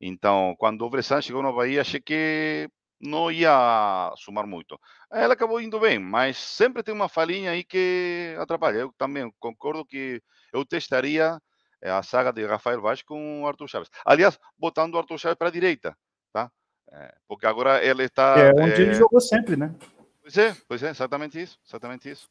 [0.00, 2.70] Então, quando o Bressan chegou no Bahia, achei que
[3.00, 4.80] não ia somar muito.
[5.12, 8.78] Ela acabou indo bem, mas sempre tem uma falinha aí que atrapalha.
[8.78, 10.22] Eu também concordo que
[10.52, 11.40] eu testaria
[11.82, 13.90] eh, a saga de Rafael Vaz com o Arthur Chaves.
[14.04, 15.96] Aliás, botando o Arthur Chaves para a direita,
[16.32, 16.50] tá?
[16.92, 18.38] É, porque agora ele está.
[18.38, 18.80] É onde é...
[18.80, 19.74] ele jogou sempre, né?
[20.22, 22.28] Pois é, pois é, exatamente isso, exatamente isso.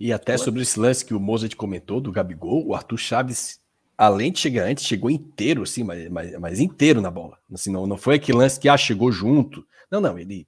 [0.00, 3.62] E até sobre esse lance que o Mozart comentou do Gabigol, o Arthur Chaves
[3.96, 7.38] além de chegar antes, chegou inteiro, assim, mas, mas, mas, inteiro na bola.
[7.52, 9.64] Assim, não, não foi aquele lance que ah, chegou junto.
[9.90, 10.46] Não, não, ele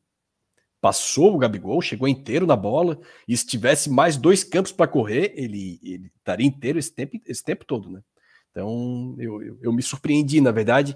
[0.85, 5.33] passou o Gabigol, chegou inteiro na bola, e se tivesse mais dois campos para correr,
[5.35, 8.03] ele, ele estaria inteiro esse tempo, esse tempo todo, né?
[8.51, 10.95] Então eu, eu, eu me surpreendi, na verdade,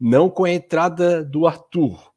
[0.00, 2.14] não com a entrada do Arthur,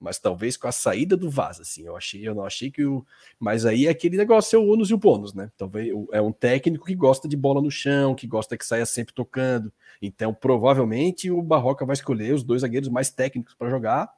[0.00, 3.04] mas talvez com a saída do Vaz, assim, eu achei, eu não achei que o,
[3.38, 5.52] mas aí é aquele negócio é o ônus e o bônus, né?
[5.58, 9.12] Talvez é um técnico que gosta de bola no chão, que gosta que saia sempre
[9.12, 9.70] tocando.
[10.00, 14.10] Então, provavelmente o Barroca vai escolher os dois zagueiros mais técnicos para jogar.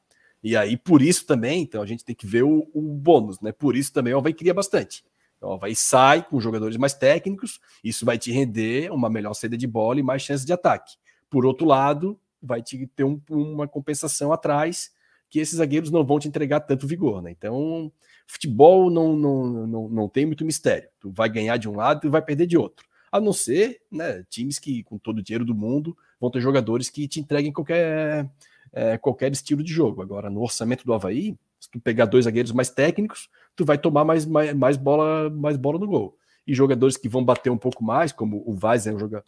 [0.45, 3.51] E aí por isso também, então a gente tem que ver o, o bônus, né?
[3.51, 5.03] Por isso também o vai cria bastante.
[5.38, 9.66] Então, vai sai com jogadores mais técnicos, isso vai te render uma melhor saída de
[9.66, 10.97] bola e mais chances de ataque.
[11.30, 14.92] Por outro lado, vai te ter um, uma compensação atrás
[15.30, 17.30] que esses zagueiros não vão te entregar tanto vigor, né?
[17.30, 17.90] Então,
[18.26, 20.88] futebol não, não, não, não tem muito mistério.
[21.01, 22.86] Tu vai ganhar de um lado e vai perder de outro.
[23.11, 26.90] A não ser, né, times que, com todo o dinheiro do mundo, vão ter jogadores
[26.90, 28.30] que te entreguem qualquer,
[28.75, 30.03] é, qualquer estilo de jogo.
[30.03, 34.05] Agora, no orçamento do Havaí, se tu pegar dois zagueiros mais técnicos, tu vai tomar
[34.05, 36.18] mais, mais, mais, bola, mais bola no gol.
[36.47, 39.25] E jogadores que vão bater um pouco mais, como o Vaz é um jogador.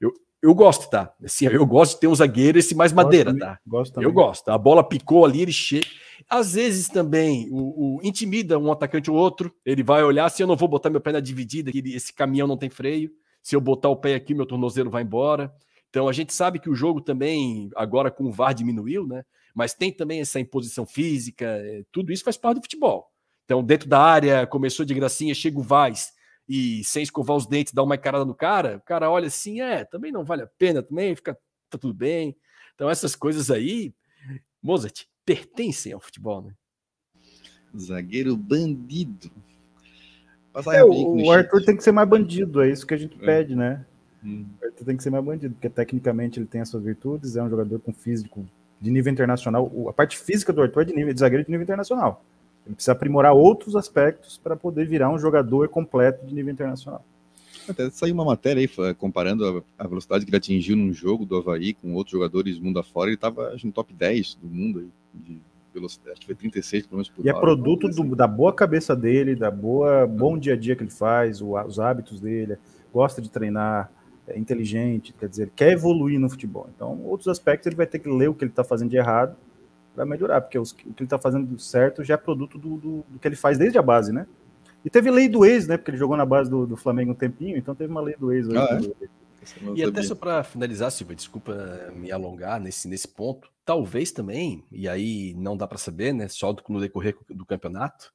[0.00, 1.12] Eu, eu gosto, tá?
[1.24, 3.60] Assim, eu gosto de ter um zagueiro esse mais madeira, gosto tá?
[3.66, 4.02] Gosto.
[4.02, 4.48] Eu gosto.
[4.50, 5.86] A bola picou ali, ele chega.
[6.28, 9.52] Às vezes também o, o, intimida um atacante ou outro.
[9.64, 12.46] Ele vai olhar se eu não vou botar meu pé na dividida, que esse caminhão
[12.46, 13.10] não tem freio.
[13.42, 15.52] Se eu botar o pé aqui, meu tornozelo vai embora.
[15.92, 19.26] Então a gente sabe que o jogo também, agora com o VAR diminuiu, né?
[19.54, 23.12] Mas tem também essa imposição física, é, tudo isso faz parte do futebol.
[23.44, 26.14] Então, dentro da área, começou de gracinha, chega o Vaz
[26.48, 29.84] e sem escovar os dentes dá uma encarada no cara, o cara olha assim, é,
[29.84, 31.36] também não vale a pena, também fica
[31.68, 32.34] tá tudo bem.
[32.74, 33.94] Então essas coisas aí,
[34.62, 36.54] Mozart, pertencem ao futebol, né?
[37.78, 39.30] Zagueiro bandido.
[40.72, 43.26] É, o, o Arthur tem que ser mais bandido, é isso que a gente é.
[43.26, 43.84] pede, né?
[44.24, 44.46] Hum.
[44.60, 47.42] O Arthur tem que ser mais bandido, porque tecnicamente ele tem as suas virtudes, é
[47.42, 48.46] um jogador com físico
[48.80, 49.70] de nível internacional.
[49.88, 52.24] A parte física do Arthur é de nível de zagueiro de nível internacional.
[52.66, 57.04] Ele precisa aprimorar outros aspectos para poder virar um jogador completo de nível internacional.
[57.68, 61.74] Até saiu uma matéria aí comparando a velocidade que ele atingiu num jogo do Havaí
[61.74, 63.08] com outros jogadores mundo afora.
[63.08, 65.40] Ele estava no top 10 do mundo aí, de
[65.72, 67.06] velocidade, acho que foi 36 km por hora.
[67.24, 70.82] E é produto do, da boa cabeça dele, da boa bom dia a dia que
[70.82, 72.58] ele faz, o, os hábitos dele,
[72.92, 73.90] gosta de treinar,
[74.26, 76.68] é inteligente, quer dizer, quer evoluir no futebol.
[76.74, 79.36] Então, outros aspectos ele vai ter que ler o que ele está fazendo de errado
[79.94, 83.04] para melhorar, porque os, o que ele está fazendo certo já é produto do, do,
[83.08, 84.26] do, que ele faz desde a base, né?
[84.84, 85.76] E teve lei do ex, né?
[85.76, 88.32] Porque ele jogou na base do, do Flamengo um tempinho, então teve uma lei do
[88.32, 88.48] ex.
[88.50, 89.08] Ah, é?
[89.74, 94.88] E até só para finalizar, Silva, desculpa me alongar nesse, nesse ponto, talvez também, e
[94.88, 96.28] aí não dá para saber, né?
[96.28, 98.12] Só no decorrer do campeonato,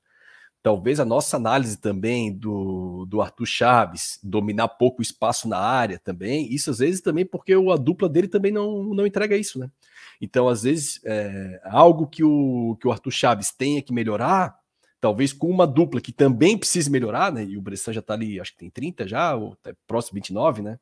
[0.67, 6.53] talvez a nossa análise também do, do Arthur Chaves dominar pouco espaço na área também,
[6.53, 9.71] isso às vezes também porque a dupla dele também não, não entrega isso, né?
[10.19, 14.57] Então, às vezes, é, algo que o, que o Arthur Chaves tenha que melhorar,
[14.99, 17.45] talvez com uma dupla que também precise melhorar, né?
[17.45, 20.61] E o Bressan já tá ali, acho que tem 30 já, ou até próximo 29,
[20.63, 20.77] né?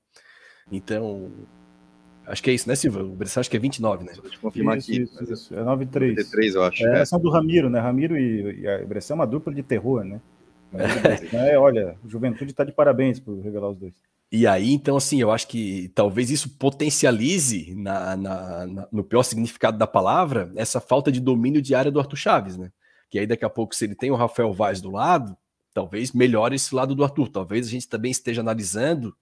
[0.72, 1.32] Então,
[2.28, 3.04] acho que é isso, né, Silva?
[3.04, 4.12] O Bressan acho que é 29, né?
[4.14, 5.02] Deixa eu confirmar isso, aqui.
[5.02, 5.56] Isso, isso.
[5.56, 6.16] É 93.
[6.16, 6.88] 93, eu acho.
[6.88, 7.06] É, é.
[7.06, 7.80] são do Ramiro, né?
[7.80, 10.22] Ramiro e, e a Bressan é uma dupla de terror, né?
[11.34, 13.94] É, olha, Juventude está de parabéns por revelar os dois.
[14.32, 19.24] E aí, então, assim, eu acho que talvez isso potencialize, na, na, na, no pior
[19.24, 22.72] significado da palavra, essa falta de domínio de área do Arthur Chaves, né?
[23.10, 25.38] Que aí daqui a pouco, se ele tem o Rafael Vaz do lado,
[25.74, 27.30] talvez melhore esse lado do Arthur.
[27.30, 29.16] Talvez a gente também esteja analisando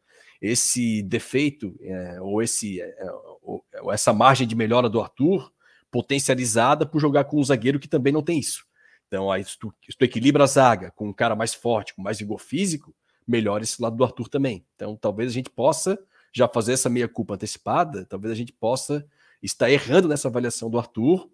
[0.44, 3.12] esse defeito, é, ou, esse, é,
[3.42, 5.50] ou, ou essa margem de melhora do Arthur
[5.90, 8.66] potencializada por jogar com um zagueiro que também não tem isso.
[9.08, 12.02] Então, aí, se tu, se tu equilibra a zaga com um cara mais forte, com
[12.02, 12.94] mais vigor físico,
[13.26, 14.66] melhora esse lado do Arthur também.
[14.76, 15.98] Então, talvez a gente possa
[16.34, 19.06] já fazer essa meia-culpa antecipada, talvez a gente possa
[19.42, 21.30] estar errando nessa avaliação do Arthur,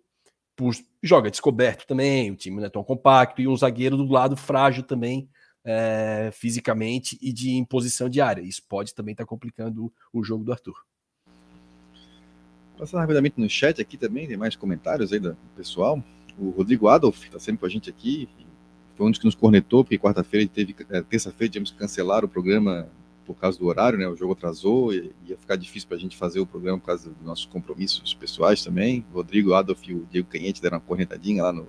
[0.55, 4.35] por, joga descoberto também, o time não é tão compacto, e um zagueiro do lado
[4.35, 5.27] frágil também,
[5.63, 8.41] é, fisicamente e de imposição de área.
[8.41, 10.83] Isso pode também estar complicando o jogo do Arthur.
[12.77, 16.01] Passando rapidamente no chat aqui também, tem mais comentários aí do pessoal.
[16.37, 18.29] O Rodrigo Adolf está sempre com a gente aqui.
[18.95, 22.29] Foi um dos que nos cornetou, porque quarta-feira teve, é, terça-feira tivemos que cancelar o
[22.29, 22.89] programa
[23.25, 24.07] por causa do horário, né?
[24.07, 27.09] O jogo atrasou e ia ficar difícil para a gente fazer o programa por causa
[27.09, 29.05] dos nossos compromissos pessoais também.
[29.11, 31.67] O Rodrigo Adolf e o Diego Canhete deram uma cornetadinha lá no.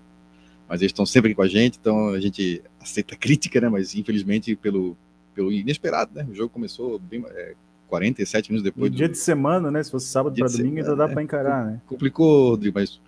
[0.70, 3.68] Mas eles estão sempre aqui com a gente, então a gente aceita crítica, né?
[3.68, 4.96] Mas infelizmente, pelo,
[5.34, 6.24] pelo inesperado, né?
[6.30, 7.54] O jogo começou bem, é,
[7.88, 8.84] 47 minutos depois.
[8.84, 8.96] No do...
[8.96, 9.82] dia de semana, né?
[9.82, 11.80] Se fosse sábado para domingo, ainda dá é, para encarar, né?
[11.88, 13.00] Complicou, Rodrigo, mas.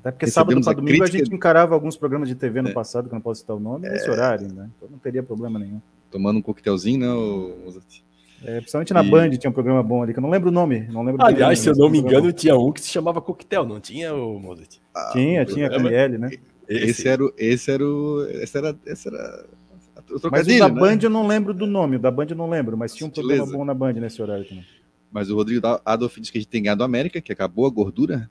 [0.00, 1.18] Até porque sábado para domingo crítica...
[1.18, 2.72] a gente encarava alguns programas de TV no é.
[2.72, 3.90] passado, que não posso citar o nome, é...
[3.90, 4.70] nesse horário, né?
[4.74, 5.82] Então não teria problema nenhum.
[6.10, 7.00] Tomando um coquetelzinho,
[7.66, 7.80] né,
[8.44, 9.10] É, principalmente na e...
[9.10, 10.88] Band tinha um programa bom ali, que eu não lembro o nome.
[10.90, 13.78] Não lembro Aliás, se eu não me engano, tinha um que se chamava Coquetel, não
[13.78, 14.78] tinha o Mozart?
[14.94, 16.30] Ah, tinha, tinha, KL, né?
[16.68, 17.32] Esse, era o.
[17.36, 18.24] Esse era o.
[18.24, 19.46] Esse era, esse era
[20.30, 20.80] mas o da né?
[20.80, 23.10] Band eu não lembro do nome, o da Band eu não lembro, mas tinha um
[23.10, 24.64] programa bom na Band nesse horário também.
[25.10, 27.70] Mas o Rodrigo Adolf disse que a gente tem ganhado a América, que acabou a
[27.70, 28.30] gordura.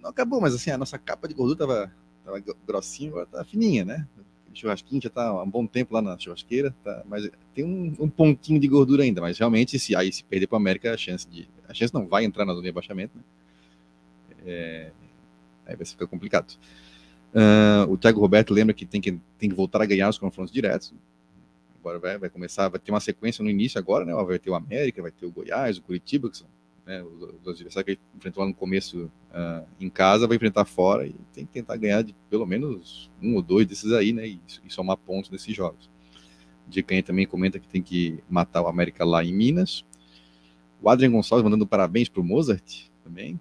[0.00, 1.92] Não acabou, mas assim, a nossa capa de gordura tava,
[2.24, 4.06] tava grossinha, agora tá fininha, né?
[4.52, 7.94] O churrasquinho já tá há um bom tempo lá na churrasqueira, tá, mas tem um,
[8.00, 10.96] um, pontinho de gordura ainda, mas realmente, se aí se perder para a América, a
[10.96, 11.48] chance de.
[11.68, 13.22] A chance não vai entrar na zona de abaixamento, né?
[14.46, 14.90] É,
[15.66, 16.54] aí vai ficar complicado.
[17.34, 20.52] Uh, o Thiago Roberto lembra que tem, que tem que voltar a ganhar os confrontos
[20.52, 20.94] diretos.
[21.80, 24.12] Agora vai, vai começar, vai ter uma sequência no início agora, né?
[24.14, 26.46] Vai ter o América, vai ter o Goiás, o Curitiba, que são
[26.86, 30.64] né, os, os adversários que ele enfrentou lá no começo uh, em casa, vai enfrentar
[30.64, 34.26] fora e tem que tentar ganhar de pelo menos um ou dois desses aí, né?
[34.26, 35.88] E, e somar pontos nesses jogos.
[36.66, 39.84] Dicanha também comenta que tem que matar o América lá em Minas.
[40.82, 43.38] O Adrian Gonçalves mandando parabéns para o Mozart também.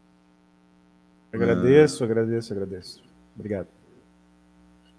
[1.32, 3.04] Agradeço, uh, agradeço, agradeço.
[3.36, 3.77] Obrigado.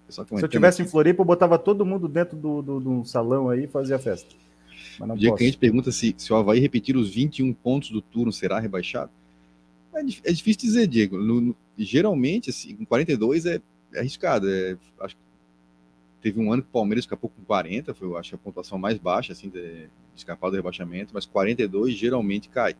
[0.09, 3.65] Se eu tivesse em Floripa, eu botava todo mundo dentro do, do, do salão aí
[3.65, 4.35] e fazia festa.
[4.99, 5.37] Mas não o dia posso.
[5.37, 8.59] que a gente pergunta se, se o Havaí repetir os 21 pontos do turno será
[8.59, 9.11] rebaixado,
[9.93, 11.17] é, é difícil dizer, Diego.
[11.17, 13.61] No, no, geralmente, assim, com 42 é,
[13.93, 14.49] é arriscado.
[14.49, 15.21] É, acho que
[16.21, 19.33] teve um ano que o Palmeiras escapou com 40, foi, acho, a pontuação mais baixa
[19.33, 22.75] assim, de, de escapar do rebaixamento, mas 42 geralmente cai.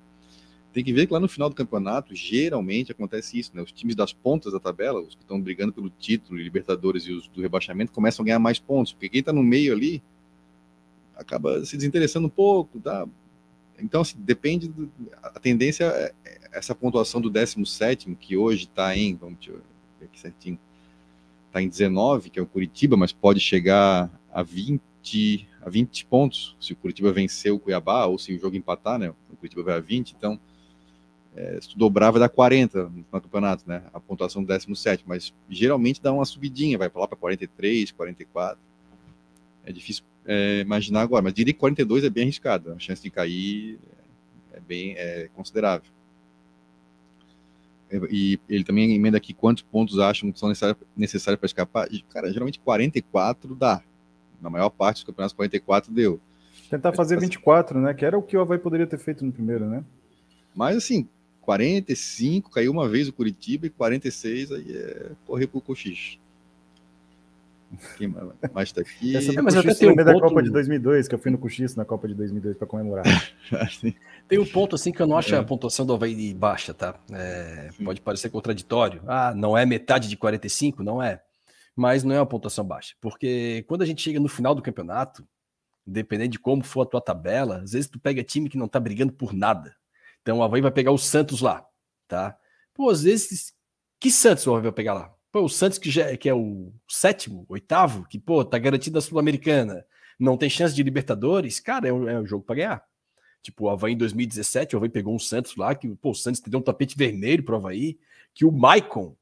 [0.80, 3.61] Tem que ver que lá no final do campeonato, geralmente acontece isso, né?
[3.61, 7.27] Os times das pontas da tabela, os que estão brigando pelo título, Libertadores e os
[7.27, 10.01] do rebaixamento, começam a ganhar mais pontos, porque quem está no meio ali
[11.18, 13.06] acaba se desinteressando um pouco, tá?
[13.77, 14.69] Então, assim, depende.
[14.69, 14.89] Do,
[15.22, 20.18] a tendência é, é essa pontuação do 17, que hoje está em, vamos ver aqui
[20.18, 20.57] certinho,
[21.47, 26.56] está em 19, que é o Curitiba, mas pode chegar a 20, a 20 pontos
[26.57, 29.10] se o Curitiba vencer o Cuiabá, ou se o jogo empatar, né?
[29.30, 30.39] O Curitiba vai a 20, então
[31.35, 33.84] é, se tu dobrar vai dar 40 no campeonato, né?
[33.93, 38.57] A pontuação do 17, mas geralmente dá uma subidinha, vai para lá para 43, 44.
[39.64, 43.10] É difícil é, imaginar agora, mas diria que 42 é bem arriscado, a chance de
[43.10, 43.80] cair
[44.53, 45.89] é bem é considerável.
[47.89, 50.49] É, e ele também emenda aqui quantos pontos acham que são
[50.95, 51.88] necessários para escapar.
[51.91, 53.81] E, cara, geralmente 44 dá.
[54.41, 56.19] Na maior parte dos campeonatos, 44 deu.
[56.69, 57.93] Tentar fazer 24, né?
[57.93, 59.84] Que era o que o Havaí poderia ter feito no primeiro, né?
[60.56, 61.07] Mas assim,
[61.50, 66.20] 45, caiu uma vez o Curitiba e 46 aí é correr pro cochicho.
[68.54, 69.18] mais tá aqui.
[69.18, 70.06] Essa é, mas até tem um ponto...
[70.06, 73.04] da Copa de 2002, que eu fui no Cochiço na Copa de 2002 para comemorar.
[74.28, 75.40] tem um ponto assim que eu não acho é.
[75.40, 77.00] a pontuação do Havaí baixa, tá?
[77.12, 79.02] É, pode parecer contraditório.
[79.08, 80.84] Ah, não é metade de 45?
[80.84, 81.20] Não é.
[81.76, 82.94] Mas não é uma pontuação baixa.
[83.02, 85.28] Porque quando a gente chega no final do campeonato,
[85.86, 88.80] dependendo de como for a tua tabela, às vezes tu pega time que não tá
[88.80, 89.78] brigando por nada.
[90.30, 91.65] Então o Havaí vai pegar o Santos lá,
[92.07, 92.38] tá?
[92.76, 93.51] Pô, às vezes,
[93.99, 95.11] que Santos o Havaí vai pegar lá?
[95.31, 99.01] Pô, o Santos que, já, que é o sétimo, oitavo, que, pô, tá garantido a
[99.01, 99.84] Sul-Americana,
[100.19, 102.84] não tem chance de Libertadores, cara, é um, é um jogo para ganhar.
[103.41, 106.41] Tipo, o Havaí em 2017, o Havaí pegou um Santos lá, que, pô, o Santos
[106.41, 107.97] deu um tapete vermelho pro Havaí,
[108.31, 109.15] que o Maicon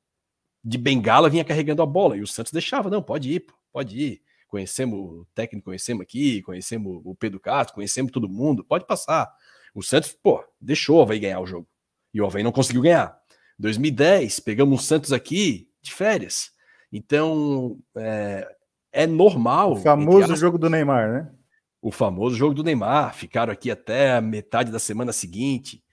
[0.61, 3.97] de Bengala vinha carregando a bola, e o Santos deixava, não, pode ir, pô, pode
[3.97, 4.21] ir.
[4.49, 9.33] Conhecemos o técnico, conhecemos aqui, conhecemos o Pedro Castro, conhecemos todo mundo, pode passar.
[9.77, 11.67] O Santos, pô, deixou o Havaí ganhar o jogo.
[12.11, 13.15] E o Havaí não conseguiu ganhar.
[13.59, 16.49] 2010, pegamos o Santos aqui de férias.
[16.91, 18.55] Então, é,
[18.91, 19.73] é normal.
[19.73, 21.31] O famoso jogo do Neymar, né?
[21.79, 23.13] O famoso jogo do Neymar.
[23.13, 25.83] Ficaram aqui até a metade da semana seguinte.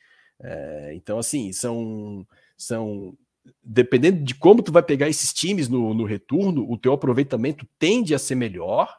[0.40, 3.15] É, então, assim, são, são
[3.62, 8.15] dependendo de como tu vai pegar esses times no, no retorno, o teu aproveitamento tende
[8.15, 8.97] a ser melhor,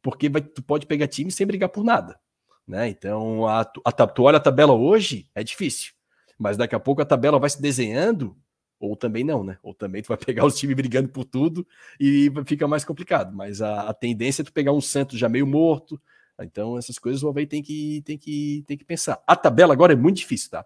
[0.00, 2.20] porque vai, tu pode pegar times sem brigar por nada.
[2.68, 2.90] Né?
[2.90, 5.92] Então, a, a, tu olha a tabela hoje, é difícil.
[6.38, 8.36] Mas daqui a pouco a tabela vai se desenhando,
[8.78, 9.58] ou também não, né?
[9.62, 11.66] Ou também tu vai pegar os times brigando por tudo
[11.98, 13.34] e fica mais complicado.
[13.34, 16.00] Mas a, a tendência é tu pegar um Santos já meio morto.
[16.40, 19.20] Então, essas coisas o Havaí tem que, tem, que, tem que pensar.
[19.26, 20.64] A tabela agora é muito difícil, tá?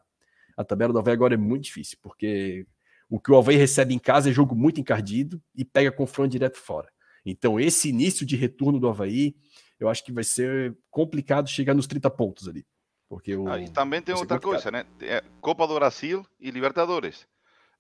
[0.57, 2.67] A tabela do Havaí agora é muito difícil, porque
[3.09, 6.59] o que o Havaí recebe em casa é jogo muito encardido e pega confronto direto
[6.59, 6.89] fora.
[7.25, 9.35] Então, esse início de retorno do Havaí,
[9.83, 12.65] eu acho que vai ser complicado chegar nos 30 pontos ali.
[13.09, 14.87] Porque o, ah, e também tem outra coisa, né?
[15.01, 17.27] É Copa do Brasil e Libertadores.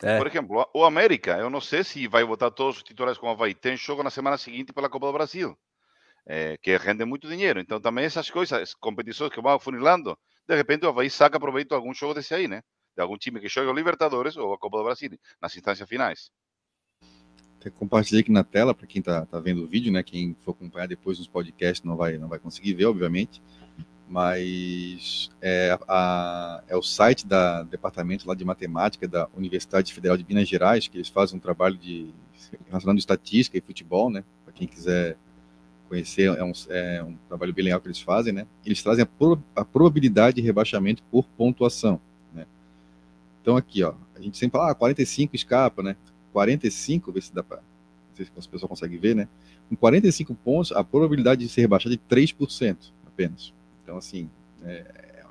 [0.02, 0.18] É.
[0.18, 3.54] Por exemplo, o América, eu não sei se vai botar todos os titulares como Havaí.
[3.54, 5.56] Tem jogo na semana seguinte pela Copa do Brasil,
[6.26, 7.60] é, que rende muito dinheiro.
[7.60, 11.74] Então, também essas coisas, competições que vão funilando, de repente o Havaí saca proveito de
[11.74, 12.62] algum jogo desse aí, né?
[12.94, 15.10] de algum time que joga o Libertadores ou a Copa do Brasil
[15.40, 16.30] nas instâncias finais.
[17.62, 20.02] Até compartilhei aqui na tela para quem está tá vendo o vídeo, né?
[20.02, 23.40] Quem for acompanhar depois nos podcasts não vai, não vai conseguir ver, obviamente.
[24.09, 30.26] Mas é, a, é o site da departamento lá de matemática da Universidade Federal de
[30.28, 32.12] Minas Gerais que eles fazem um trabalho de
[32.66, 34.24] relacionando estatística e futebol, né?
[34.44, 35.16] Para quem quiser
[35.89, 38.44] conhecer, é um, é um trabalho bem legal que eles fazem, né?
[38.66, 42.01] Eles trazem a, pro, a probabilidade de rebaixamento por pontuação.
[43.43, 45.97] Então aqui, ó, a gente sempre fala, ah, 45 escapa, né?
[46.32, 49.28] 45, vê se dá para, não sei se o pessoal consegue ver, né?
[49.68, 52.76] Com 45 pontos, a probabilidade de ser rebaixado é de 3%
[53.06, 53.52] apenas.
[53.82, 54.28] Então, assim,
[54.64, 54.84] é,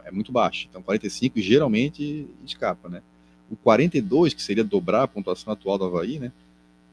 [0.06, 0.68] é muito baixo.
[0.70, 3.02] Então, 45 geralmente escapa, né?
[3.50, 6.32] O 42, que seria dobrar a pontuação atual do Havaí, né?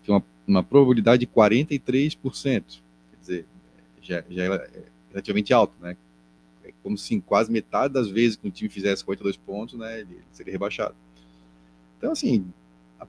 [0.05, 2.19] Tem uma, uma probabilidade de 43%.
[2.21, 3.47] Quer dizer,
[4.03, 5.97] já, já é relativamente alto, né?
[6.65, 10.01] É como se quase metade das vezes que um time fizesse 42 pontos, né?
[10.01, 10.95] Ele seria rebaixado.
[11.99, 12.47] Então, assim,
[12.99, 13.07] a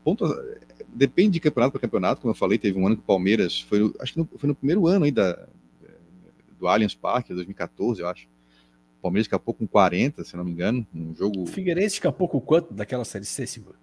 [0.88, 3.94] depende de campeonato para campeonato, como eu falei, teve um ano que o Palmeiras foi,
[4.00, 5.48] acho que no, foi no primeiro ano aí da,
[6.60, 8.28] do Allianz Parque, 2014, eu acho.
[9.00, 11.44] O Palmeiras escapou com 40, se não me engano, um jogo.
[11.44, 13.76] O Figueirense escapou com quanto daquela série C, Silva?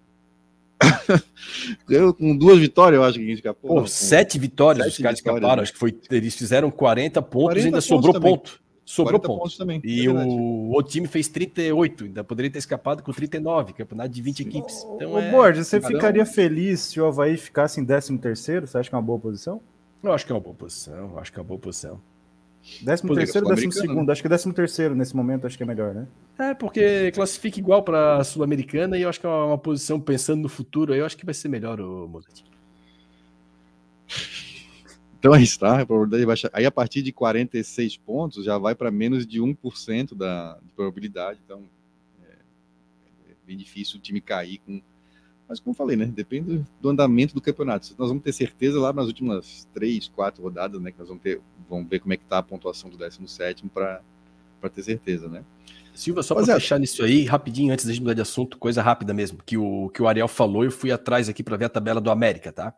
[1.87, 3.81] Ganhou com duas vitórias, eu acho que a gente escapou.
[3.81, 5.55] Pô, sete vitórias sete os caras vitórias, escaparam.
[5.57, 5.63] Né?
[5.63, 5.99] Acho que foi.
[6.11, 8.31] Eles fizeram 40 pontos e ainda sobrou também.
[8.35, 8.61] ponto.
[8.87, 9.37] Sobrou pontos.
[9.37, 9.81] pontos também.
[9.83, 14.21] E é o outro time fez 38, ainda poderia ter escapado com 39, campeonato de
[14.21, 14.43] 20 Sim.
[14.47, 14.81] equipes.
[14.95, 15.29] Então, Ô, é...
[15.29, 18.65] Borges, você ficaria feliz se o Havaí ficasse em 13 terceiro?
[18.65, 19.59] Você acha que é uma boa posição?
[20.01, 21.99] Eu acho que é uma boa posição, acho que é uma boa posição.
[22.81, 24.07] 13 terceiro ou 12 segundo?
[24.07, 24.13] Né?
[24.13, 26.07] Acho que 13 terceiro nesse momento acho que é melhor, né?
[26.39, 30.43] É, porque classifica igual para a Sul-Americana e eu acho que é uma, posição pensando
[30.43, 32.41] no futuro, eu acho que vai ser melhor o Mozart.
[35.19, 36.49] Então aí está, a probabilidade baixa.
[36.53, 41.39] Aí a partir de 46 pontos já vai para menos de 1% da, de probabilidade.
[41.43, 41.63] Então
[42.23, 42.33] é,
[43.31, 44.81] é, bem difícil o time cair com.
[45.49, 46.05] Mas como eu falei, né?
[46.05, 47.95] Depende do andamento do campeonato.
[47.97, 50.91] Nós vamos ter certeza lá nas últimas três, quatro rodadas, né?
[50.91, 54.01] Que nós vamos ter, vamos ver como é que está a pontuação do 17 para
[54.73, 55.43] ter certeza, né?
[55.95, 59.39] Silva, só para fechar nisso aí, rapidinho, antes de mudar de assunto, coisa rápida mesmo,
[59.43, 62.11] que o, que o Ariel falou, eu fui atrás aqui para ver a tabela do
[62.11, 62.71] América, tá?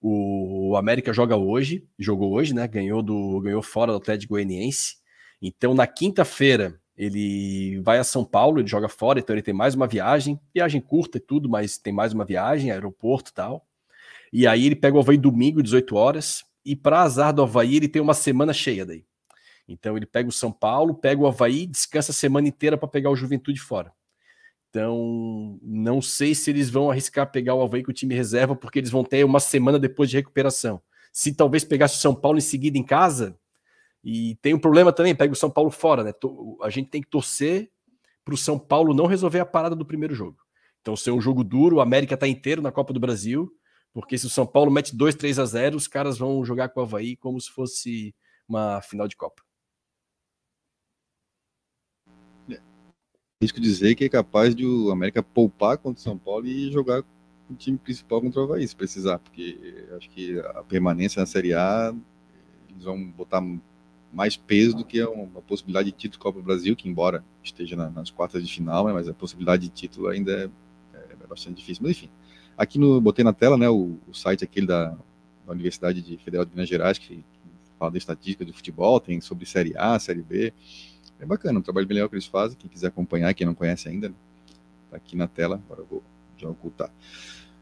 [0.00, 2.66] O América joga hoje, jogou hoje, né?
[2.68, 4.96] Ganhou do ganhou fora do Atlético Goianiense.
[5.42, 9.74] Então na quinta-feira ele vai a São Paulo, ele joga fora, então ele tem mais
[9.74, 13.64] uma viagem, viagem curta e tudo, mas tem mais uma viagem, aeroporto e tal.
[14.32, 17.88] E aí ele pega o Havaí domingo, 18 horas, e para azar do Havaí ele
[17.88, 19.04] tem uma semana cheia daí.
[19.68, 23.10] Então ele pega o São Paulo, pega o Havaí, descansa a semana inteira para pegar
[23.10, 23.92] o Juventude fora.
[24.70, 28.78] Então, não sei se eles vão arriscar pegar o Havaí com o time reserva, porque
[28.78, 30.80] eles vão ter uma semana depois de recuperação.
[31.12, 33.38] Se talvez pegasse o São Paulo em seguida em casa,
[34.04, 36.12] e tem um problema também, pega o São Paulo fora, né?
[36.62, 37.70] A gente tem que torcer
[38.24, 40.38] para o São Paulo não resolver a parada do primeiro jogo.
[40.80, 43.50] Então, ser um jogo duro, o América está inteiro na Copa do Brasil,
[43.92, 46.80] porque se o São Paulo mete 2, 3 a 0, os caras vão jogar com
[46.80, 48.14] o Havaí como se fosse
[48.46, 49.42] uma final de Copa.
[53.40, 57.04] Risco dizer que é capaz de o América poupar contra o São Paulo e jogar
[57.48, 61.54] o time principal contra o Havaí, se precisar, porque acho que a permanência na Série
[61.54, 61.94] A
[62.68, 63.40] eles vão botar
[64.12, 68.10] mais peso do que uma possibilidade de título Copa do Brasil, que embora esteja nas
[68.10, 70.50] quartas de final, né, mas a possibilidade de título ainda
[70.92, 71.82] é, é, bastante difícil.
[71.84, 72.10] Mas enfim,
[72.56, 74.96] aqui no botei na tela, né, o, o site aquele da,
[75.46, 77.22] da, Universidade de Federal de Minas Gerais que, que
[77.78, 80.52] fala da estatística do futebol, tem sobre Série A, Série B,
[81.20, 82.56] é bacana, um trabalho bem legal que eles fazem.
[82.56, 84.14] Quem quiser acompanhar, quem não conhece ainda, né?
[84.90, 85.60] tá aqui na tela.
[85.64, 86.02] Agora eu vou
[86.36, 86.90] já ocultar.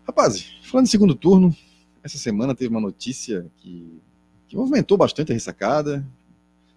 [0.06, 1.54] Rapaz, falando de segundo turno,
[2.02, 4.00] essa semana teve uma notícia que,
[4.46, 6.06] que movimentou bastante a ressacada.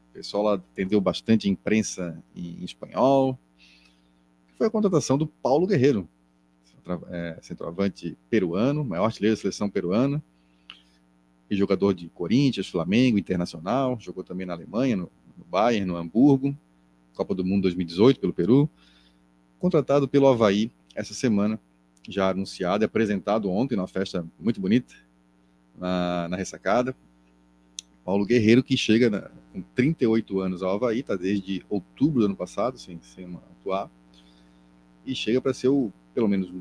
[0.09, 3.37] O pessoal lá atendeu bastante a imprensa em, em espanhol.
[4.57, 6.07] Foi a contratação do Paulo Guerreiro,
[7.09, 10.21] é, centroavante peruano, maior artilheiro da seleção peruana,
[11.49, 16.55] e jogador de Corinthians, Flamengo, Internacional, jogou também na Alemanha, no, no Bayern, no Hamburgo,
[17.13, 18.69] Copa do Mundo 2018 pelo Peru,
[19.59, 21.59] contratado pelo Havaí essa semana,
[22.07, 24.95] já anunciado e apresentado ontem numa festa muito bonita
[25.77, 26.95] na, na ressacada.
[28.03, 32.35] Paulo Guerreiro, que chega na, com 38 anos ao Havaí, está desde outubro do ano
[32.35, 33.25] passado, sem, sem
[33.59, 33.89] atuar,
[35.05, 36.51] e chega para ser o, pelo menos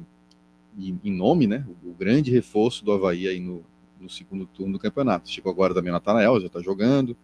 [0.76, 3.64] em nome, né, o, grande reforço do Havaí aí no,
[4.00, 5.28] no segundo turno do campeonato.
[5.28, 7.16] Chegou agora também o Natanael, já está jogando.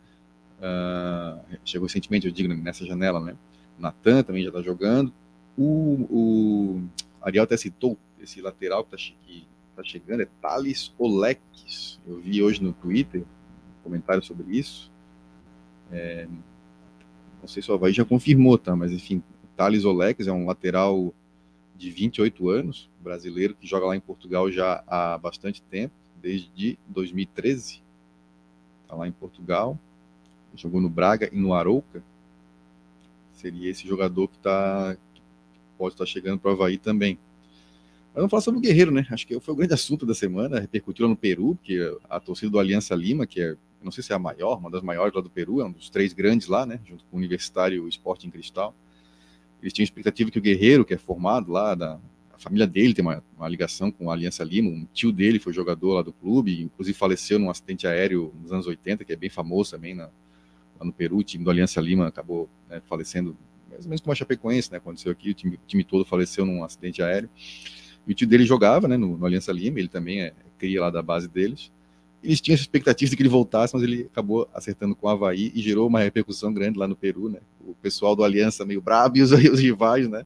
[0.58, 3.36] Uh, chegou recentemente, eu digo, nessa janela, né?
[3.78, 5.12] Natan também já está jogando.
[5.56, 6.82] O, o,
[7.20, 12.00] Ariel até citou esse lateral que está tá chegando, é Thales Oleques.
[12.06, 14.90] Eu vi hoje no Twitter um comentário sobre isso.
[15.92, 16.26] É,
[17.40, 18.74] não sei se o Havaí já confirmou, tá?
[18.74, 19.22] Mas enfim,
[19.56, 21.12] Thales Oleques é um lateral
[21.76, 27.82] de 28 anos, brasileiro, que joga lá em Portugal já há bastante tempo desde 2013.
[28.82, 29.78] Está lá em Portugal.
[30.56, 32.02] Jogou no Braga e no Arouca.
[33.32, 35.20] Seria esse jogador que, tá, que
[35.76, 37.18] pode estar tá chegando para o Havaí também.
[38.14, 39.06] Mas vamos falar sobre o Guerreiro, né?
[39.10, 42.60] Acho que foi o grande assunto da semana, repercutiu no Peru, porque a torcida do
[42.60, 45.28] Aliança Lima, que é, não sei se é a maior, uma das maiores lá do
[45.28, 46.78] Peru, é um dos três grandes lá, né?
[46.86, 48.74] Junto com o Universitário e o Esporte em Cristal.
[49.60, 51.98] Eles tinham expectativa que o Guerreiro, que é formado lá da,
[52.34, 55.52] a família dele tem uma, uma, ligação com a Aliança Lima, um tio dele foi
[55.52, 59.30] jogador lá do clube, inclusive faleceu num acidente aéreo nos anos 80, que é bem
[59.30, 60.10] famoso também na,
[60.78, 63.36] lá no Peru, o time do Aliança Lima acabou né, falecendo,
[63.70, 66.44] mais ou menos como a Chapecoense, né, aconteceu aqui, o time, o time, todo faleceu
[66.44, 67.28] num acidente aéreo,
[68.06, 70.90] e o tio dele jogava né, no, no Aliança Lima, ele também é cria lá
[70.90, 71.72] da base deles,
[72.22, 75.52] eles tinham essa expectativa de que ele voltasse, mas ele acabou acertando com o Havaí
[75.54, 79.18] e gerou uma repercussão grande lá no Peru, né, o pessoal do Aliança meio brabo
[79.18, 80.24] e os, os rivais, né,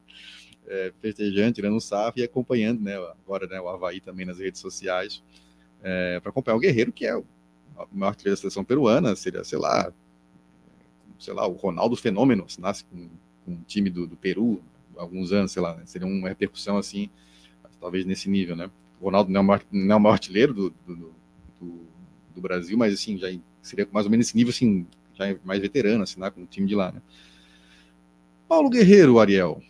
[0.67, 4.61] é, festejando, tirando um sarro e acompanhando, né, agora, né, o Havaí também nas redes
[4.61, 5.23] sociais,
[5.81, 7.25] é, para acompanhar o Guerreiro, que é o
[7.91, 9.93] maior da seleção peruana, seria, sei lá,
[11.19, 13.09] sei lá, o Ronaldo Fenômeno, nasce com,
[13.45, 14.61] com um time do, do, Peru,
[14.97, 17.09] alguns anos, sei lá, né, seria uma repercussão assim,
[17.79, 20.53] talvez nesse nível, né, o Ronaldo não é o maior, não é o maior artilheiro
[20.53, 20.95] do, do,
[21.59, 21.81] do,
[22.35, 23.27] do Brasil, mas assim, já
[23.61, 26.67] seria mais ou menos esse nível, assim, já é mais veterano, assinar com o time
[26.67, 27.01] de lá, né.
[28.47, 29.61] Paulo Guerreiro, Ariel,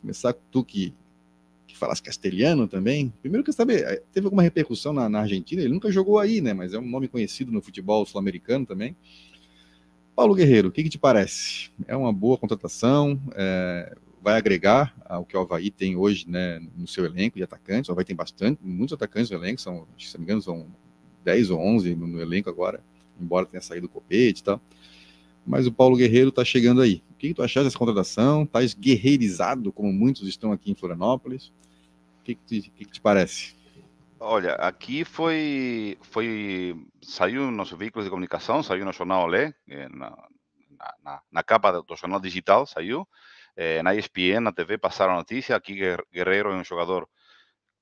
[0.00, 0.94] começar com tu que,
[1.66, 3.12] que falas castelhano também.
[3.20, 5.60] Primeiro, quer saber, eh, teve alguma repercussão na, na, Argentina?
[5.60, 6.54] Ele nunca jogou aí, né?
[6.54, 8.96] Mas é um nome conhecido no futebol sul-americano também.
[10.14, 11.70] Paulo Guerreiro, o que, que, te parece?
[11.86, 13.18] É uma boa contratação?
[13.34, 17.88] É, vai agregar ao que o Havaí tem hoje né, no seu elenco de atacantes?
[17.88, 20.66] O Havaí tem bastante, muitos atacantes no elenco, são, se não me engano, são
[21.24, 22.80] 10 ou 11 no, no elenco agora,
[23.18, 24.60] embora tenha saído o Copete e tal.
[25.46, 27.02] Mas o Paulo Guerreiro está chegando aí.
[27.10, 28.44] O que, que tu achaste dessa contratação?
[28.46, 31.46] Tá guerreirizado, como muitos estão aqui em Florianópolis?
[32.20, 33.54] O que, que, te, que, que te parece?
[34.24, 39.88] Olha, aqui foi, foi saiu no nosso veículo de comunicação, saiu no Jornal Olé, eh,
[39.88, 40.16] na,
[41.02, 43.06] na, na capa do jornal digital, saiu.
[43.56, 45.56] É, na ESPN, na TV, passaram a notícia.
[45.56, 45.74] Aqui
[46.12, 47.08] Guerreiro é um jogador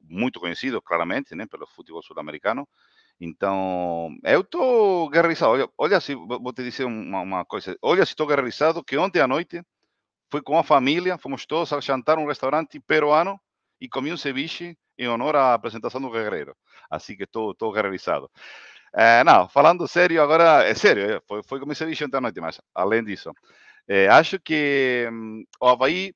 [0.00, 2.66] muito conhecido, claramente, né, pelo futebol sul-americano.
[3.20, 5.52] Então, eu estou garantizado.
[5.52, 7.76] Olha, olha se, vou te dizer uma, uma coisa.
[7.82, 9.62] Olha se estou garantizado que ontem à noite
[10.30, 13.38] fui com a família, fomos todos a jantar um restaurante peruano
[13.80, 16.54] e comi um ceviche em honor à apresentação do Guerreiro.
[16.90, 18.30] Assim que estou, garantizado.
[18.94, 22.40] É, não, falando sério agora, é sério, é, foi, foi comer ceviche ontem à noite,
[22.40, 23.32] mas além disso,
[23.88, 26.12] é, acho que um, o Havaí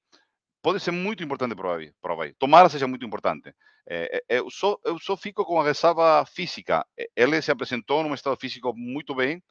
[0.60, 1.92] pode ser muito importante para o Havaí.
[2.00, 2.34] Para o Havaí.
[2.34, 3.54] Tomara seja muito importante.
[3.86, 6.84] É, eu, só, eu só fico com a ressalva física.
[7.14, 9.42] Ele se apresentou num estado físico muito bem,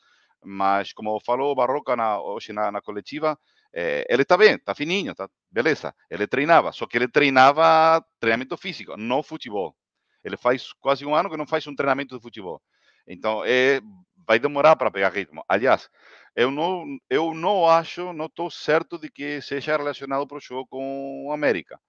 [0.43, 3.37] mas como falou Barroca na, hoje na, na coletiva,
[3.73, 5.95] ele está bem, está fininho, tá, beleza.
[6.09, 9.75] Ele treinava, só que ele treinava treinamento físico, não futebol.
[10.23, 12.61] Ele faz quase um ano que não faz um treinamento de futebol.
[13.07, 13.81] Então, é,
[14.25, 15.43] vai demorar para pegar ritmo.
[15.47, 15.89] Aliás,
[16.35, 20.67] eu não, eu não acho, não estou certo de que seja relacionado para o jogo
[20.67, 21.79] com o América.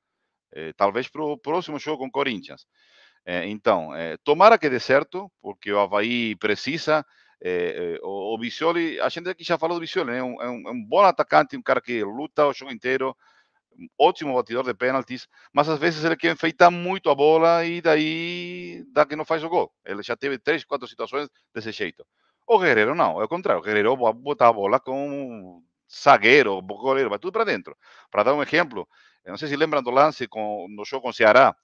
[0.52, 2.66] É, talvez para o próximo jogo com o Corinthians.
[3.24, 7.05] É, então, é, tomara que dê certo, porque o Havaí precisa.
[8.02, 10.22] O, o Vicioli, a gente aqui já falou do Vicioli, né?
[10.22, 13.14] um, é, um, é um bom atacante, um cara que luta o jogo inteiro,
[13.78, 17.80] um ótimo batidor de pênaltis, mas às vezes ele quer enfeitar muito a bola e
[17.80, 19.72] daí dá que não faz o gol.
[19.84, 22.06] Ele já teve três, quatro situações desse jeito.
[22.46, 23.60] O Guerreiro não, é o contrário.
[23.60, 25.62] O Guerreiro botar a bola com
[25.92, 27.76] zagueiro, goleiro, vai tudo para dentro.
[28.10, 28.88] Para dar um exemplo,
[29.26, 31.54] não sei se lembram do lance com, no jogo com o Ceará,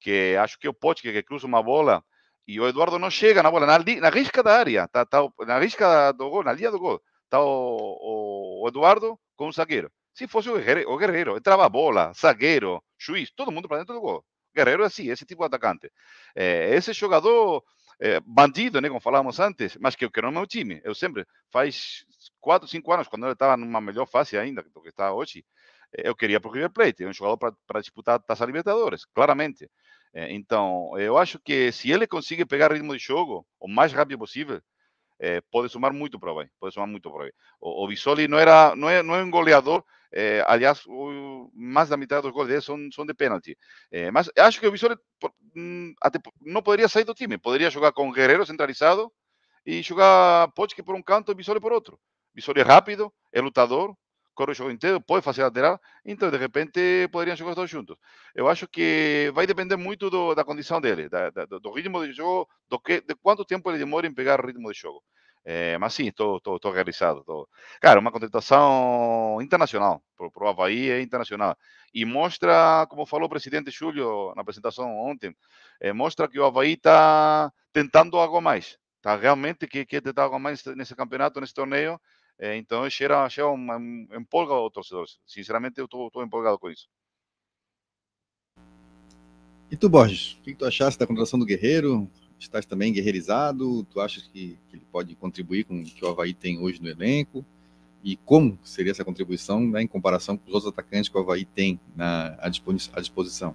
[0.00, 2.04] que acho que é o Potker que cruza uma bola
[2.46, 5.58] e o Eduardo não chega na bola, na, na risca da área, tá, tá, na
[5.58, 7.00] risca do gol, na linha do gol.
[7.24, 9.90] Está o, o, Eduardo com o zagueiro.
[10.12, 13.94] Se fosse o Guerreiro, o Guerreiro entrava a bola, zagueiro, juiz, todo mundo para dentro
[13.94, 14.24] do gol.
[14.54, 15.90] Guerreiro é assim, esse tipo de atacante.
[16.34, 17.64] É, esse jogador
[17.98, 20.80] é, bandido, né, como falávamos antes, mas que eu quero no meu time.
[20.84, 22.04] Eu sempre, faz
[22.40, 25.44] quatro, cinco anos, quando ele estava numa melhor fase ainda do que está hoje,
[25.92, 29.70] eu queria para o River Plate, um jogador para disputar a Taça Libertadores, claramente.
[30.14, 34.60] Então, eu acho que se ele consegue pegar ritmo de jogo o mais rápido possível,
[35.18, 37.30] é, pode somar muito para o Havaí, pode somar muito para o
[37.60, 41.88] O, o Bisoli não, era, não, é, não é um goleador, é, aliás, o, mais
[41.88, 43.56] da metade dos gols dele são, são de pênalti.
[43.90, 44.96] É, mas acho que o Bisoli
[45.56, 49.10] hum, até não poderia sair do time, poderia jogar com Guerreiro centralizado
[49.64, 51.98] e jogar Potski por um canto e Bisoli por outro.
[52.34, 53.96] Bisoli é rápido, é lutador,
[54.34, 57.96] corre o jogo inteiro, pode fazer lateral, então de repente poderiam jogar todos juntos.
[58.34, 62.12] Eu acho que vai depender muito do, da condição dele, da, da, do ritmo de
[62.12, 65.02] jogo, do que, de quanto tempo ele demora em pegar o ritmo de jogo.
[65.44, 66.40] É, mas sim, estou
[66.72, 67.24] realizado.
[67.24, 67.48] Tô...
[67.80, 71.56] Cara, uma contratação internacional, para o Havaí é internacional.
[71.92, 75.34] E mostra, como falou o presidente Júlio na apresentação ontem,
[75.80, 78.78] é, mostra que o Havaí está tentando algo mais.
[78.96, 82.00] Está realmente que quer tentar algo mais nesse campeonato, nesse torneio,
[82.38, 83.76] é, então, cheira, cheira uma,
[84.16, 85.06] empolga o torcedor.
[85.26, 86.88] Sinceramente, eu estou empolgado com isso.
[89.70, 92.10] E tu, Borges, o que tu achaste da contratação do Guerreiro?
[92.38, 93.84] Estás também guerreirizado?
[93.84, 96.88] Tu achas que, que, ele pode contribuir com o que o Havaí tem hoje no
[96.88, 97.44] elenco?
[98.04, 101.44] E como seria essa contribuição né, em comparação com os outros atacantes que o Havaí
[101.44, 102.48] tem na, à
[103.00, 103.54] disposição?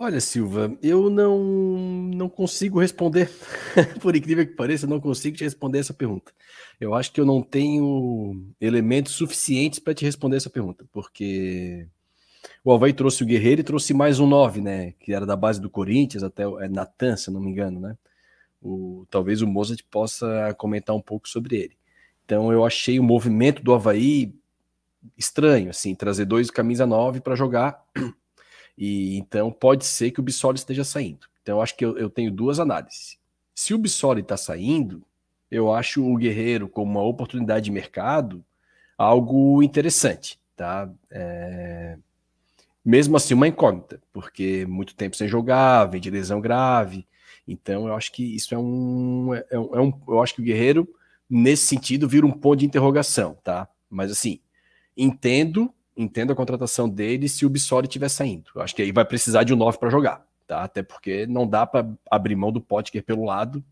[0.00, 1.40] Olha, Silva, eu não,
[2.14, 3.28] não consigo responder.
[4.00, 6.32] Por incrível que pareça, eu não consigo te responder essa pergunta.
[6.80, 11.88] Eu acho que eu não tenho elementos suficientes para te responder essa pergunta, porque
[12.64, 14.92] o Havaí trouxe o Guerreiro e trouxe mais um 9, né?
[15.00, 17.98] Que era da base do Corinthians, até é Natan, se não me engano, né?
[18.62, 21.76] O, talvez o Mozart possa comentar um pouco sobre ele.
[22.24, 24.32] Então eu achei o movimento do Havaí
[25.16, 27.84] estranho, assim, trazer dois camisa 9 para jogar
[28.78, 31.26] e então pode ser que o Bissoli esteja saindo.
[31.42, 33.18] Então eu acho que eu, eu tenho duas análises.
[33.54, 35.02] Se o Bissoli está saindo,
[35.50, 38.44] eu acho o Guerreiro como uma oportunidade de mercado
[38.96, 40.88] algo interessante, tá?
[41.10, 41.98] É...
[42.84, 47.06] Mesmo assim, uma incógnita, porque muito tempo sem jogar, vem de lesão grave.
[47.46, 50.40] Então, eu acho que isso é um, é, é um, é um eu acho que
[50.40, 50.88] o Guerreiro
[51.28, 53.68] nesse sentido vira um ponto de interrogação, tá?
[53.90, 54.40] Mas assim,
[54.96, 58.50] entendo entendo a contratação dele se o Bissoli estiver saindo.
[58.54, 60.62] Eu acho que aí vai precisar de um 9 para jogar, tá?
[60.62, 63.62] Até porque não dá para abrir mão do Potker pelo lado,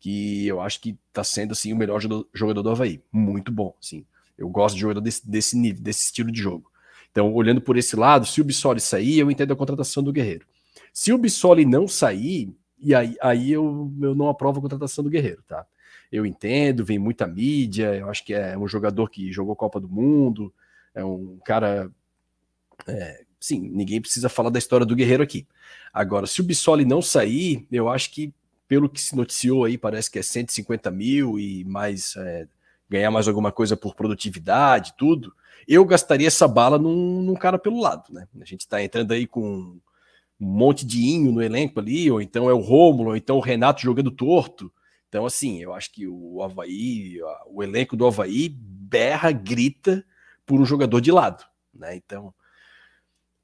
[0.00, 2.00] que eu acho que está sendo assim o melhor
[2.34, 3.00] jogador do Havaí.
[3.12, 4.04] Muito bom, sim.
[4.36, 6.70] Eu gosto de jogador desse, desse nível, desse estilo de jogo.
[7.12, 10.46] Então, olhando por esse lado, se o Bissoli sair, eu entendo a contratação do Guerreiro.
[10.92, 15.10] Se o Bissoli não sair, e aí, aí eu, eu não aprovo a contratação do
[15.10, 15.64] Guerreiro, tá?
[16.10, 19.88] Eu entendo, vem muita mídia, eu acho que é um jogador que jogou Copa do
[19.88, 20.52] Mundo,
[20.98, 21.90] é um cara.
[22.86, 25.46] É, sim, ninguém precisa falar da história do Guerreiro aqui.
[25.92, 28.34] Agora, se o Bissoli não sair, eu acho que,
[28.66, 32.16] pelo que se noticiou aí, parece que é 150 mil e mais.
[32.16, 32.46] É,
[32.90, 35.34] ganhar mais alguma coisa por produtividade, tudo.
[35.66, 38.26] Eu gastaria essa bala num, num cara pelo lado, né?
[38.40, 39.78] A gente está entrando aí com
[40.40, 43.40] um monte de inho no elenco ali, ou então é o Rômulo, ou então o
[43.40, 44.72] Renato jogando torto.
[45.06, 50.02] Então, assim, eu acho que o Havaí, o elenco do Havaí berra, grita
[50.48, 51.94] por um jogador de lado, né?
[51.94, 52.34] Então,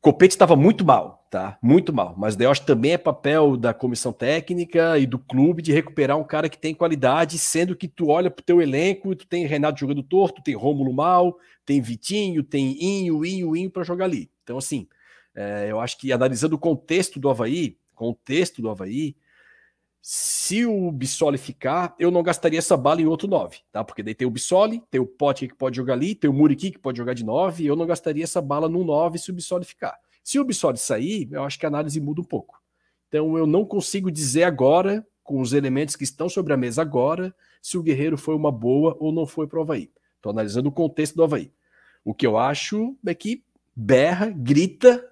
[0.00, 1.58] Copete estava muito mal, tá?
[1.62, 2.14] Muito mal.
[2.16, 5.72] Mas daí eu acho que também é papel da comissão técnica e do clube de
[5.72, 9.46] recuperar um cara que tem qualidade, sendo que tu olha pro teu elenco, tu tem
[9.46, 14.30] Renato jogando torto, tem Rômulo mal, tem Vitinho, tem Inho, Inho, Inho para jogar ali.
[14.42, 14.88] Então, assim,
[15.34, 19.14] é, eu acho que analisando o contexto do Havaí, contexto do Havaí,
[20.06, 23.82] se o Bissoli ficar, eu não gastaria essa bala em outro 9, tá?
[23.82, 26.70] Porque daí tem o Bissoli, tem o Pote que pode jogar ali, tem o Muriqui
[26.72, 29.64] que pode jogar de 9, eu não gastaria essa bala no 9 se o Bissoli
[29.64, 29.98] ficar.
[30.22, 32.60] Se o Bissoli sair, eu acho que a análise muda um pouco.
[33.08, 37.34] Então eu não consigo dizer agora, com os elementos que estão sobre a mesa agora,
[37.62, 39.90] se o Guerreiro foi uma boa ou não foi para o Havaí.
[40.16, 41.50] Estou analisando o contexto do Havaí.
[42.04, 43.42] O que eu acho é que
[43.74, 45.02] berra, grita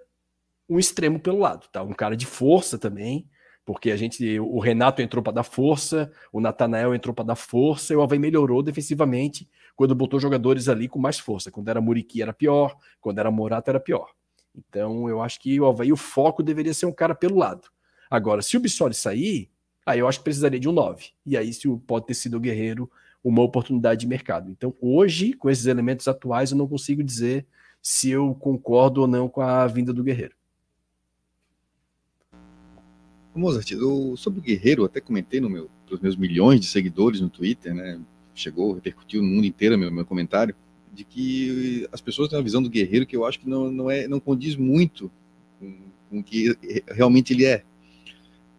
[0.69, 1.83] um extremo pelo lado, tá?
[1.83, 3.27] Um cara de força também,
[3.65, 7.93] porque a gente, o Renato entrou para dar força, o Natanael entrou para dar força,
[7.93, 11.51] e o Havaí melhorou defensivamente quando botou jogadores ali com mais força.
[11.51, 14.11] Quando era Muriqui era pior, quando era Morato era pior.
[14.55, 17.69] Então eu acho que o Havaí, o foco deveria ser um cara pelo lado.
[18.11, 19.51] Agora, se o Bissoli sair,
[19.87, 21.07] aí eu acho que precisaria de um 9.
[21.25, 22.91] E aí se pode ter sido o Guerreiro
[23.25, 24.51] uma oportunidade de mercado.
[24.51, 27.47] Então hoje, com esses elementos atuais, eu não consigo dizer
[27.81, 30.35] se eu concordo ou não com a vinda do Guerreiro.
[33.39, 37.31] Mozart, eu, sobre o Guerreiro, até comentei no meu, os meus milhões de seguidores no
[37.31, 38.01] Twitter, né?
[38.35, 40.55] Chegou, repercutiu no mundo inteiro meu, meu comentário,
[40.93, 43.91] de que as pessoas têm uma visão do Guerreiro que eu acho que não, não,
[43.91, 45.11] é, não condiz muito
[45.59, 45.75] com,
[46.11, 46.57] com o que
[46.89, 47.63] realmente ele é.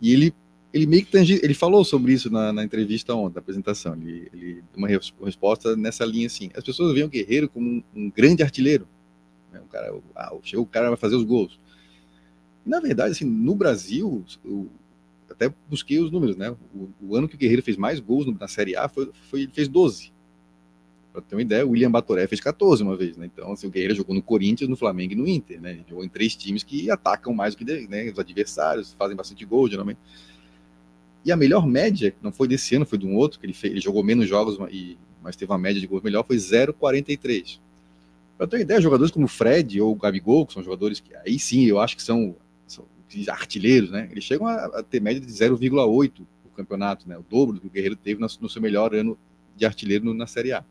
[0.02, 0.34] E ele,
[0.74, 3.94] ele meio que tangi, ele falou sobre isso na, na entrevista ontem, na apresentação.
[3.94, 8.10] Ele, ele uma resposta nessa linha assim: as pessoas veem o Guerreiro como um, um
[8.10, 8.88] grande artilheiro.
[9.52, 9.62] Né?
[9.62, 11.60] Um cara, ah, chegou o cara vai fazer os gols.
[12.66, 14.70] Na verdade, assim, no Brasil, eu
[15.30, 16.56] até busquei os números, né?
[16.74, 19.52] O, o ano que o Guerreiro fez mais gols na Série A foi, foi ele
[19.52, 20.14] fez 12.
[21.12, 23.30] Para ter uma ideia, o William Batoré fez 14 uma vez, né?
[23.32, 25.72] Então, assim, o Guerreiro jogou no Corinthians, no Flamengo e no Inter, né?
[25.72, 29.46] Ele jogou em três times que atacam mais do que né, os adversários, fazem bastante
[29.46, 30.00] gol, geralmente.
[31.26, 33.72] E a melhor média, não foi desse ano, foi de um outro, que ele, fez,
[33.74, 37.60] ele jogou menos jogos, e, mas teve uma média de gols melhor, foi 0,43.
[38.38, 41.66] Para ter uma ideia, jogadores como Fred ou Gabigol, que são jogadores que aí sim
[41.66, 42.36] eu acho que são,
[43.22, 44.08] são artilheiros, né?
[44.12, 47.18] Eles chegam a, a ter média de 0,8 no campeonato, né?
[47.18, 49.18] O dobro do que o Guerreiro teve no, no seu melhor ano
[49.56, 50.64] de artilheiro no, na Série A.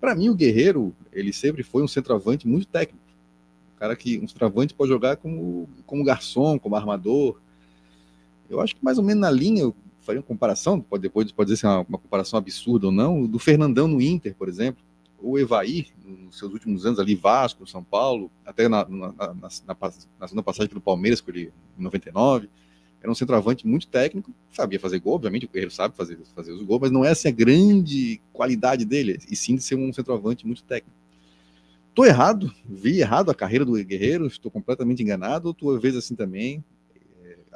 [0.00, 3.04] Para mim, o Guerreiro, ele sempre foi um centroavante muito técnico.
[3.74, 7.40] Um cara que um centroavante pode jogar como, como garçom, como armador.
[8.50, 11.48] Eu acho que mais ou menos na linha, eu faria uma comparação, pode depois pode
[11.48, 14.84] dizer se é uma, uma comparação absurda ou não, do Fernandão no Inter, por exemplo
[15.24, 19.46] o Evaí, nos seus últimos anos ali, Vasco, São Paulo, até na, na, na, na,
[20.20, 22.48] na segunda passagem pelo Palmeiras, com ele em 99,
[23.00, 26.62] era um centroavante muito técnico, sabia fazer gol, obviamente, o Guerreiro sabe fazer, fazer os
[26.62, 30.46] gols, mas não é assim a grande qualidade dele, e sim de ser um centroavante
[30.46, 30.96] muito técnico.
[31.88, 36.14] Estou errado, vi errado a carreira do Guerreiro, estou completamente enganado, ou tu vês assim
[36.14, 36.62] também?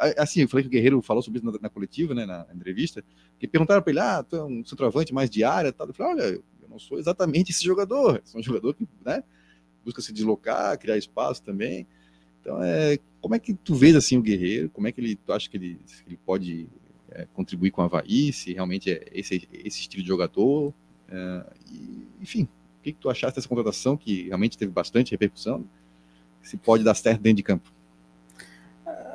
[0.01, 2.47] É, assim, eu falei que o Guerreiro falou sobre isso na, na coletiva, né, na
[2.55, 3.05] entrevista,
[3.39, 5.89] que perguntaram para ele, ah, tu é um centroavante mais de área, tal.
[5.89, 8.20] Eu falei, olha, eu não sou exatamente esse jogador.
[8.24, 9.24] Sou um jogador que né,
[9.85, 11.86] busca se deslocar, criar espaço também.
[12.40, 14.70] Então, é, como é que tu vês assim o Guerreiro?
[14.70, 16.69] Como é que ele, tu acha que ele, ele pode
[17.11, 18.32] é, contribuir com a Havaí?
[18.32, 20.73] Se realmente é esse, esse estilo de jogador?
[21.09, 22.45] É, e, enfim,
[22.78, 25.65] o que, que tu achaste dessa contratação que realmente teve bastante repercussão?
[26.43, 27.73] Se pode dar certo dentro de campo?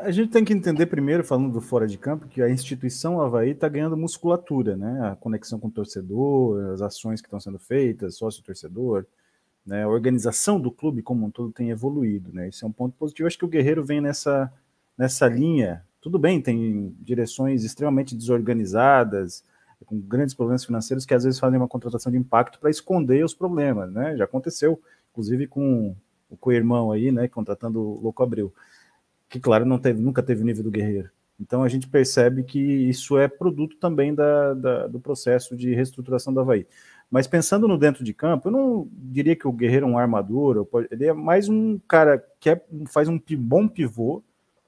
[0.03, 3.51] A gente tem que entender primeiro, falando do fora de campo, que a instituição Havaí
[3.51, 4.99] está ganhando musculatura, né?
[5.07, 9.05] A conexão com o torcedor, as ações que estão sendo feitas, sócio-torcedor,
[9.65, 9.83] né?
[9.83, 12.49] A organização do clube como um todo tem evoluído, né?
[12.49, 13.27] Isso é um ponto positivo.
[13.27, 14.51] acho que o Guerreiro vem nessa,
[14.97, 15.85] nessa linha.
[16.01, 19.41] Tudo bem, tem direções extremamente desorganizadas,
[19.85, 23.33] com grandes problemas financeiros que às vezes fazem uma contratação de impacto para esconder os
[23.33, 24.17] problemas, né?
[24.17, 24.81] Já aconteceu,
[25.11, 25.95] inclusive com
[26.29, 27.29] o co-irmão aí, né?
[27.29, 28.53] Contratando o Louco Abreu
[29.33, 31.09] que claro não teve, nunca teve o nível do Guerreiro.
[31.39, 36.31] Então a gente percebe que isso é produto também da, da, do processo de reestruturação
[36.31, 36.67] do Havaí.
[37.09, 40.67] Mas pensando no dentro de campo, eu não diria que o Guerreiro é um armador,
[40.91, 44.21] ele é mais um cara que é, faz um bom pivô,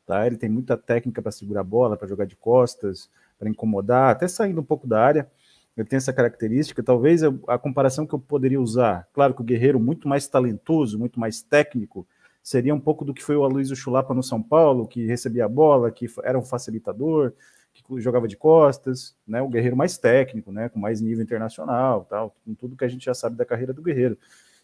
[0.04, 0.26] tá?
[0.26, 4.28] Ele tem muita técnica para segurar a bola, para jogar de costas, para incomodar, até
[4.28, 5.30] saindo um pouco da área.
[5.78, 6.82] Ele tem essa característica.
[6.82, 10.98] Talvez a, a comparação que eu poderia usar, claro que o Guerreiro muito mais talentoso,
[10.98, 12.08] muito mais técnico,
[12.46, 15.50] seria um pouco do que foi o Aloysio Chulapa no São Paulo, que recebia a
[15.50, 17.34] bola, que era um facilitador,
[17.74, 19.42] que jogava de costas, né?
[19.42, 20.70] O Guerreiro mais técnico, né?
[20.70, 23.82] Com mais nível internacional, tal, com tudo que a gente já sabe da carreira do
[23.82, 24.16] Guerreiro.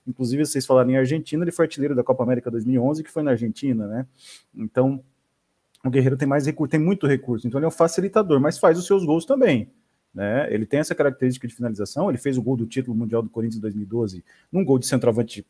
[0.05, 3.31] Inclusive, vocês falaram em Argentina, ele foi artilheiro da Copa América 2011, que foi na
[3.31, 4.05] Argentina, né?
[4.53, 5.03] Então,
[5.83, 8.77] o Guerreiro tem mais recurso, tem muito recurso, então ele é um facilitador, mas faz
[8.77, 9.71] os seus gols também.
[10.13, 10.53] Né?
[10.53, 12.09] Ele tem essa característica de finalização.
[12.09, 15.47] Ele fez o gol do título mundial do Corinthians em 2012 num gol de centroavante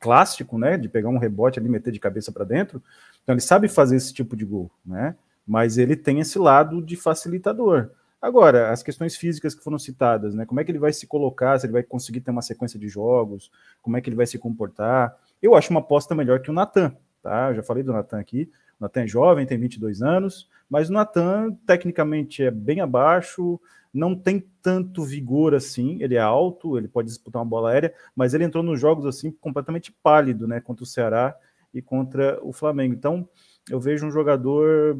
[0.00, 2.82] clássico, né, de pegar um rebote ali meter de cabeça para dentro.
[3.22, 5.14] Então ele sabe fazer esse tipo de gol, né?
[5.46, 7.90] Mas ele tem esse lado de facilitador.
[8.20, 10.44] Agora, as questões físicas que foram citadas, né?
[10.44, 12.88] Como é que ele vai se colocar, se ele vai conseguir ter uma sequência de
[12.88, 13.50] jogos,
[13.80, 15.16] como é que ele vai se comportar.
[15.40, 17.48] Eu acho uma aposta melhor que o Natan, tá?
[17.50, 18.50] Eu já falei do Natan aqui.
[18.78, 23.60] O Natan é jovem, tem 22 anos, mas o Natan tecnicamente é bem abaixo,
[23.92, 28.34] não tem tanto vigor assim, ele é alto, ele pode disputar uma bola aérea, mas
[28.34, 31.34] ele entrou nos jogos assim completamente pálido, né, contra o Ceará
[31.74, 32.94] e contra o Flamengo.
[32.94, 33.28] Então,
[33.68, 34.98] eu vejo um jogador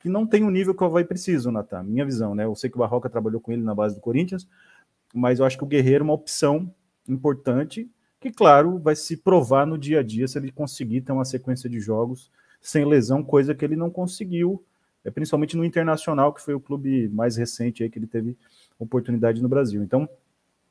[0.00, 2.44] que não tem o nível que o Havaí precisa, Natan, minha visão, né?
[2.44, 4.48] Eu sei que o Barroca trabalhou com ele na base do Corinthians,
[5.14, 6.72] mas eu acho que o Guerreiro é uma opção
[7.08, 7.90] importante,
[8.20, 11.70] que, claro, vai se provar no dia a dia se ele conseguir ter uma sequência
[11.70, 12.30] de jogos
[12.60, 14.62] sem lesão, coisa que ele não conseguiu
[15.08, 18.36] principalmente no Internacional, que foi o clube mais recente aí que ele teve
[18.78, 19.82] oportunidade no Brasil.
[19.82, 20.08] Então,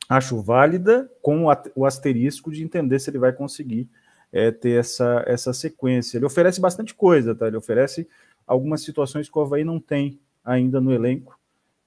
[0.08, 1.46] acho válida com
[1.76, 3.88] o asterisco de entender se ele vai conseguir
[4.32, 6.18] é, ter essa, essa sequência.
[6.18, 7.48] Ele oferece bastante coisa, tá?
[7.48, 8.08] Ele oferece
[8.46, 11.38] algumas situações que o Havaí não tem ainda no elenco.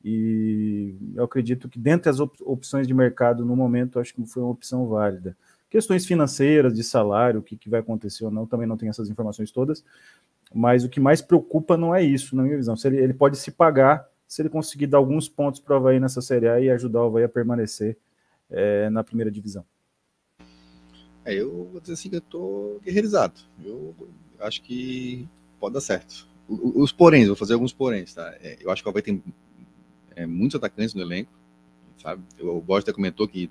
[0.05, 4.43] E eu acredito que dentre as op opções de mercado no momento, acho que foi
[4.43, 5.37] uma opção válida.
[5.71, 9.09] Questões financeiras, de salário, o que, que vai acontecer ou não, também não tenho essas
[9.09, 9.85] informações todas,
[10.55, 12.77] mas o que mais preocupa não é isso, na minha visão.
[12.77, 16.01] Se ele, ele pode se pagar se ele conseguir dar alguns pontos para o Havaí
[16.01, 17.99] nessa Série A e ajudar o Havaí a permanecer
[18.49, 19.63] é, na primeira divisão.
[21.23, 23.39] É, eu vou dizer assim que eu estou guerreirizado.
[23.63, 23.95] Eu
[24.41, 25.29] acho que
[25.61, 26.27] pode dar certo.
[26.49, 28.35] Os poréns, vou fazer alguns poréns, tá?
[28.41, 29.23] É, eu acho que o Havaí tem
[30.17, 31.31] é, muitos atacantes no elenco,
[31.99, 32.23] sabe?
[32.41, 33.51] O Borges até comentou que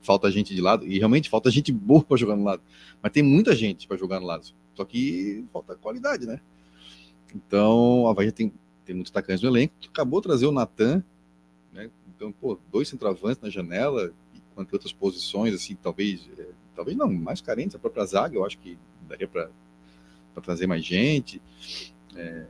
[0.00, 2.62] falta gente de lado, e realmente falta gente boa para jogar no lado,
[3.02, 6.40] mas tem muita gente para jogar no lado, só que falta qualidade, né?
[7.34, 8.52] Então, o Havaí tem,
[8.84, 11.02] tem muitos atacantes no elenco, acabou de trazer o Natan,
[11.72, 11.90] né?
[12.08, 17.40] Então, pô, dois centroavantes na janela, enquanto outras posições, assim, talvez, é, talvez não, mais
[17.40, 18.76] carentes, a própria zaga, eu acho que
[19.08, 19.50] daria para
[20.42, 21.40] trazer mais gente.
[22.14, 22.46] É,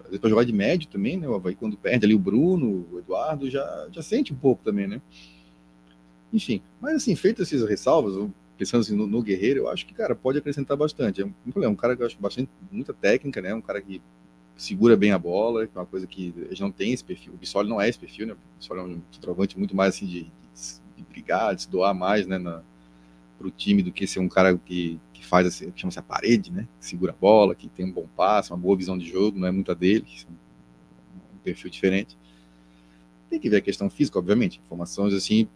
[0.00, 1.28] às vezes para jogar de médio também, né?
[1.28, 4.86] O Havaí, quando perde ali o Bruno, o Eduardo, já, já sente um pouco também,
[4.86, 5.00] né?
[6.32, 8.16] Enfim, mas assim, feito essas ressalvas,
[8.56, 11.22] pensando assim, no, no, Guerreiro, eu acho que, cara, pode acrescentar bastante.
[11.22, 13.54] É um, é um cara que eu acho bastante, muita técnica, né?
[13.54, 14.00] Um cara que
[14.56, 17.32] segura bem a bola, que é uma coisa que gente não tem esse perfil.
[17.34, 18.34] O Bissoli não é esse perfil, né?
[18.34, 20.30] O Bissoli é um trovante muito mais assim de, de,
[20.96, 22.38] de brigar, de se doar mais, né?
[23.36, 26.02] para o time do que ser um cara que, que faz assim, que chama-se a
[26.02, 26.68] parede, né?
[26.78, 29.48] Que segura a bola, que tem um bom passe, uma boa visão de jogo, não
[29.48, 32.16] é muita dele, é um perfil diferente.
[33.28, 34.60] Tem que ver a questão física, obviamente.
[34.64, 35.48] Informações assim,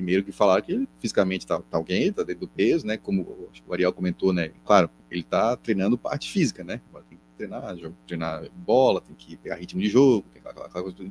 [0.00, 2.96] primeiro que falar que ele fisicamente está tá alguém, está dentro do peso, né?
[2.96, 3.22] Como
[3.66, 4.50] o Ariel comentou, né?
[4.64, 6.80] Claro, ele está treinando parte física, né?
[7.08, 10.42] Tem que treinar, jogo, treinar bola, tem que pegar ritmo de jogo, tem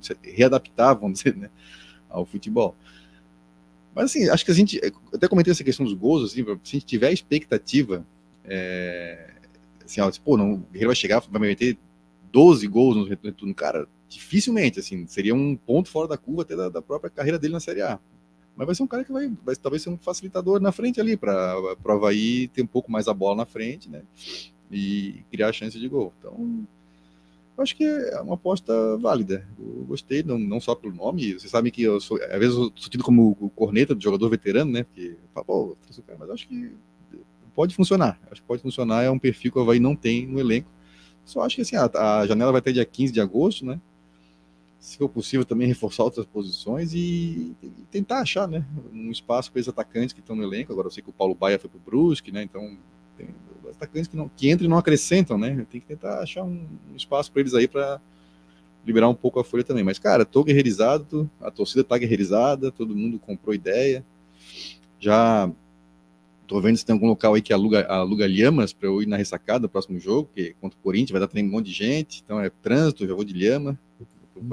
[0.01, 1.51] que readaptar, vamos dizer, né?
[2.09, 2.75] Ao futebol.
[3.93, 4.81] Mas assim, acho que a gente,
[5.13, 8.03] até comentei essa questão dos gols, assim, se a gente tiver expectativa,
[8.43, 9.33] é,
[9.85, 11.77] assim, ó, pô, não, o Guerreiro vai chegar, vai meter
[12.31, 16.69] 12 gols no retorno, cara, dificilmente, assim, seria um ponto fora da curva até da,
[16.69, 17.99] da, própria carreira dele na Série A.
[18.55, 21.15] Mas vai ser um cara que vai, vai talvez ser um facilitador na frente ali,
[21.15, 24.01] para o Havaí ter um pouco mais a bola na frente, né,
[24.69, 26.13] e criar chance de gol.
[26.19, 26.67] Então,
[27.57, 29.47] acho que é uma aposta válida.
[29.57, 31.33] Eu gostei, não, não só pelo nome.
[31.33, 34.29] Vocês sabem que eu sou, às vezes, eu sou tido como o corneta do jogador
[34.29, 34.83] veterano, né?
[34.83, 35.15] Porque,
[35.45, 35.75] pô,
[36.17, 36.71] mas acho que
[37.55, 38.19] pode funcionar.
[38.31, 39.03] Acho que pode funcionar.
[39.03, 40.69] É um perfil que o Havaí não tem no elenco.
[41.25, 43.79] Só acho que assim, a, a janela vai ter dia 15 de agosto, né?
[44.79, 48.65] Se for possível, também reforçar outras posições e, e tentar achar, né?
[48.93, 50.71] Um espaço para esses atacantes que estão no elenco.
[50.71, 52.43] Agora eu sei que o Paulo Baia foi para o Brusque, né?
[52.43, 52.77] Então
[53.17, 53.27] tem,
[53.69, 55.65] atacantes que, não, que entram e não acrescentam, né?
[55.69, 57.99] Tem que tentar achar um, um espaço para eles aí para
[58.85, 59.83] liberar um pouco a folha também.
[59.83, 64.05] Mas, cara, tô guerreirizado, a torcida tá guerreirizada, todo mundo comprou ideia.
[64.97, 65.51] Já
[66.47, 69.17] tô vendo se tem algum local aí que aluga, aluga lhamas para eu ir na
[69.17, 72.23] ressacada no próximo jogo, que contra o Corinthians vai dar também um monte de gente,
[72.23, 73.79] então é trânsito, já vou de lhama.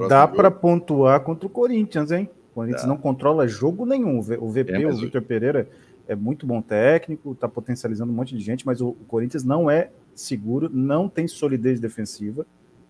[0.07, 2.29] Dá para pontuar contra o Corinthians, hein?
[2.51, 2.87] O Corinthians Dá.
[2.87, 4.19] não controla jogo nenhum.
[4.19, 5.67] O VP, é, o Victor Pereira,
[6.07, 9.69] é muito bom técnico, está potencializando um monte de gente, mas o, o, Corinthians não
[9.69, 12.45] é seguro, não tem solidez defensiva,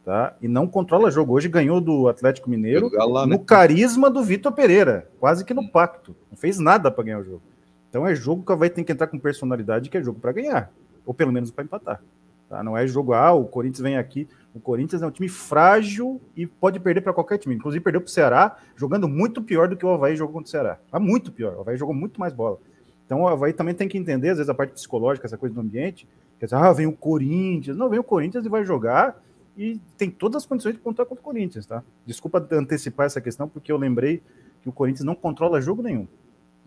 [0.05, 0.35] tá?
[0.41, 1.33] E não controla jogo.
[1.33, 3.37] Hoje ganhou do Atlético Mineiro no né?
[3.45, 6.15] carisma do Vitor Pereira, quase que no pacto.
[6.29, 7.41] Não fez nada para ganhar o jogo.
[7.89, 10.71] Então é jogo que vai ter que entrar com personalidade, que é jogo para ganhar,
[11.05, 12.01] ou pelo menos para empatar.
[12.49, 12.63] Tá?
[12.63, 14.27] Não é jogo, ah, o Corinthians vem aqui.
[14.53, 17.55] O Corinthians é um time frágil e pode perder para qualquer time.
[17.55, 20.51] Inclusive, perdeu para o Ceará, jogando muito pior do que o Havaí jogou contra o
[20.51, 20.79] Ceará.
[20.91, 21.55] Ah, muito pior.
[21.55, 22.57] O Havaí jogou muito mais bola.
[23.05, 25.61] Então o Havaí também tem que entender, às vezes, a parte psicológica, essa coisa do
[25.61, 26.07] ambiente.
[26.39, 27.77] Quer dizer, ah, vem o Corinthians.
[27.77, 29.21] Não, vem o Corinthians e vai jogar
[29.57, 31.83] e tem todas as condições de pontuar contra o Corinthians, tá?
[32.05, 34.21] Desculpa antecipar essa questão, porque eu lembrei
[34.61, 36.07] que o Corinthians não controla jogo nenhum.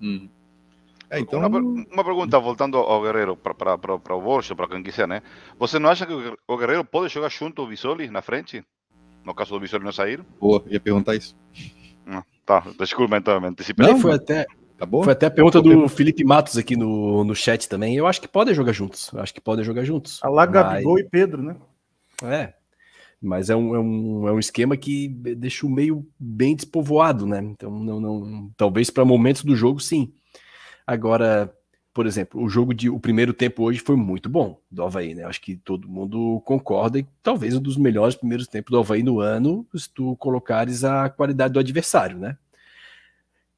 [0.03, 0.29] Hum.
[1.11, 1.41] É, então...
[1.41, 5.23] Uma, uma, pergunta, voltando ao Guerreiro, para o Borges, para quem quiser, né?
[5.59, 8.65] Você não acha que o Guerreiro pode jogar junto ao Visoli na frente?
[9.25, 10.25] No caso do Visoli não sair?
[10.41, 11.37] Boa, ia perguntar isso.
[12.07, 13.87] Ah, tá, desculpa, então, me antecipei.
[13.87, 14.47] Não, foi até,
[14.81, 15.05] Acabou?
[15.05, 17.95] Foi até a pergunta do Felipe Matos aqui no, no chat também.
[17.95, 19.11] Eu acho que podem jogar juntos.
[19.13, 20.19] Eu acho que podem jogar juntos.
[20.23, 21.57] Alá Gabigol e Pedro, né?
[22.23, 22.55] É.
[23.21, 25.07] Mas é um, é, um, é um esquema que
[25.37, 27.41] deixa o meio bem despovoado, né?
[27.43, 30.15] Então, não, não, talvez para momentos do jogo, sim.
[30.91, 31.55] Agora,
[31.95, 35.25] por exemplo, o jogo de o primeiro tempo hoje foi muito bom do Havaí, né?
[35.25, 39.21] Acho que todo mundo concorda e talvez um dos melhores primeiros tempos do Havaí no
[39.21, 42.37] ano, se tu colocares a qualidade do adversário, né?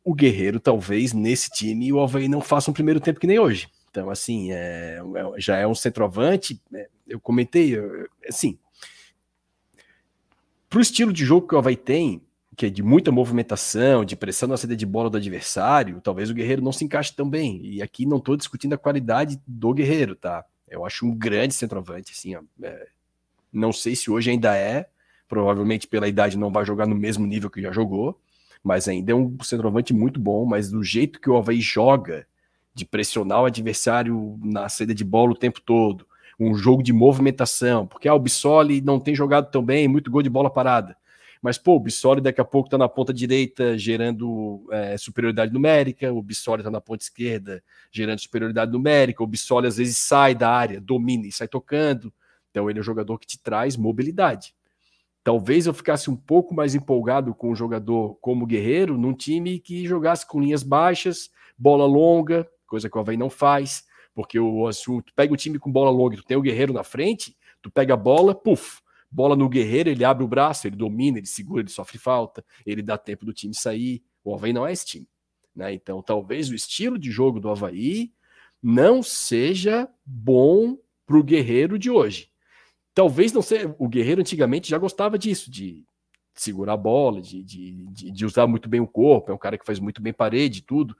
[0.04, 3.68] o Guerreiro, talvez, nesse time, o Havaí não faça um primeiro tempo que nem hoje.
[3.90, 6.60] Então, assim, é, é já é um centroavante.
[6.74, 7.76] É, eu comentei,
[8.28, 8.58] assim,
[10.68, 12.20] para o estilo de jogo que o Havaí tem,
[12.56, 16.34] que é de muita movimentação, de pressão na saída de bola do adversário, talvez o
[16.34, 17.60] Guerreiro não se encaixe tão bem.
[17.64, 20.44] E aqui não estou discutindo a qualidade do Guerreiro, tá?
[20.68, 22.88] Eu acho um grande centroavante, assim, ó, é,
[23.52, 24.88] não sei se hoje ainda é,
[25.28, 28.18] provavelmente pela idade não vai jogar no mesmo nível que já jogou,
[28.62, 32.26] mas ainda é um centroavante muito bom, mas do jeito que o Havaí joga,
[32.74, 36.06] de pressionar o adversário na saída de bola o tempo todo,
[36.40, 40.22] um jogo de movimentação, porque ah, o Bissoli não tem jogado tão bem, muito gol
[40.22, 40.96] de bola parada.
[41.42, 46.12] Mas, pô, o Bissoli daqui a pouco tá na ponta direita gerando é, superioridade numérica,
[46.12, 50.48] o Bissoli tá na ponta esquerda gerando superioridade numérica, o Bissoli às vezes sai da
[50.48, 52.12] área, domina e sai tocando.
[52.50, 54.54] Então ele é um jogador que te traz mobilidade.
[55.24, 59.84] Talvez eu ficasse um pouco mais empolgado com um jogador como Guerreiro num time que
[59.84, 65.12] jogasse com linhas baixas, bola longa, coisa que o Havaí não faz, porque o assunto
[65.16, 67.96] pega um time com bola longa, tu tem o Guerreiro na frente, tu pega a
[67.96, 68.81] bola, puf,
[69.12, 72.80] bola no Guerreiro, ele abre o braço, ele domina, ele segura, ele sofre falta, ele
[72.82, 74.02] dá tempo do time sair.
[74.24, 75.08] O Havaí não é esse time.
[75.54, 75.74] Né?
[75.74, 78.10] Então, talvez o estilo de jogo do Havaí
[78.62, 82.30] não seja bom para o Guerreiro de hoje.
[82.94, 83.74] Talvez não seja.
[83.78, 85.84] O Guerreiro antigamente já gostava disso, de
[86.34, 89.58] segurar a bola, de, de, de, de usar muito bem o corpo, é um cara
[89.58, 90.96] que faz muito bem parede e tudo,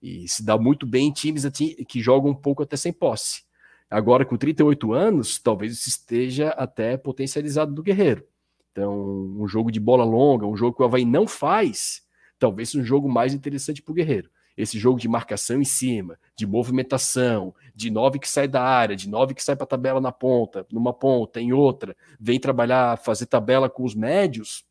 [0.00, 1.44] e se dá muito bem em times
[1.88, 3.45] que jogam um pouco até sem posse.
[3.90, 8.24] Agora, com 38 anos, talvez isso esteja até potencializado do Guerreiro.
[8.72, 8.94] Então,
[9.38, 12.02] um jogo de bola longa, um jogo que o Havaí não faz,
[12.38, 14.28] talvez seja um jogo mais interessante para o Guerreiro.
[14.56, 19.08] Esse jogo de marcação em cima, de movimentação, de nove que sai da área, de
[19.08, 23.26] nove que sai para a tabela na ponta, numa ponta, em outra, vem trabalhar, fazer
[23.26, 24.64] tabela com os médios,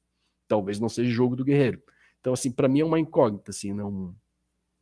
[0.48, 1.82] talvez não seja jogo do Guerreiro.
[2.20, 4.16] Então, assim, para mim é uma incógnita, assim, não.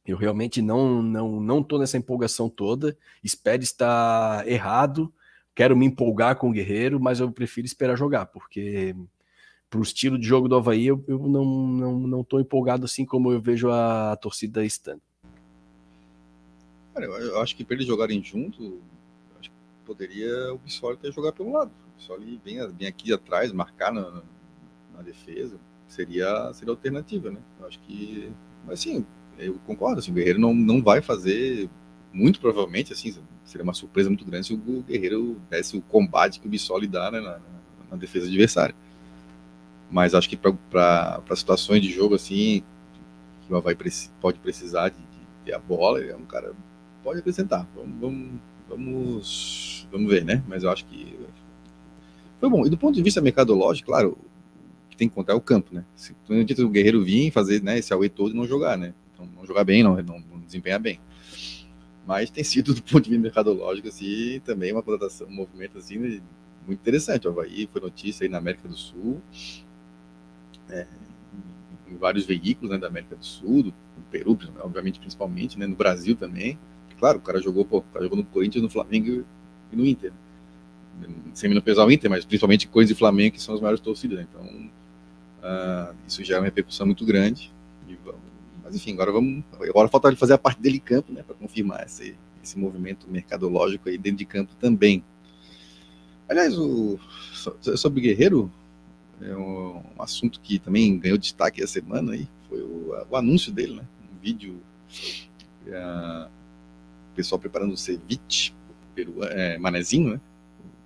[0.05, 2.97] Eu realmente não não não tô nessa empolgação toda.
[3.23, 5.13] Espero estar errado.
[5.55, 8.95] Quero me empolgar com o Guerreiro, mas eu prefiro esperar jogar, porque
[9.69, 13.05] para o estilo de jogo do Havaí, eu, eu não, não, não tô empolgado assim
[13.05, 15.01] como eu vejo a, a torcida estando.
[16.93, 18.81] Cara, eu, acho que para eles jogarem junto,
[19.83, 21.71] poderia o Bissoli ter jogado pelo lado.
[21.87, 24.21] O Bissoli bem aqui atrás, marcar na,
[24.93, 27.41] na defesa, seria, seria alternativa, né?
[27.59, 28.31] Eu acho que.
[28.65, 29.03] Mas sim,
[29.37, 31.69] eu concordo, assim, o Guerreiro não, não vai fazer,
[32.11, 33.15] muito provavelmente, assim,
[33.45, 37.11] seria uma surpresa muito grande se o Guerreiro desse o combate que o Bissoli dá
[37.11, 37.39] né, na,
[37.91, 38.75] na defesa adversária
[39.93, 42.63] mas acho que para situações de jogo assim,
[43.45, 43.77] que o Havaí
[44.19, 44.97] pode precisar de,
[45.45, 46.51] de, a bola, é um cara
[47.03, 47.67] pode acrescentar.
[47.75, 48.31] Vamos, vamos,
[48.67, 50.43] vamos, vamos ver, né?
[50.47, 51.15] Mas eu acho que
[52.39, 52.65] foi bom.
[52.65, 54.17] E do ponto de vista mercadológico, claro,
[54.89, 55.85] que tem que contar é o campo, né?
[55.95, 58.95] Se não adianta o Guerreiro vir fazer né, esse away todo e não jogar, né?
[59.35, 60.99] Não jogar bem, não, não, não desempenhar bem.
[62.05, 65.97] Mas tem sido, do ponto de vista mercadológico, assim, também uma contratação, um movimento assim,
[65.97, 67.27] muito interessante.
[67.27, 69.21] O Havaí foi notícia aí na América do Sul
[70.69, 70.87] é,
[71.89, 73.73] em vários veículos né, da América do Sul, do,
[74.11, 76.57] Peru, obviamente, principalmente, né, no Brasil também.
[76.99, 79.25] Claro, o cara jogou, pô, o cara jogou no Corinthians, no Flamengo
[79.71, 80.11] e no Inter.
[81.33, 84.19] Sem menosprezar o Inter, mas principalmente Corinthians e Flamengo, que são as maiores torcidas.
[84.19, 84.27] Né?
[84.29, 87.51] Então, uh, isso já é uma repercussão muito grande.
[88.73, 89.43] Enfim, agora vamos.
[89.53, 93.09] Agora falta ele fazer a parte dele em campo, né, para confirmar esse, esse movimento
[93.09, 95.03] mercadológico aí dentro de campo também.
[96.27, 96.99] Aliás, o,
[97.75, 98.51] sobre Guerreiro,
[99.21, 103.51] é um, um, assunto que também ganhou destaque essa semana aí, foi o, o anúncio
[103.51, 103.83] dele, né?
[104.13, 104.61] Um vídeo,
[105.67, 106.27] é,
[107.11, 108.53] o pessoal preparando o ceviche,
[108.95, 110.21] peru, é, manezinho, né?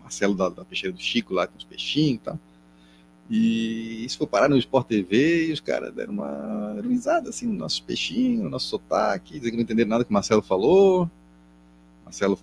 [0.01, 2.39] Marcelo da, da peixeira do Chico lá com os peixinhos e tal.
[3.29, 7.53] E isso foi parar no Sport TV e os caras deram uma risada assim, no
[7.53, 11.09] nosso peixinho, no nosso sotaque, dizendo que não entenderam nada que o Marcelo falou.
[12.05, 12.39] Marcelo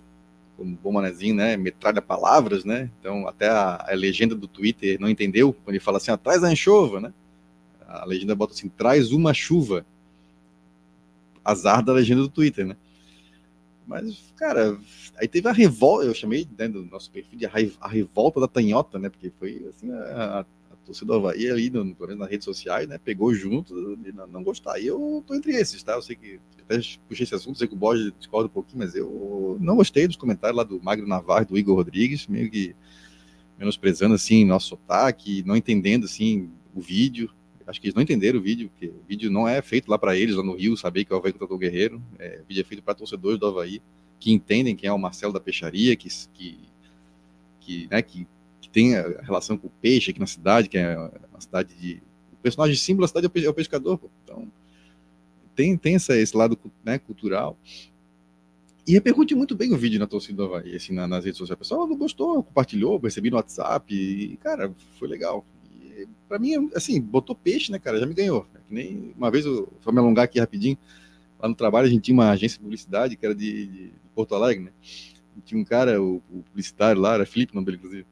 [0.55, 5.09] como bom manezinho, né, metralha palavras, né, então até a, a, legenda do Twitter não
[5.09, 7.13] entendeu, quando ele fala assim, ah, traz a anchova, né,
[7.85, 9.85] a legenda bota assim, traz uma chuva,
[11.43, 12.77] azar da legenda do Twitter, né,
[13.85, 14.77] mas, cara,
[15.17, 18.97] aí teve a revolta, eu chamei né, do nosso perfil de a revolta da tanhota,
[18.97, 20.45] né, porque foi, assim, a,
[20.85, 24.43] torcida do Havaí ali, no, no, nas redes sociais, né, pegou junto de não, não
[24.43, 24.79] gostar.
[24.79, 25.93] E eu tô entre esses, tá?
[25.93, 28.95] Eu sei que até puxei esse assunto, sei que o Borges discorda um pouquinho, mas
[28.95, 32.75] eu não gostei dos comentários lá do Magno Navarro, do Igor Rodrigues, meio que
[33.57, 37.29] menosprezando, assim, nosso sotaque, não entendendo, assim, o vídeo.
[37.67, 40.15] Acho que eles não entenderam o vídeo, porque o vídeo não é feito lá para
[40.15, 42.01] eles, lá no Rio, saber que o Havaí contratou o Guerreiro.
[42.19, 43.81] É, o vídeo é feito para torcedores do Havaí,
[44.19, 46.59] que entendem quem é o Marcelo da Peixaria, que, que,
[47.59, 48.27] que, né, que
[48.75, 52.03] tem a relação com o peixe aqui na cidade, que é uma cidade de.
[52.33, 54.09] O personagem símbolo da cidade é o é pescador, pô.
[54.21, 54.51] Então,
[55.55, 57.57] tem, tem essa, esse lado né, cultural.
[58.85, 61.55] E repercute muito bem o vídeo na torcida do Havaí, assim, na, nas redes sociais.
[61.55, 64.69] O pessoal gostou, compartilhou, recebi no WhatsApp, e, cara,
[64.99, 65.45] foi legal.
[66.27, 68.45] Pra mim, assim, botou peixe, né, cara, já me ganhou.
[68.53, 70.77] É nem uma vez, eu, vou me alongar aqui rapidinho,
[71.39, 74.35] lá no trabalho a gente tinha uma agência de publicidade que era de, de Porto
[74.35, 74.71] Alegre, né?
[75.37, 78.05] E tinha um cara, o, o publicitário lá, era Felipe, nome dele, inclusive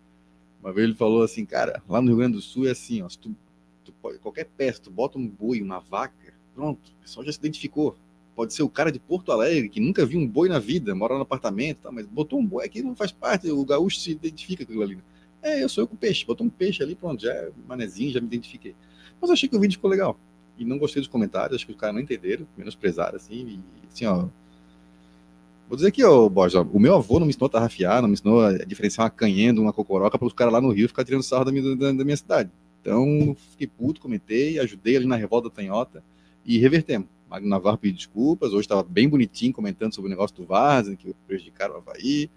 [0.63, 3.07] uma vez ele falou assim, cara, lá no Rio Grande do Sul é assim, ó,
[3.09, 3.35] tu,
[3.83, 7.97] tu qualquer peça, tu bota um boi, uma vaca, pronto, o pessoal já se identificou.
[8.33, 11.15] Pode ser o cara de Porto Alegre, que nunca viu um boi na vida, mora
[11.15, 14.65] no apartamento, tá, mas botou um boi aqui, não faz parte, o gaúcho se identifica
[14.65, 14.97] com aquilo ali.
[15.41, 18.21] É, eu sou eu com peixe, botou um peixe ali, pronto, já é manezinho, já
[18.21, 18.73] me identifiquei.
[19.19, 20.17] Mas achei que o vídeo ficou legal.
[20.57, 24.05] E não gostei dos comentários, acho que os caras não entenderam, menosprezaram, assim, e assim,
[24.05, 24.29] ó,
[25.67, 28.13] Vou dizer aqui, ô Borja, o meu avô não me ensinou a tarrafiar, não me
[28.13, 31.23] ensinou a diferenciar uma canhendo, uma cocoroca para os caras lá no Rio ficar tirando
[31.23, 32.51] sarro da minha, da, da minha cidade.
[32.81, 36.03] Então, fiquei puto, comentei, ajudei ali na revolta da Tanhota
[36.45, 37.07] e revertemos.
[37.29, 41.15] Magno Navarro pediu desculpas, hoje estava bem bonitinho comentando sobre o negócio do Varzen, que
[41.25, 42.29] prejudicaram o Havaí.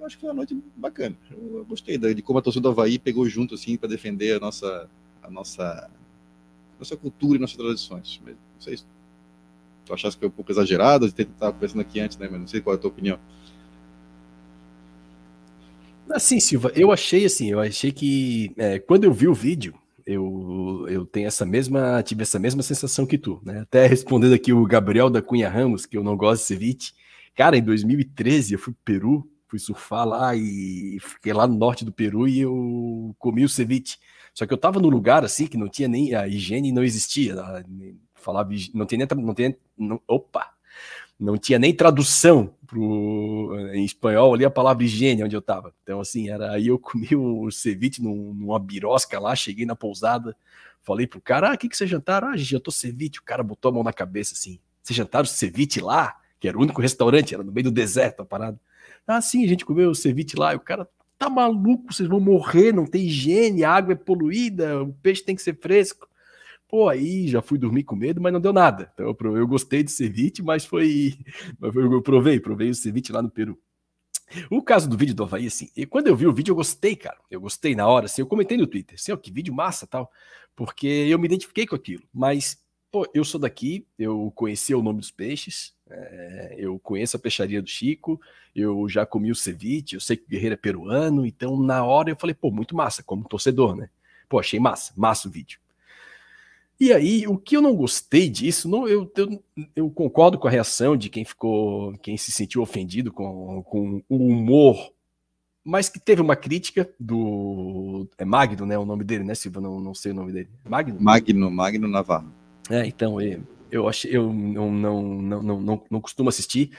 [0.00, 1.16] Eu acho que foi uma noite bacana.
[1.30, 4.90] Eu gostei de como a torcida do Havaí pegou junto assim para defender a nossa,
[5.22, 5.90] a nossa,
[6.78, 8.20] nossa cultura e nossas tradições.
[8.24, 8.84] Mas, não sei se
[9.88, 12.28] tu achasse que foi um pouco exagerado, a gente estava pensando aqui antes, né?
[12.30, 13.18] Mas não sei qual é a tua opinião.
[16.10, 19.74] Assim, Silva, eu achei assim, eu achei que é, quando eu vi o vídeo,
[20.06, 23.60] eu, eu tenho essa mesma, tive essa mesma sensação que tu, né?
[23.60, 26.92] Até respondendo aqui o Gabriel da Cunha Ramos, que eu não gosto de ceviche.
[27.34, 31.84] Cara, em 2013 eu fui pro Peru, fui surfar lá e fiquei lá no norte
[31.84, 33.98] do Peru e eu comi o ceviche.
[34.32, 37.34] Só que eu tava num lugar assim que não tinha nem a higiene não existia,
[38.18, 40.52] falava não tinha nem não tinha, não, opa,
[41.18, 45.74] não tinha nem tradução pro, em espanhol ali a palavra higiene onde eu tava.
[45.82, 50.36] Então, assim, era aí eu comi um ceviche num, numa birosca lá, cheguei na pousada,
[50.82, 52.28] falei pro cara, ah, o que, que você jantaram?
[52.28, 53.18] Ah, jantou ceviche.
[53.18, 56.16] O cara botou a mão na cabeça assim, vocês jantaram ceviche lá?
[56.38, 58.60] Que era o único restaurante, era no meio do deserto a parada.
[59.06, 60.52] Ah, sim, a gente comeu ceviche lá.
[60.52, 60.88] E o cara,
[61.18, 65.34] tá maluco, vocês vão morrer, não tem higiene, a água é poluída, o peixe tem
[65.34, 66.07] que ser fresco.
[66.68, 68.90] Pô, aí já fui dormir com medo, mas não deu nada.
[68.92, 71.18] Então eu, eu gostei de ceviche, mas foi.
[71.60, 73.58] Eu provei, provei o ceviche lá no Peru.
[74.50, 76.94] O caso do vídeo do Havaí, assim, e quando eu vi o vídeo, eu gostei,
[76.94, 77.16] cara.
[77.30, 80.10] Eu gostei na hora, assim, eu comentei no Twitter, assim, ó, que vídeo massa tal,
[80.54, 82.02] porque eu me identifiquei com aquilo.
[82.12, 82.58] Mas,
[82.90, 87.62] pô, eu sou daqui, eu conheci o nome dos peixes, é, eu conheço a peixaria
[87.62, 88.20] do Chico,
[88.54, 92.10] eu já comi o ceviche, eu sei que o Guerreiro é peruano, então na hora
[92.10, 93.88] eu falei, pô, muito massa, como torcedor, né?
[94.28, 95.58] Pô, achei massa, massa o vídeo.
[96.80, 99.44] E aí, o que eu não gostei disso, não, eu, eu,
[99.74, 104.16] eu, concordo com a reação de quem ficou, quem se sentiu ofendido com, com o
[104.16, 104.92] humor,
[105.64, 108.08] mas que teve uma crítica do.
[108.16, 108.78] É Magno, né?
[108.78, 109.60] O nome dele, né, Silva?
[109.60, 110.48] Não, não sei o nome dele.
[110.68, 111.00] Magno?
[111.00, 112.32] Magno, Magno Navarro.
[112.70, 113.42] É, então, eu,
[113.72, 116.70] eu achei, eu não, não, não, não, não, não costumo assistir.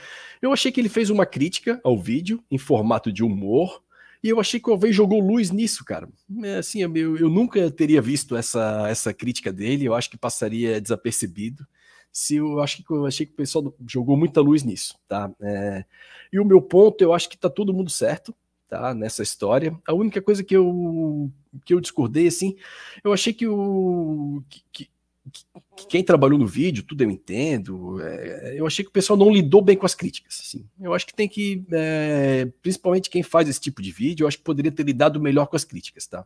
[0.41, 3.83] Eu achei que ele fez uma crítica ao vídeo em formato de humor
[4.23, 6.09] e eu achei que o Alvei jogou luz nisso, cara.
[6.43, 10.81] É, assim, eu, eu nunca teria visto essa, essa crítica dele, eu acho que passaria
[10.81, 11.65] desapercebido.
[12.11, 15.31] Se eu acho que eu achei que o pessoal jogou muita luz nisso, tá?
[15.41, 15.85] É,
[16.33, 18.35] e o meu ponto, eu acho que tá todo mundo certo,
[18.67, 18.93] tá?
[18.93, 19.77] Nessa história.
[19.87, 21.31] A única coisa que eu
[21.65, 22.55] que eu discordei, assim,
[23.03, 24.89] eu achei que o que,
[25.87, 28.01] quem trabalhou no vídeo, tudo eu entendo.
[28.01, 30.41] É, eu achei que o pessoal não lidou bem com as críticas.
[30.41, 30.65] Assim.
[30.79, 34.37] Eu acho que tem que, é, principalmente quem faz esse tipo de vídeo, eu acho
[34.37, 36.25] que poderia ter lidado melhor com as críticas, tá?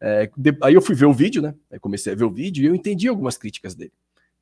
[0.00, 1.54] É, de, aí eu fui ver o vídeo, né?
[1.70, 3.92] Aí comecei a ver o vídeo e eu entendi algumas críticas dele.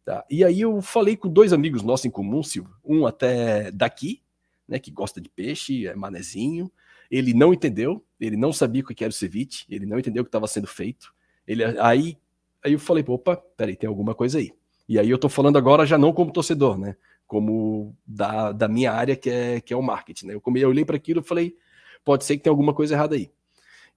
[0.05, 0.25] Tá?
[0.31, 4.23] E aí eu falei com dois amigos nossos em comum, Silva, um até daqui,
[4.67, 4.79] né?
[4.79, 6.71] Que gosta de peixe, é manezinho.
[7.11, 10.25] Ele não entendeu, ele não sabia o que era o ceviche, ele não entendeu o
[10.25, 11.13] que estava sendo feito.
[11.47, 12.17] Ele aí
[12.65, 14.53] Aí eu falei, opa, peraí, tem alguma coisa aí.
[14.89, 16.97] E aí eu tô falando agora já não como torcedor, né?
[17.27, 20.35] Como da, da minha área, que é, que é o marketing, né?
[20.35, 21.57] Eu, eu olhei para aquilo e falei,
[22.05, 23.31] pode ser que tenha alguma coisa errada aí.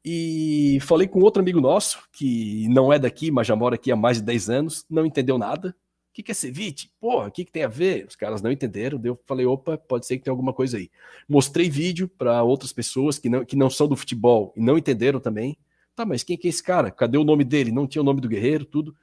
[0.05, 3.95] E falei com outro amigo nosso, que não é daqui, mas já mora aqui há
[3.95, 5.69] mais de 10 anos, não entendeu nada.
[5.69, 6.91] O que, que é ceviche?
[6.99, 8.05] Porra, o que, que tem a ver?
[8.07, 9.01] Os caras não entenderam.
[9.03, 10.91] Eu falei, opa, pode ser que tenha alguma coisa aí.
[11.27, 15.19] Mostrei vídeo para outras pessoas que não, que não são do futebol e não entenderam
[15.19, 15.57] também.
[15.95, 16.89] Tá, mas quem que é esse cara?
[16.89, 17.71] Cadê o nome dele?
[17.71, 18.95] Não tinha o nome do guerreiro, tudo.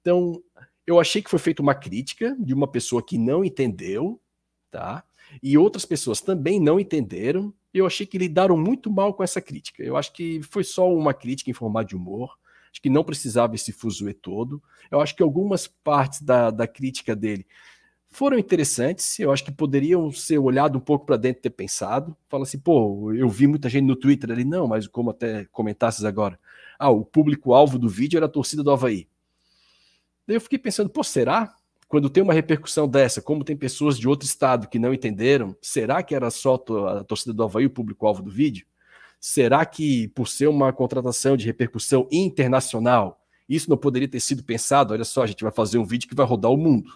[0.00, 0.42] Então,
[0.86, 4.20] eu achei que foi feita uma crítica de uma pessoa que não entendeu,
[4.70, 5.04] tá?
[5.42, 7.52] E outras pessoas também não entenderam.
[7.72, 9.82] Eu achei que lidaram muito mal com essa crítica.
[9.82, 12.38] Eu acho que foi só uma crítica em formato de humor.
[12.70, 14.62] Acho que não precisava esse fuzuê todo.
[14.90, 17.46] Eu acho que algumas partes da, da crítica dele
[18.10, 19.18] foram interessantes.
[19.18, 22.16] Eu acho que poderiam ser olhado um pouco para dentro ter pensado.
[22.28, 26.04] Fala assim, pô, eu vi muita gente no Twitter ali, não, mas como até comentasses
[26.04, 26.38] agora,
[26.78, 29.08] ah, o público-alvo do vídeo era a torcida do Havaí.
[30.26, 31.54] Daí eu fiquei pensando, pô, será?
[31.86, 36.02] Quando tem uma repercussão dessa, como tem pessoas de outro estado que não entenderam, será
[36.02, 38.66] que era só a torcida do Havaí o público-alvo do vídeo?
[39.18, 44.92] Será que, por ser uma contratação de repercussão internacional, isso não poderia ter sido pensado?
[44.92, 46.92] Olha só, a gente vai fazer um vídeo que vai rodar o mundo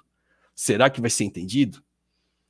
[0.54, 1.82] será que vai ser entendido?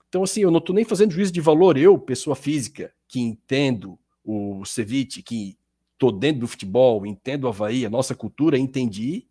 [0.09, 3.99] Então, assim, eu não estou nem fazendo juízo de valor, eu, pessoa física, que entendo
[4.25, 5.57] o ceviche, que
[5.93, 9.27] estou dentro do futebol, entendo o Havaí, a nossa cultura, entendi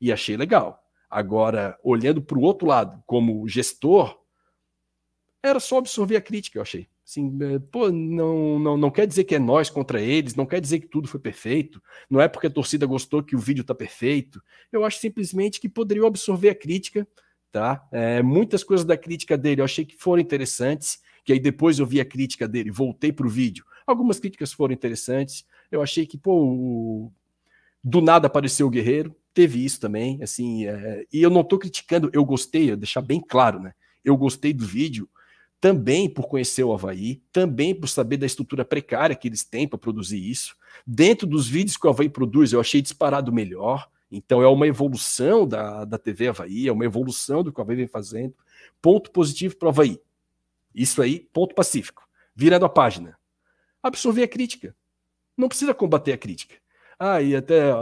[0.00, 0.82] e achei legal.
[1.10, 4.18] Agora, olhando para o outro lado, como gestor,
[5.42, 6.88] era só absorver a crítica, eu achei.
[7.04, 10.60] Assim, é, pô, não, não, não quer dizer que é nós contra eles, não quer
[10.60, 13.74] dizer que tudo foi perfeito, não é porque a torcida gostou que o vídeo está
[13.74, 14.42] perfeito.
[14.72, 17.06] Eu acho simplesmente que poderiam absorver a crítica,
[17.52, 17.86] tá?
[17.92, 21.86] É, muitas coisas da crítica dele eu achei que foram interessantes, que aí depois eu
[21.86, 23.64] vi a crítica dele, voltei para o vídeo.
[23.86, 25.44] Algumas críticas foram interessantes.
[25.70, 27.12] Eu achei que, pô,
[27.84, 32.10] do nada apareceu o Guerreiro, teve isso também, assim, é, e eu não estou criticando,
[32.12, 33.72] eu gostei, eu deixar bem claro, né?
[34.04, 35.08] Eu gostei do vídeo
[35.60, 39.78] também por conhecer o Havaí, também por saber da estrutura precária que eles têm para
[39.78, 40.56] produzir isso.
[40.84, 43.88] Dentro dos vídeos que o Havaí produz, eu achei disparado melhor.
[44.14, 47.76] Então é uma evolução da, da TV Havaí, é uma evolução do que o Havaí
[47.76, 48.34] vem fazendo.
[48.80, 49.98] Ponto positivo para o Havaí.
[50.74, 52.06] Isso aí, ponto pacífico.
[52.36, 53.18] Virando a página.
[53.82, 54.76] Absorver a crítica.
[55.34, 56.54] Não precisa combater a crítica.
[56.98, 57.72] Ah, e até.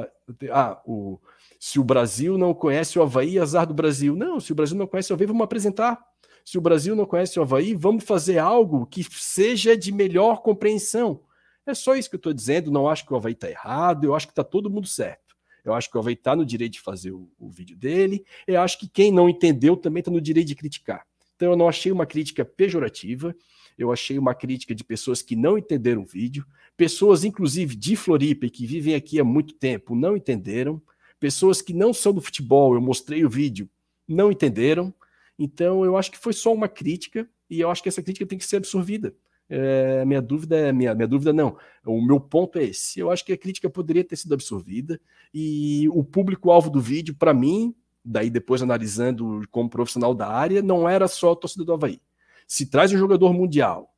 [0.53, 1.19] Ah, o,
[1.59, 4.15] se o Brasil não conhece o Havaí, azar do Brasil.
[4.15, 6.01] Não, se o Brasil não conhece o Havaí, vamos apresentar.
[6.45, 11.23] Se o Brasil não conhece o Havaí, vamos fazer algo que seja de melhor compreensão.
[11.67, 12.71] É só isso que eu estou dizendo.
[12.71, 15.30] Não acho que o Havaí está errado, eu acho que está todo mundo certo.
[15.65, 18.25] Eu acho que o Havaí está no direito de fazer o, o, vídeo dele.
[18.47, 21.07] Eu acho que quem não entendeu também está no direito de criticar.
[21.37, 23.35] Então eu não achei uma crítica pejorativa.
[23.79, 26.45] Eu achei uma crítica de pessoas que não entenderam o vídeo,
[26.77, 30.83] pessoas, inclusive, de Floripa que vivem aqui há muito tempo, não entenderam,
[31.19, 33.69] pessoas que não são do futebol, eu mostrei o vídeo,
[34.07, 34.93] não entenderam.
[35.39, 38.39] Então, eu acho que foi só uma crítica e eu acho que essa crítica tem
[38.39, 39.15] que ser absorvida.
[39.53, 41.57] É, minha dúvida é minha, minha dúvida não.
[41.85, 43.01] O meu ponto é esse.
[43.01, 45.01] Eu acho que a crítica poderia ter sido absorvida
[45.35, 47.75] e o público-alvo do vídeo, para mim,
[48.05, 52.01] daí depois analisando como profissional da área, não era só a torcida do Havaí.
[52.47, 53.93] Se traz um jogador mundial,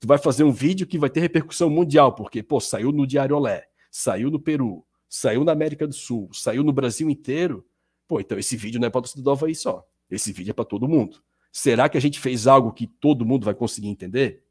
[0.00, 3.36] tu vai fazer um vídeo que vai ter repercussão mundial, porque, pô, saiu no Diário
[3.36, 7.64] Olé, saiu no Peru, saiu na América do Sul, saiu no Brasil inteiro,
[8.08, 9.86] pô, então esse vídeo não é para torcida do Havaí só.
[10.10, 11.20] Esse vídeo é para todo mundo.
[11.50, 14.45] Será que a gente fez algo que todo mundo vai conseguir entender?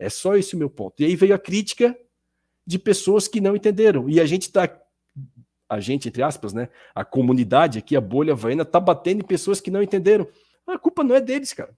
[0.00, 1.02] É só esse o meu ponto.
[1.02, 1.94] E aí veio a crítica
[2.66, 4.08] de pessoas que não entenderam.
[4.08, 4.66] E a gente está,
[5.68, 6.70] a gente, entre aspas, né?
[6.94, 10.26] A comunidade aqui, a bolha havaiana, está batendo em pessoas que não entenderam.
[10.66, 11.76] A culpa não é deles, cara.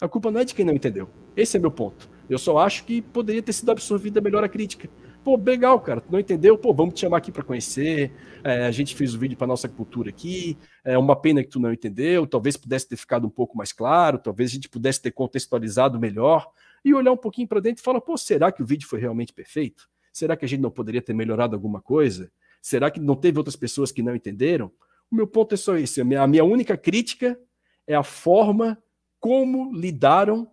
[0.00, 1.08] A culpa não é de quem não entendeu.
[1.36, 2.10] Esse é meu ponto.
[2.28, 4.88] Eu só acho que poderia ter sido absorvida melhor a crítica.
[5.22, 6.56] Pô, legal, cara, tu não entendeu?
[6.56, 8.10] Pô, vamos te chamar aqui para conhecer.
[8.42, 10.56] É, a gente fez o vídeo para nossa cultura aqui.
[10.82, 12.26] É uma pena que tu não entendeu.
[12.26, 14.18] Talvez pudesse ter ficado um pouco mais claro.
[14.18, 16.50] Talvez a gente pudesse ter contextualizado melhor
[16.84, 19.32] e olhar um pouquinho para dentro e falar: pô, será que o vídeo foi realmente
[19.32, 19.88] perfeito?
[20.12, 22.30] Será que a gente não poderia ter melhorado alguma coisa?
[22.60, 24.70] Será que não teve outras pessoas que não entenderam?
[25.10, 26.00] O meu ponto é só esse.
[26.00, 27.38] A minha, única crítica
[27.86, 28.78] é a forma
[29.18, 30.50] como lidaram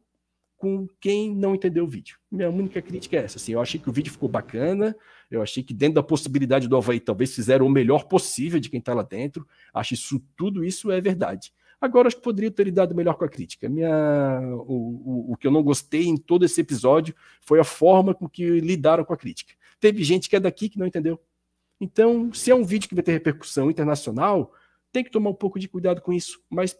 [0.58, 2.18] com quem não entendeu o vídeo.
[2.32, 3.38] Minha única crítica é essa.
[3.38, 4.96] Assim, eu achei que o vídeo ficou bacana,
[5.30, 8.80] eu achei que dentro da possibilidade do Havaí talvez fizeram o melhor possível de quem
[8.80, 9.48] está lá dentro.
[9.72, 11.54] Acho isso tudo isso é verdade.
[11.80, 13.70] Agora acho que poderia ter lidado melhor com a crítica.
[13.70, 18.16] Minha, o, o, o que eu não gostei em todo esse episódio foi a forma
[18.16, 19.54] com que lidaram com a crítica.
[19.80, 21.20] Teve gente que é daqui que não entendeu.
[21.80, 24.52] Então, se é um vídeo que vai ter repercussão internacional,
[24.92, 26.42] tem que tomar um pouco de cuidado com isso.
[26.50, 26.76] Mas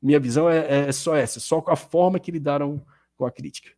[0.00, 2.84] minha visão é, é só essa, só com a forma que lidaram
[3.16, 3.70] com a crítica.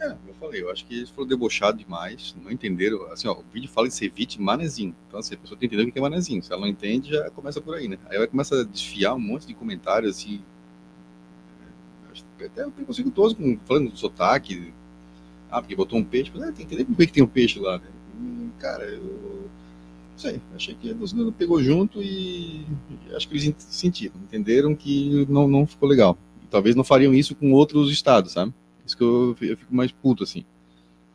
[0.00, 3.04] É, eu falei, eu acho que eles foram debochados demais, não entenderam.
[3.12, 4.94] Assim, ó, o vídeo fala ser vítima manezinho.
[5.06, 6.42] Então, assim, a pessoa tem que entender o que é manezinho.
[6.42, 7.98] Se ela não entende, já começa por aí, né?
[8.08, 10.40] Aí vai começa a desfiar um monte de comentários, assim.
[12.42, 13.36] Até eu consigo todos
[13.66, 14.72] falando do sotaque.
[15.50, 16.30] Ah, porque botou um peixe.
[16.34, 17.84] Mas, é, tem que entender por que tem um peixe lá, né?
[18.18, 19.50] E, cara, eu.
[20.12, 22.66] Não sei, achei que a não pegou junto e
[23.14, 26.18] acho que eles sentiram, entenderam que não, não ficou legal
[26.50, 28.52] talvez não fariam isso com outros estados, sabe?
[28.90, 30.44] Isso que eu, eu fico mais puto, assim.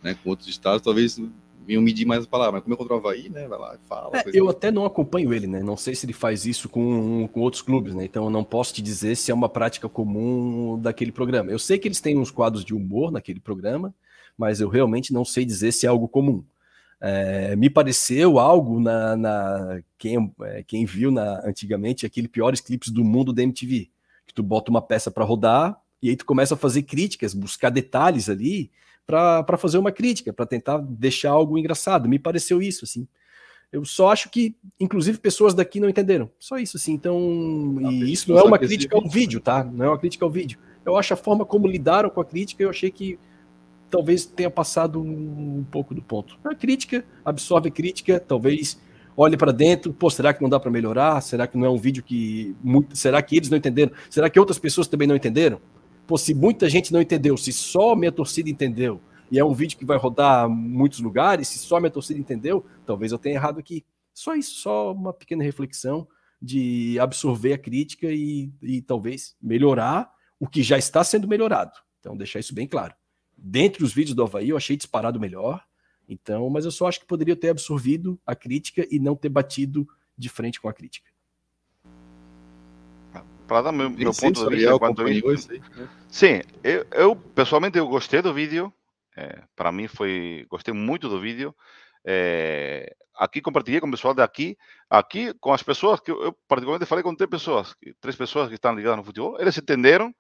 [0.02, 0.16] Né?
[0.24, 1.20] Com outros estados, talvez
[1.68, 3.48] vinham medir mais a palavra, mas como é contra o Havaí, né?
[3.48, 4.18] Vai lá e fala.
[4.18, 5.62] É, eu até não acompanho ele, né?
[5.62, 8.06] Não sei se ele faz isso com, com outros clubes, né?
[8.06, 11.52] Então eu não posso te dizer se é uma prática comum daquele programa.
[11.52, 13.94] Eu sei que eles têm uns quadros de humor naquele programa,
[14.38, 16.46] mas eu realmente não sei dizer se é algo comum.
[17.02, 22.90] É, me pareceu algo na, na quem, é, quem viu na, antigamente aquele piores clipes
[22.90, 23.90] do mundo da MTV
[24.26, 27.70] que tu bota uma peça para rodar e aí tu começa a fazer críticas, buscar
[27.70, 28.72] detalhes ali
[29.06, 32.10] para fazer uma crítica, para tentar deixar algo engraçado.
[32.10, 33.08] Me pareceu isso, assim.
[33.72, 36.30] Eu só acho que, inclusive, pessoas daqui não entenderam.
[36.40, 36.94] Só isso, assim.
[36.94, 39.64] Então, não, e isso não é uma crítica ao vídeo, tá?
[39.64, 40.60] Não é uma crítica ao vídeo.
[40.86, 43.20] Eu acho a forma como lidaram com a crítica, eu achei que
[43.90, 46.38] talvez tenha passado um, um pouco do ponto.
[46.44, 48.80] A crítica, absorve a crítica, talvez
[49.18, 51.22] olhe para dentro, pô, será que não dá para melhorar?
[51.22, 53.92] Será que não é um vídeo que muito, será que eles não entenderam?
[54.10, 55.60] Será que outras pessoas também não entenderam?
[56.08, 59.02] Pô, se muita gente não entendeu, se só minha torcida entendeu,
[59.32, 63.12] e é um vídeo que vai rodar muitos lugares, se só minha torcida entendeu, talvez
[63.12, 63.84] eu tenha errado aqui.
[64.14, 66.08] Só isso, só uma pequena reflexão
[66.42, 71.74] de absorver a crítica e, e talvez melhorar o que já está sendo melhorado.
[72.00, 72.94] Então, deixar isso bem claro.
[73.36, 75.64] Dentre os vídeos do Havaí, eu achei disparado melhor.
[76.08, 79.88] Então, mas eu só acho que poderia ter absorvido a crítica e não ter batido
[80.16, 81.10] de frente com a crítica.
[83.48, 85.52] Para dar meu, meu ponto de vista quanto isso.
[85.52, 85.90] Né?
[86.10, 88.74] Sim, eu, eu, pessoalmente eu gostei do vídeo.
[89.16, 91.56] É, para mim foi gostei muito do vídeo.
[92.04, 94.58] É, aqui compartilhei com o pessoal daqui,
[94.90, 98.76] aqui com as pessoas que eu, particularmente falei com três pessoas, três pessoas que estão
[98.76, 99.38] ligadas no futebol.
[99.40, 100.14] Eles entenderam,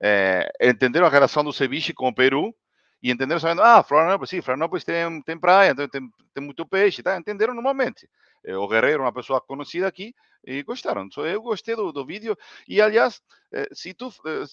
[0.00, 2.54] é, entenderam a relação do ceviche com o Peru
[3.02, 7.02] e entenderam sabendo, ah, Florianópolis, sim, Florianópolis tem, tem praia, tem, tem, tem muito peixe,
[7.02, 7.16] tá?
[7.16, 8.08] Entenderam normalmente.
[8.46, 10.14] Eh, o Guerreiro, uma pessoa conhecida aqui,
[10.44, 11.08] e gostaram.
[11.16, 12.36] Eu gostei do, do vídeo.
[12.68, 13.20] E, aliás,
[13.52, 14.08] eh, se tu.
[14.26, 14.44] Eh,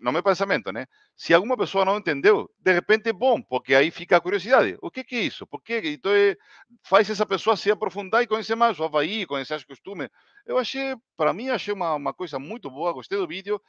[0.00, 0.86] no meu pensamento, né?
[1.16, 4.76] Se alguma pessoa não entendeu, de repente é bom, porque aí fica a curiosidade.
[4.82, 5.46] O que, que é isso?
[5.46, 5.78] Por que?
[5.84, 6.36] Então é,
[6.82, 10.08] faz essa pessoa se aprofundar e conhecer mais o Havaí, conhecer os costumes.
[10.44, 13.60] Eu achei, para mim, achei uma, uma coisa muito boa, gostei do vídeo.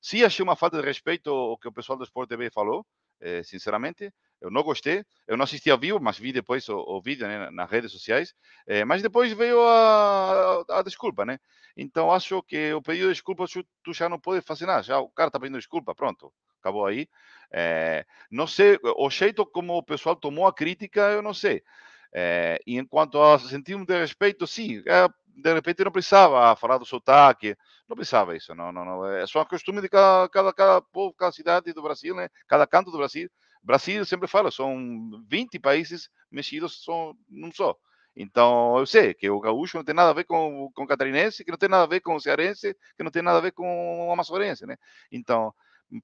[0.00, 2.84] Sim, achei uma falta de respeito o que o pessoal do Sport TV falou,
[3.20, 4.12] eh, sinceramente.
[4.40, 7.50] Eu não gostei, eu não assisti ao vivo, mas vi depois o, o vídeo né,
[7.50, 8.34] nas redes sociais.
[8.66, 11.38] Eh, mas depois veio a, a, a, desculpa, né?
[11.76, 13.44] Então acho que o pedido de desculpa
[13.82, 14.82] tu já não pode fazer nada.
[14.82, 17.08] Já o cara está pedindo desculpa, pronto, acabou aí.
[17.50, 21.62] É, não sei, o jeito como o pessoal tomou a crítica, eu não sei.
[22.12, 26.78] É, e enquanto a sentir um de respeito, sim, é, de repente não precisava falar
[26.78, 27.56] do sotaque,
[27.88, 29.06] não precisava isso, não, não, não.
[29.06, 32.28] É só costume de cada, cada, cada povo, cada cidade do Brasil, né?
[32.48, 33.30] cada canto do Brasil.
[33.66, 37.76] Brasil, sempre falo, são 20 países mexidos só, num só.
[38.14, 41.50] Então, eu sei que o gaúcho não tem nada a ver com, o catarinense, que
[41.50, 44.08] não tem nada a ver com o cearense, que não tem nada a ver com
[44.08, 44.76] o amazonense, né?
[45.10, 45.52] Então,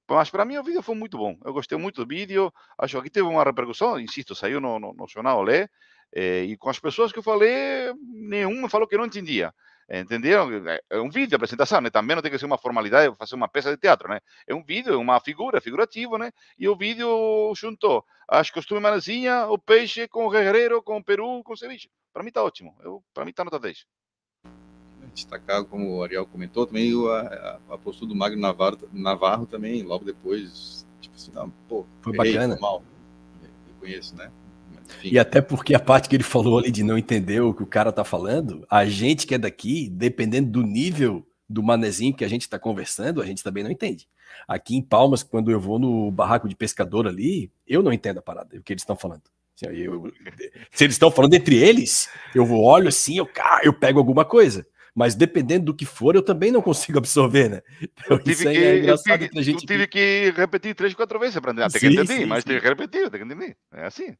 [0.09, 1.39] mas para mim o vídeo foi muito bom.
[1.45, 2.53] Eu gostei muito do vídeo.
[2.77, 5.69] Acho que teve uma repercussão, insisto, saiu no, no, no jornal Olé.
[6.15, 9.55] É, e com as pessoas que eu falei, nenhuma falou que não entendia.
[10.01, 10.49] Entenderam?
[10.89, 11.91] É um vídeo, apresentação, né?
[11.91, 14.21] Também não tem que ser uma formalidade, fazer uma peça de teatro, né?
[14.47, 16.33] É um vídeo, uma figura, figurativo, né?
[16.59, 21.43] E o vídeo juntou as costumes manezinha, o peixe com o guerreiro, com o peru,
[21.45, 21.91] com o ceviche.
[22.11, 22.75] Para mim tá ótimo.
[22.81, 23.85] Eu, para mim tá nota 10.
[25.13, 29.83] Destacar, como o Ariel comentou, também a, a, a postura do Magno Navarro, Navarro também,
[29.83, 32.57] logo depois, tipo assim, não, pô, foi bacana.
[32.59, 32.83] Mal,
[33.75, 34.33] reconheço, né?
[35.03, 37.67] E até porque a parte que ele falou ali de não entender o que o
[37.67, 42.29] cara tá falando, a gente que é daqui, dependendo do nível do manezinho que a
[42.29, 44.09] gente está conversando, a gente também não entende.
[44.49, 48.23] Aqui em Palmas, quando eu vou no barraco de pescador ali, eu não entendo a
[48.23, 49.23] parada, o que eles estão falando.
[49.55, 50.11] Assim, eu,
[50.71, 53.29] se eles estão falando entre eles, eu olho assim, eu,
[53.63, 54.67] eu pego alguma coisa.
[54.95, 57.63] Mas dependendo do que for, eu também não consigo absorver, né?
[58.05, 60.33] Então, eu tive, que, é eu tive, eu tive que...
[60.33, 60.33] que...
[60.37, 61.71] repetir três, quatro vezes para aprender.
[61.71, 62.51] Tem que entender, mas sim.
[62.51, 63.57] tem que repetir, tem que entender.
[63.73, 64.15] É assim.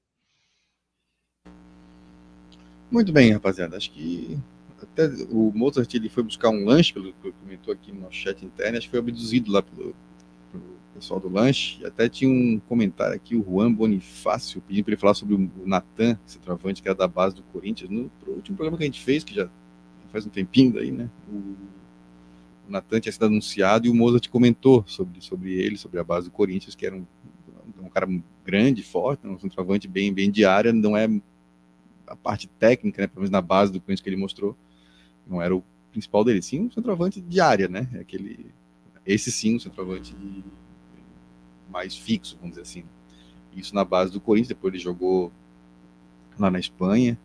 [2.93, 3.75] Muito bem, rapaziada.
[3.75, 4.39] Acho que
[4.83, 8.77] até o Mozart ele foi buscar um lanche, pelo que comentou aqui no chat interno,
[8.77, 9.95] acho que foi abduzido lá pelo,
[10.53, 10.65] pelo
[10.95, 11.81] pessoal do lanche.
[11.81, 15.51] E até tinha um comentário aqui, o Juan Bonifácio, pedindo para ele falar sobre o
[15.65, 19.03] Natan, esse travante que era da base do Corinthians, no último programa que a gente
[19.03, 19.49] fez, que já
[20.13, 21.09] faz um tempinho daí, né?
[21.33, 21.37] O,
[22.69, 26.29] o Natan tinha sido anunciado e o Mozart comentou sobre, sobre ele, sobre a base
[26.29, 27.07] do Corinthians, que era um,
[27.83, 28.07] um cara
[28.45, 30.43] grande, forte, um centroavante bem, bem de
[30.75, 31.09] não é
[32.13, 34.55] a parte técnica, né, pelo menos na base do Corinthians que ele mostrou,
[35.27, 37.89] não era o principal dele, sim um centroavante de área, né?
[37.99, 38.53] Aquele,
[39.07, 40.15] esse sim, um centroavante
[41.71, 42.85] mais fixo, vamos dizer assim.
[43.55, 45.33] Isso na base do Corinthians, depois ele jogou
[46.39, 47.19] lá na Espanha,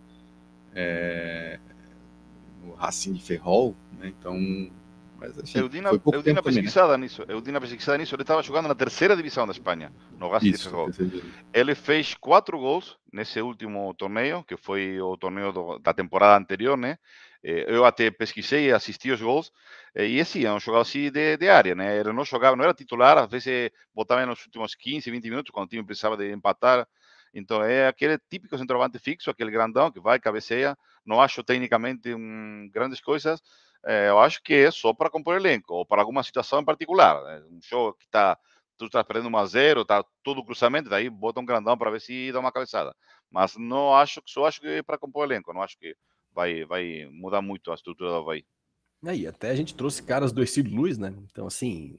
[0.74, 1.60] é,
[2.64, 4.14] no Racing de Ferrol, né?
[4.18, 4.72] Então
[5.18, 7.06] mas, assim, eu dei na, eu dei na pesquisada também, né?
[7.06, 7.26] nisso.
[7.28, 8.14] Eu dei na pesquisada nisso.
[8.14, 10.90] Ele estava jogando na terceira divisão da Espanha, no Racing de Ferrol.
[11.54, 16.78] Ele fez quatro gols nesse último torneio, que foi o torneio do, da temporada anterior,
[16.78, 16.98] né?
[17.44, 19.54] Eu até pesquisei, assisti os gols,
[19.96, 21.98] e assim, é um jogador assim de, de área, né?
[21.98, 25.66] Ele não jogava, não era titular, às vezes botava nos últimos 15, 20 minutos, quando
[25.66, 26.88] o time precisava de empatar.
[27.34, 30.78] Então é aquele típico centroavante fixo, aquele grandão que vai, cabeceia.
[31.06, 33.42] Não acho tecnicamente um, grandes coisas,
[33.88, 37.24] é, eu acho que é só para compor elenco, ou para alguma situação em particular.
[37.24, 37.42] Né?
[37.50, 38.38] Um jogo que está
[38.78, 42.00] tu está perdendo 1 a 0, está todo cruzamento, daí bota um grandão para ver
[42.00, 42.94] se dá uma cabeçada.
[43.32, 45.96] Mas não acho que só acho que é para compor elenco, não acho que
[46.32, 48.46] vai vai mudar muito a estrutura do Havaí.
[49.06, 51.14] Aí, até a gente trouxe caras do Ercílio Luz, né?
[51.32, 51.98] Então, assim,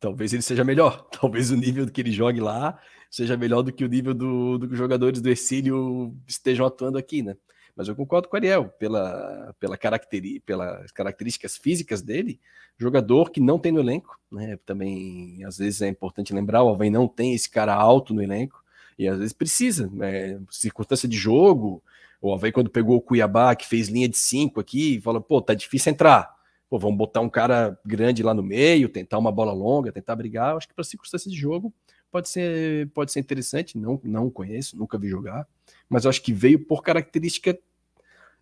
[0.00, 1.06] talvez ele seja melhor.
[1.12, 2.80] Talvez o nível que ele jogue lá
[3.10, 6.96] seja melhor do que o nível do, do que os jogadores do Ercílio estejam atuando
[6.96, 7.36] aqui, né?
[7.76, 12.40] Mas eu concordo com o Ariel, pela, pela caracteri, pelas características físicas dele,
[12.78, 14.58] jogador que não tem no elenco, né?
[14.64, 18.62] Também, às vezes, é importante lembrar, o Alvin não tem esse cara alto no elenco,
[18.98, 20.40] e às vezes precisa, né?
[20.50, 21.82] circunstância de jogo,
[22.20, 25.54] o Alvin quando pegou o Cuiabá, que fez linha de cinco aqui, fala, pô, tá
[25.54, 26.30] difícil entrar,
[26.68, 30.56] pô, vamos botar um cara grande lá no meio, tentar uma bola longa, tentar brigar,
[30.56, 31.72] acho que para circunstância de jogo
[32.10, 35.46] pode ser, pode ser interessante, não, não conheço, nunca vi jogar,
[35.88, 37.58] mas eu acho que veio por característica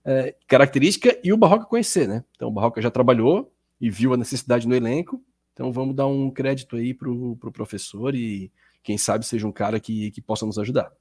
[0.05, 2.25] é, característica e o Barroca conhecer, né?
[2.35, 5.23] Então o Barroca já trabalhou e viu a necessidade no elenco.
[5.53, 8.51] Então vamos dar um crédito aí para o pro professor e
[8.83, 10.93] quem sabe seja um cara que, que possa nos ajudar.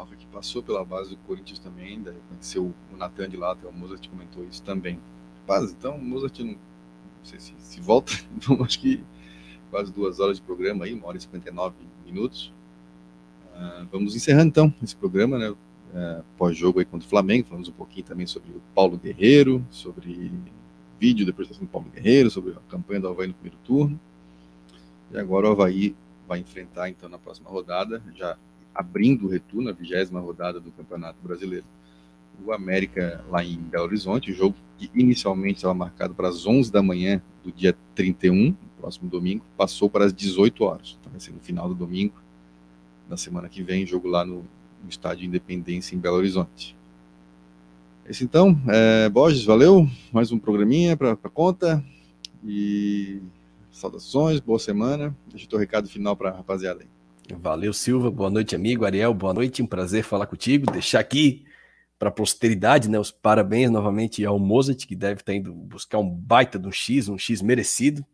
[0.00, 3.72] Rafa que passou pela base do Corinthians também, ainda conheceu o Natan de lá, o
[3.72, 4.98] Mozart comentou isso também.
[5.40, 9.04] Rapaz, então o Mozart não, não sei se, se volta, então acho que
[9.70, 12.52] quase duas horas de programa aí, uma hora e 59 minutos.
[13.60, 15.50] Uh, vamos encerrando então esse programa, né?
[15.50, 20.32] Uh, Pós-jogo aí contra o Flamengo, falamos um pouquinho também sobre o Paulo Guerreiro, sobre
[20.98, 24.00] vídeo da apresentação do Paulo Guerreiro, sobre a campanha do Havaí no primeiro turno.
[25.12, 25.94] E agora o Havaí
[26.26, 28.38] vai enfrentar então na próxima rodada, já
[28.74, 31.66] abrindo o retorno, a vigésima rodada do Campeonato Brasileiro.
[32.42, 36.82] O América lá em Belo Horizonte, jogo que inicialmente estava marcado para as 11 da
[36.82, 40.96] manhã do dia 31, próximo domingo, passou para as 18 horas.
[40.98, 42.14] Então vai ser no final do domingo,
[43.10, 44.44] na semana que vem, jogo lá no,
[44.82, 46.76] no Estádio Independência em Belo Horizonte.
[48.08, 51.84] Esse então, é, Borges, valeu, mais um programinha para conta
[52.44, 53.20] e
[53.72, 55.14] saudações, boa semana.
[55.28, 57.36] Deixa o teu recado final para a rapaziada aí.
[57.36, 58.84] Valeu, Silva, boa noite, amigo.
[58.84, 60.70] Ariel, boa noite, um prazer falar contigo.
[60.70, 61.44] Deixar aqui
[61.98, 66.08] para a posteridade, né, os parabéns novamente ao Mozart, que deve estar indo buscar um
[66.08, 68.04] baita de um X, um X merecido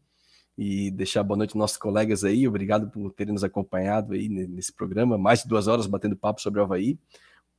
[0.56, 2.48] e deixar boa noite aos nossos colegas aí.
[2.48, 6.60] Obrigado por terem nos acompanhado aí nesse programa, mais de duas horas batendo papo sobre
[6.60, 6.98] o Havaí.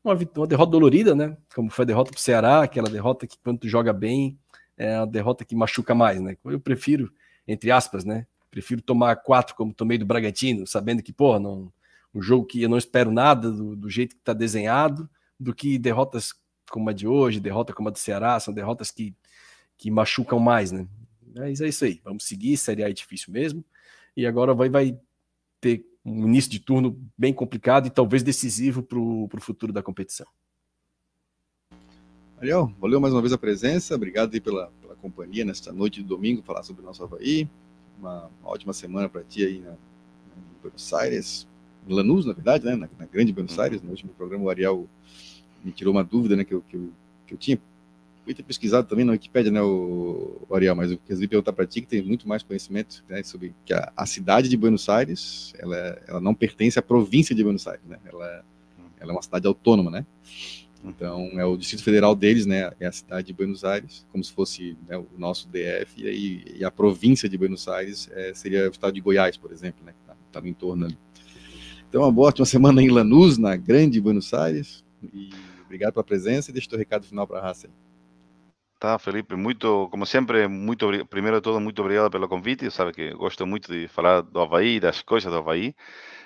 [0.03, 1.37] Uma, uma derrota dolorida, né?
[1.53, 4.37] Como foi a derrota para o Ceará, aquela derrota que quando tu joga bem,
[4.77, 6.37] é a derrota que machuca mais, né?
[6.45, 7.11] Eu prefiro,
[7.47, 8.25] entre aspas, né?
[8.49, 11.71] Prefiro tomar quatro como tomei do Bragantino, sabendo que, pô, não,
[12.13, 15.09] um jogo que eu não espero nada do, do jeito que está desenhado,
[15.39, 16.33] do que derrotas
[16.69, 19.15] como a de hoje, derrota como a do Ceará, são derrotas que,
[19.77, 20.87] que machucam mais, né?
[21.37, 22.01] Mas é isso aí.
[22.03, 22.57] Vamos seguir.
[22.57, 23.63] Série A é difícil mesmo.
[24.15, 24.99] E agora vai, vai
[25.61, 30.27] ter um início de turno bem complicado e talvez decisivo para o futuro da competição.
[32.39, 33.95] Ariel, valeu mais uma vez a presença.
[33.95, 37.49] Obrigado aí pela, pela companhia nesta noite de domingo, falar sobre o nosso Havaí.
[37.99, 41.47] Uma, uma ótima semana para ti aí na, em Buenos Aires.
[41.87, 42.75] Em Lanús, na verdade, né?
[42.75, 43.81] Na, na grande Buenos Aires.
[43.81, 44.87] No último programa, o Ariel
[45.63, 46.91] me tirou uma dúvida né, que, eu, que, eu,
[47.25, 47.59] que eu tinha
[48.27, 51.65] fui ter pesquisado também na Wikipédia, né, o, o Ariel, mas eu queria perguntar para
[51.65, 55.53] ti, que tem muito mais conhecimento né, sobre que a, a, cidade de Buenos Aires,
[55.57, 58.43] ela, ela não pertence à província de Buenos Aires, né, ela,
[58.99, 60.05] ela é uma cidade autônoma, né,
[60.83, 64.33] então é o Distrito Federal deles, né, é a cidade de Buenos Aires, como se
[64.33, 68.67] fosse né, o nosso DF, e, aí, e a província de Buenos Aires é, seria
[68.67, 70.97] o estado de Goiás, por exemplo, né, que está tá no entorno ali.
[71.87, 74.83] Então, uma boa ótima semana em Lanús, na grande Buenos Aires,
[75.13, 75.29] e
[75.63, 77.69] obrigado pela presença e deixa o teu recado final para a raça.
[78.79, 82.69] Tá, Felipe, muito, como sempre, muito primeiro de todo, muito obrigado pelo convite.
[82.69, 85.73] Sabe que gosto muito de falar do Havaí, das coisas do Havaí.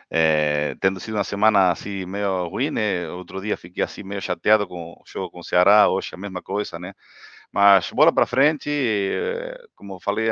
[0.09, 3.09] É, tendo sido uma semana assim meio ruim, né?
[3.11, 6.41] Outro dia fiquei assim meio chateado com o jogo com o Ceará, hoje a mesma
[6.41, 6.93] coisa, né?
[7.51, 8.69] Mas bola para frente,
[9.75, 10.29] como falei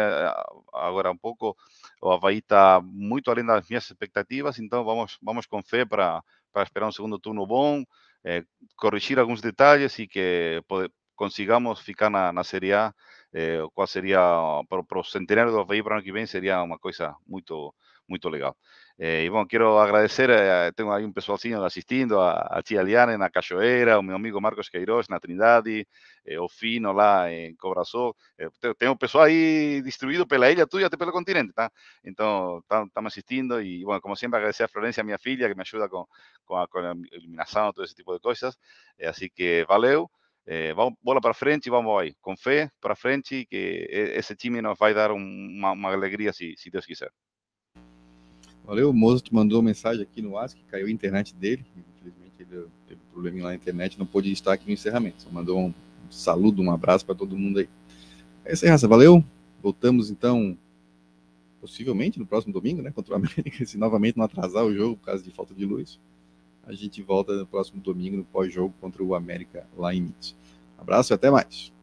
[0.74, 1.56] agora um pouco,
[2.02, 6.24] o Havaí está muito além das minhas expectativas, então vamos, vamos com fé para
[6.64, 7.84] esperar um segundo turno bom,
[8.24, 8.44] é,
[8.78, 10.62] corrigir alguns detalhes e que
[11.20, 12.94] consigamos ficar na, na Série A,
[13.34, 14.20] eh, qual seria,
[14.70, 17.76] para o centenário do Havaí para o ano que vem, seria uma coisa muito,
[18.08, 18.56] muito legal.
[18.98, 23.18] Eh, e bom, quero agradecer, eh, tenho aí um pessoalzinho assistindo, a, a tia Liane
[23.18, 25.86] na Cachoeira, o meu amigo Marcos Queiroz na Trindade,
[26.26, 28.16] eh, o Fino lá em Cobraçol.
[28.38, 28.48] Eh,
[28.78, 31.70] tem um pessoal aí distribuído pela ilha e até pelo continente, tá?
[32.04, 35.90] Então, estamos assistindo e, bom, como sempre, agradecer a Florência, minha filha, que me ajuda
[35.90, 36.06] com,
[36.46, 38.58] com, a, com a iluminação, todo esse tipo de coisas.
[39.04, 40.10] assim que, valeu.
[40.52, 44.64] É, vamos bola para frente e vamos aí, com fé para frente, que esse time
[44.64, 47.12] nos vai dar uma, uma alegria se, se Deus quiser.
[48.66, 52.68] Valeu, o Mozo te mandou mensagem aqui no WhatsApp, caiu a internet dele, infelizmente ele
[52.88, 55.74] teve um probleminha lá na internet, não pôde estar aqui no encerramento, só mandou um
[56.10, 57.70] saludo, um abraço para todo mundo aí.
[58.44, 59.24] É isso aí, raça, valeu,
[59.62, 60.58] voltamos então,
[61.62, 65.06] possivelmente no próximo domingo, né, contra o América, se novamente não atrasar o jogo por
[65.06, 66.00] causa de falta de luz.
[66.70, 70.36] A gente volta no próximo domingo no pós-jogo contra o América lá em Minas.
[70.78, 71.74] Abraço e até mais.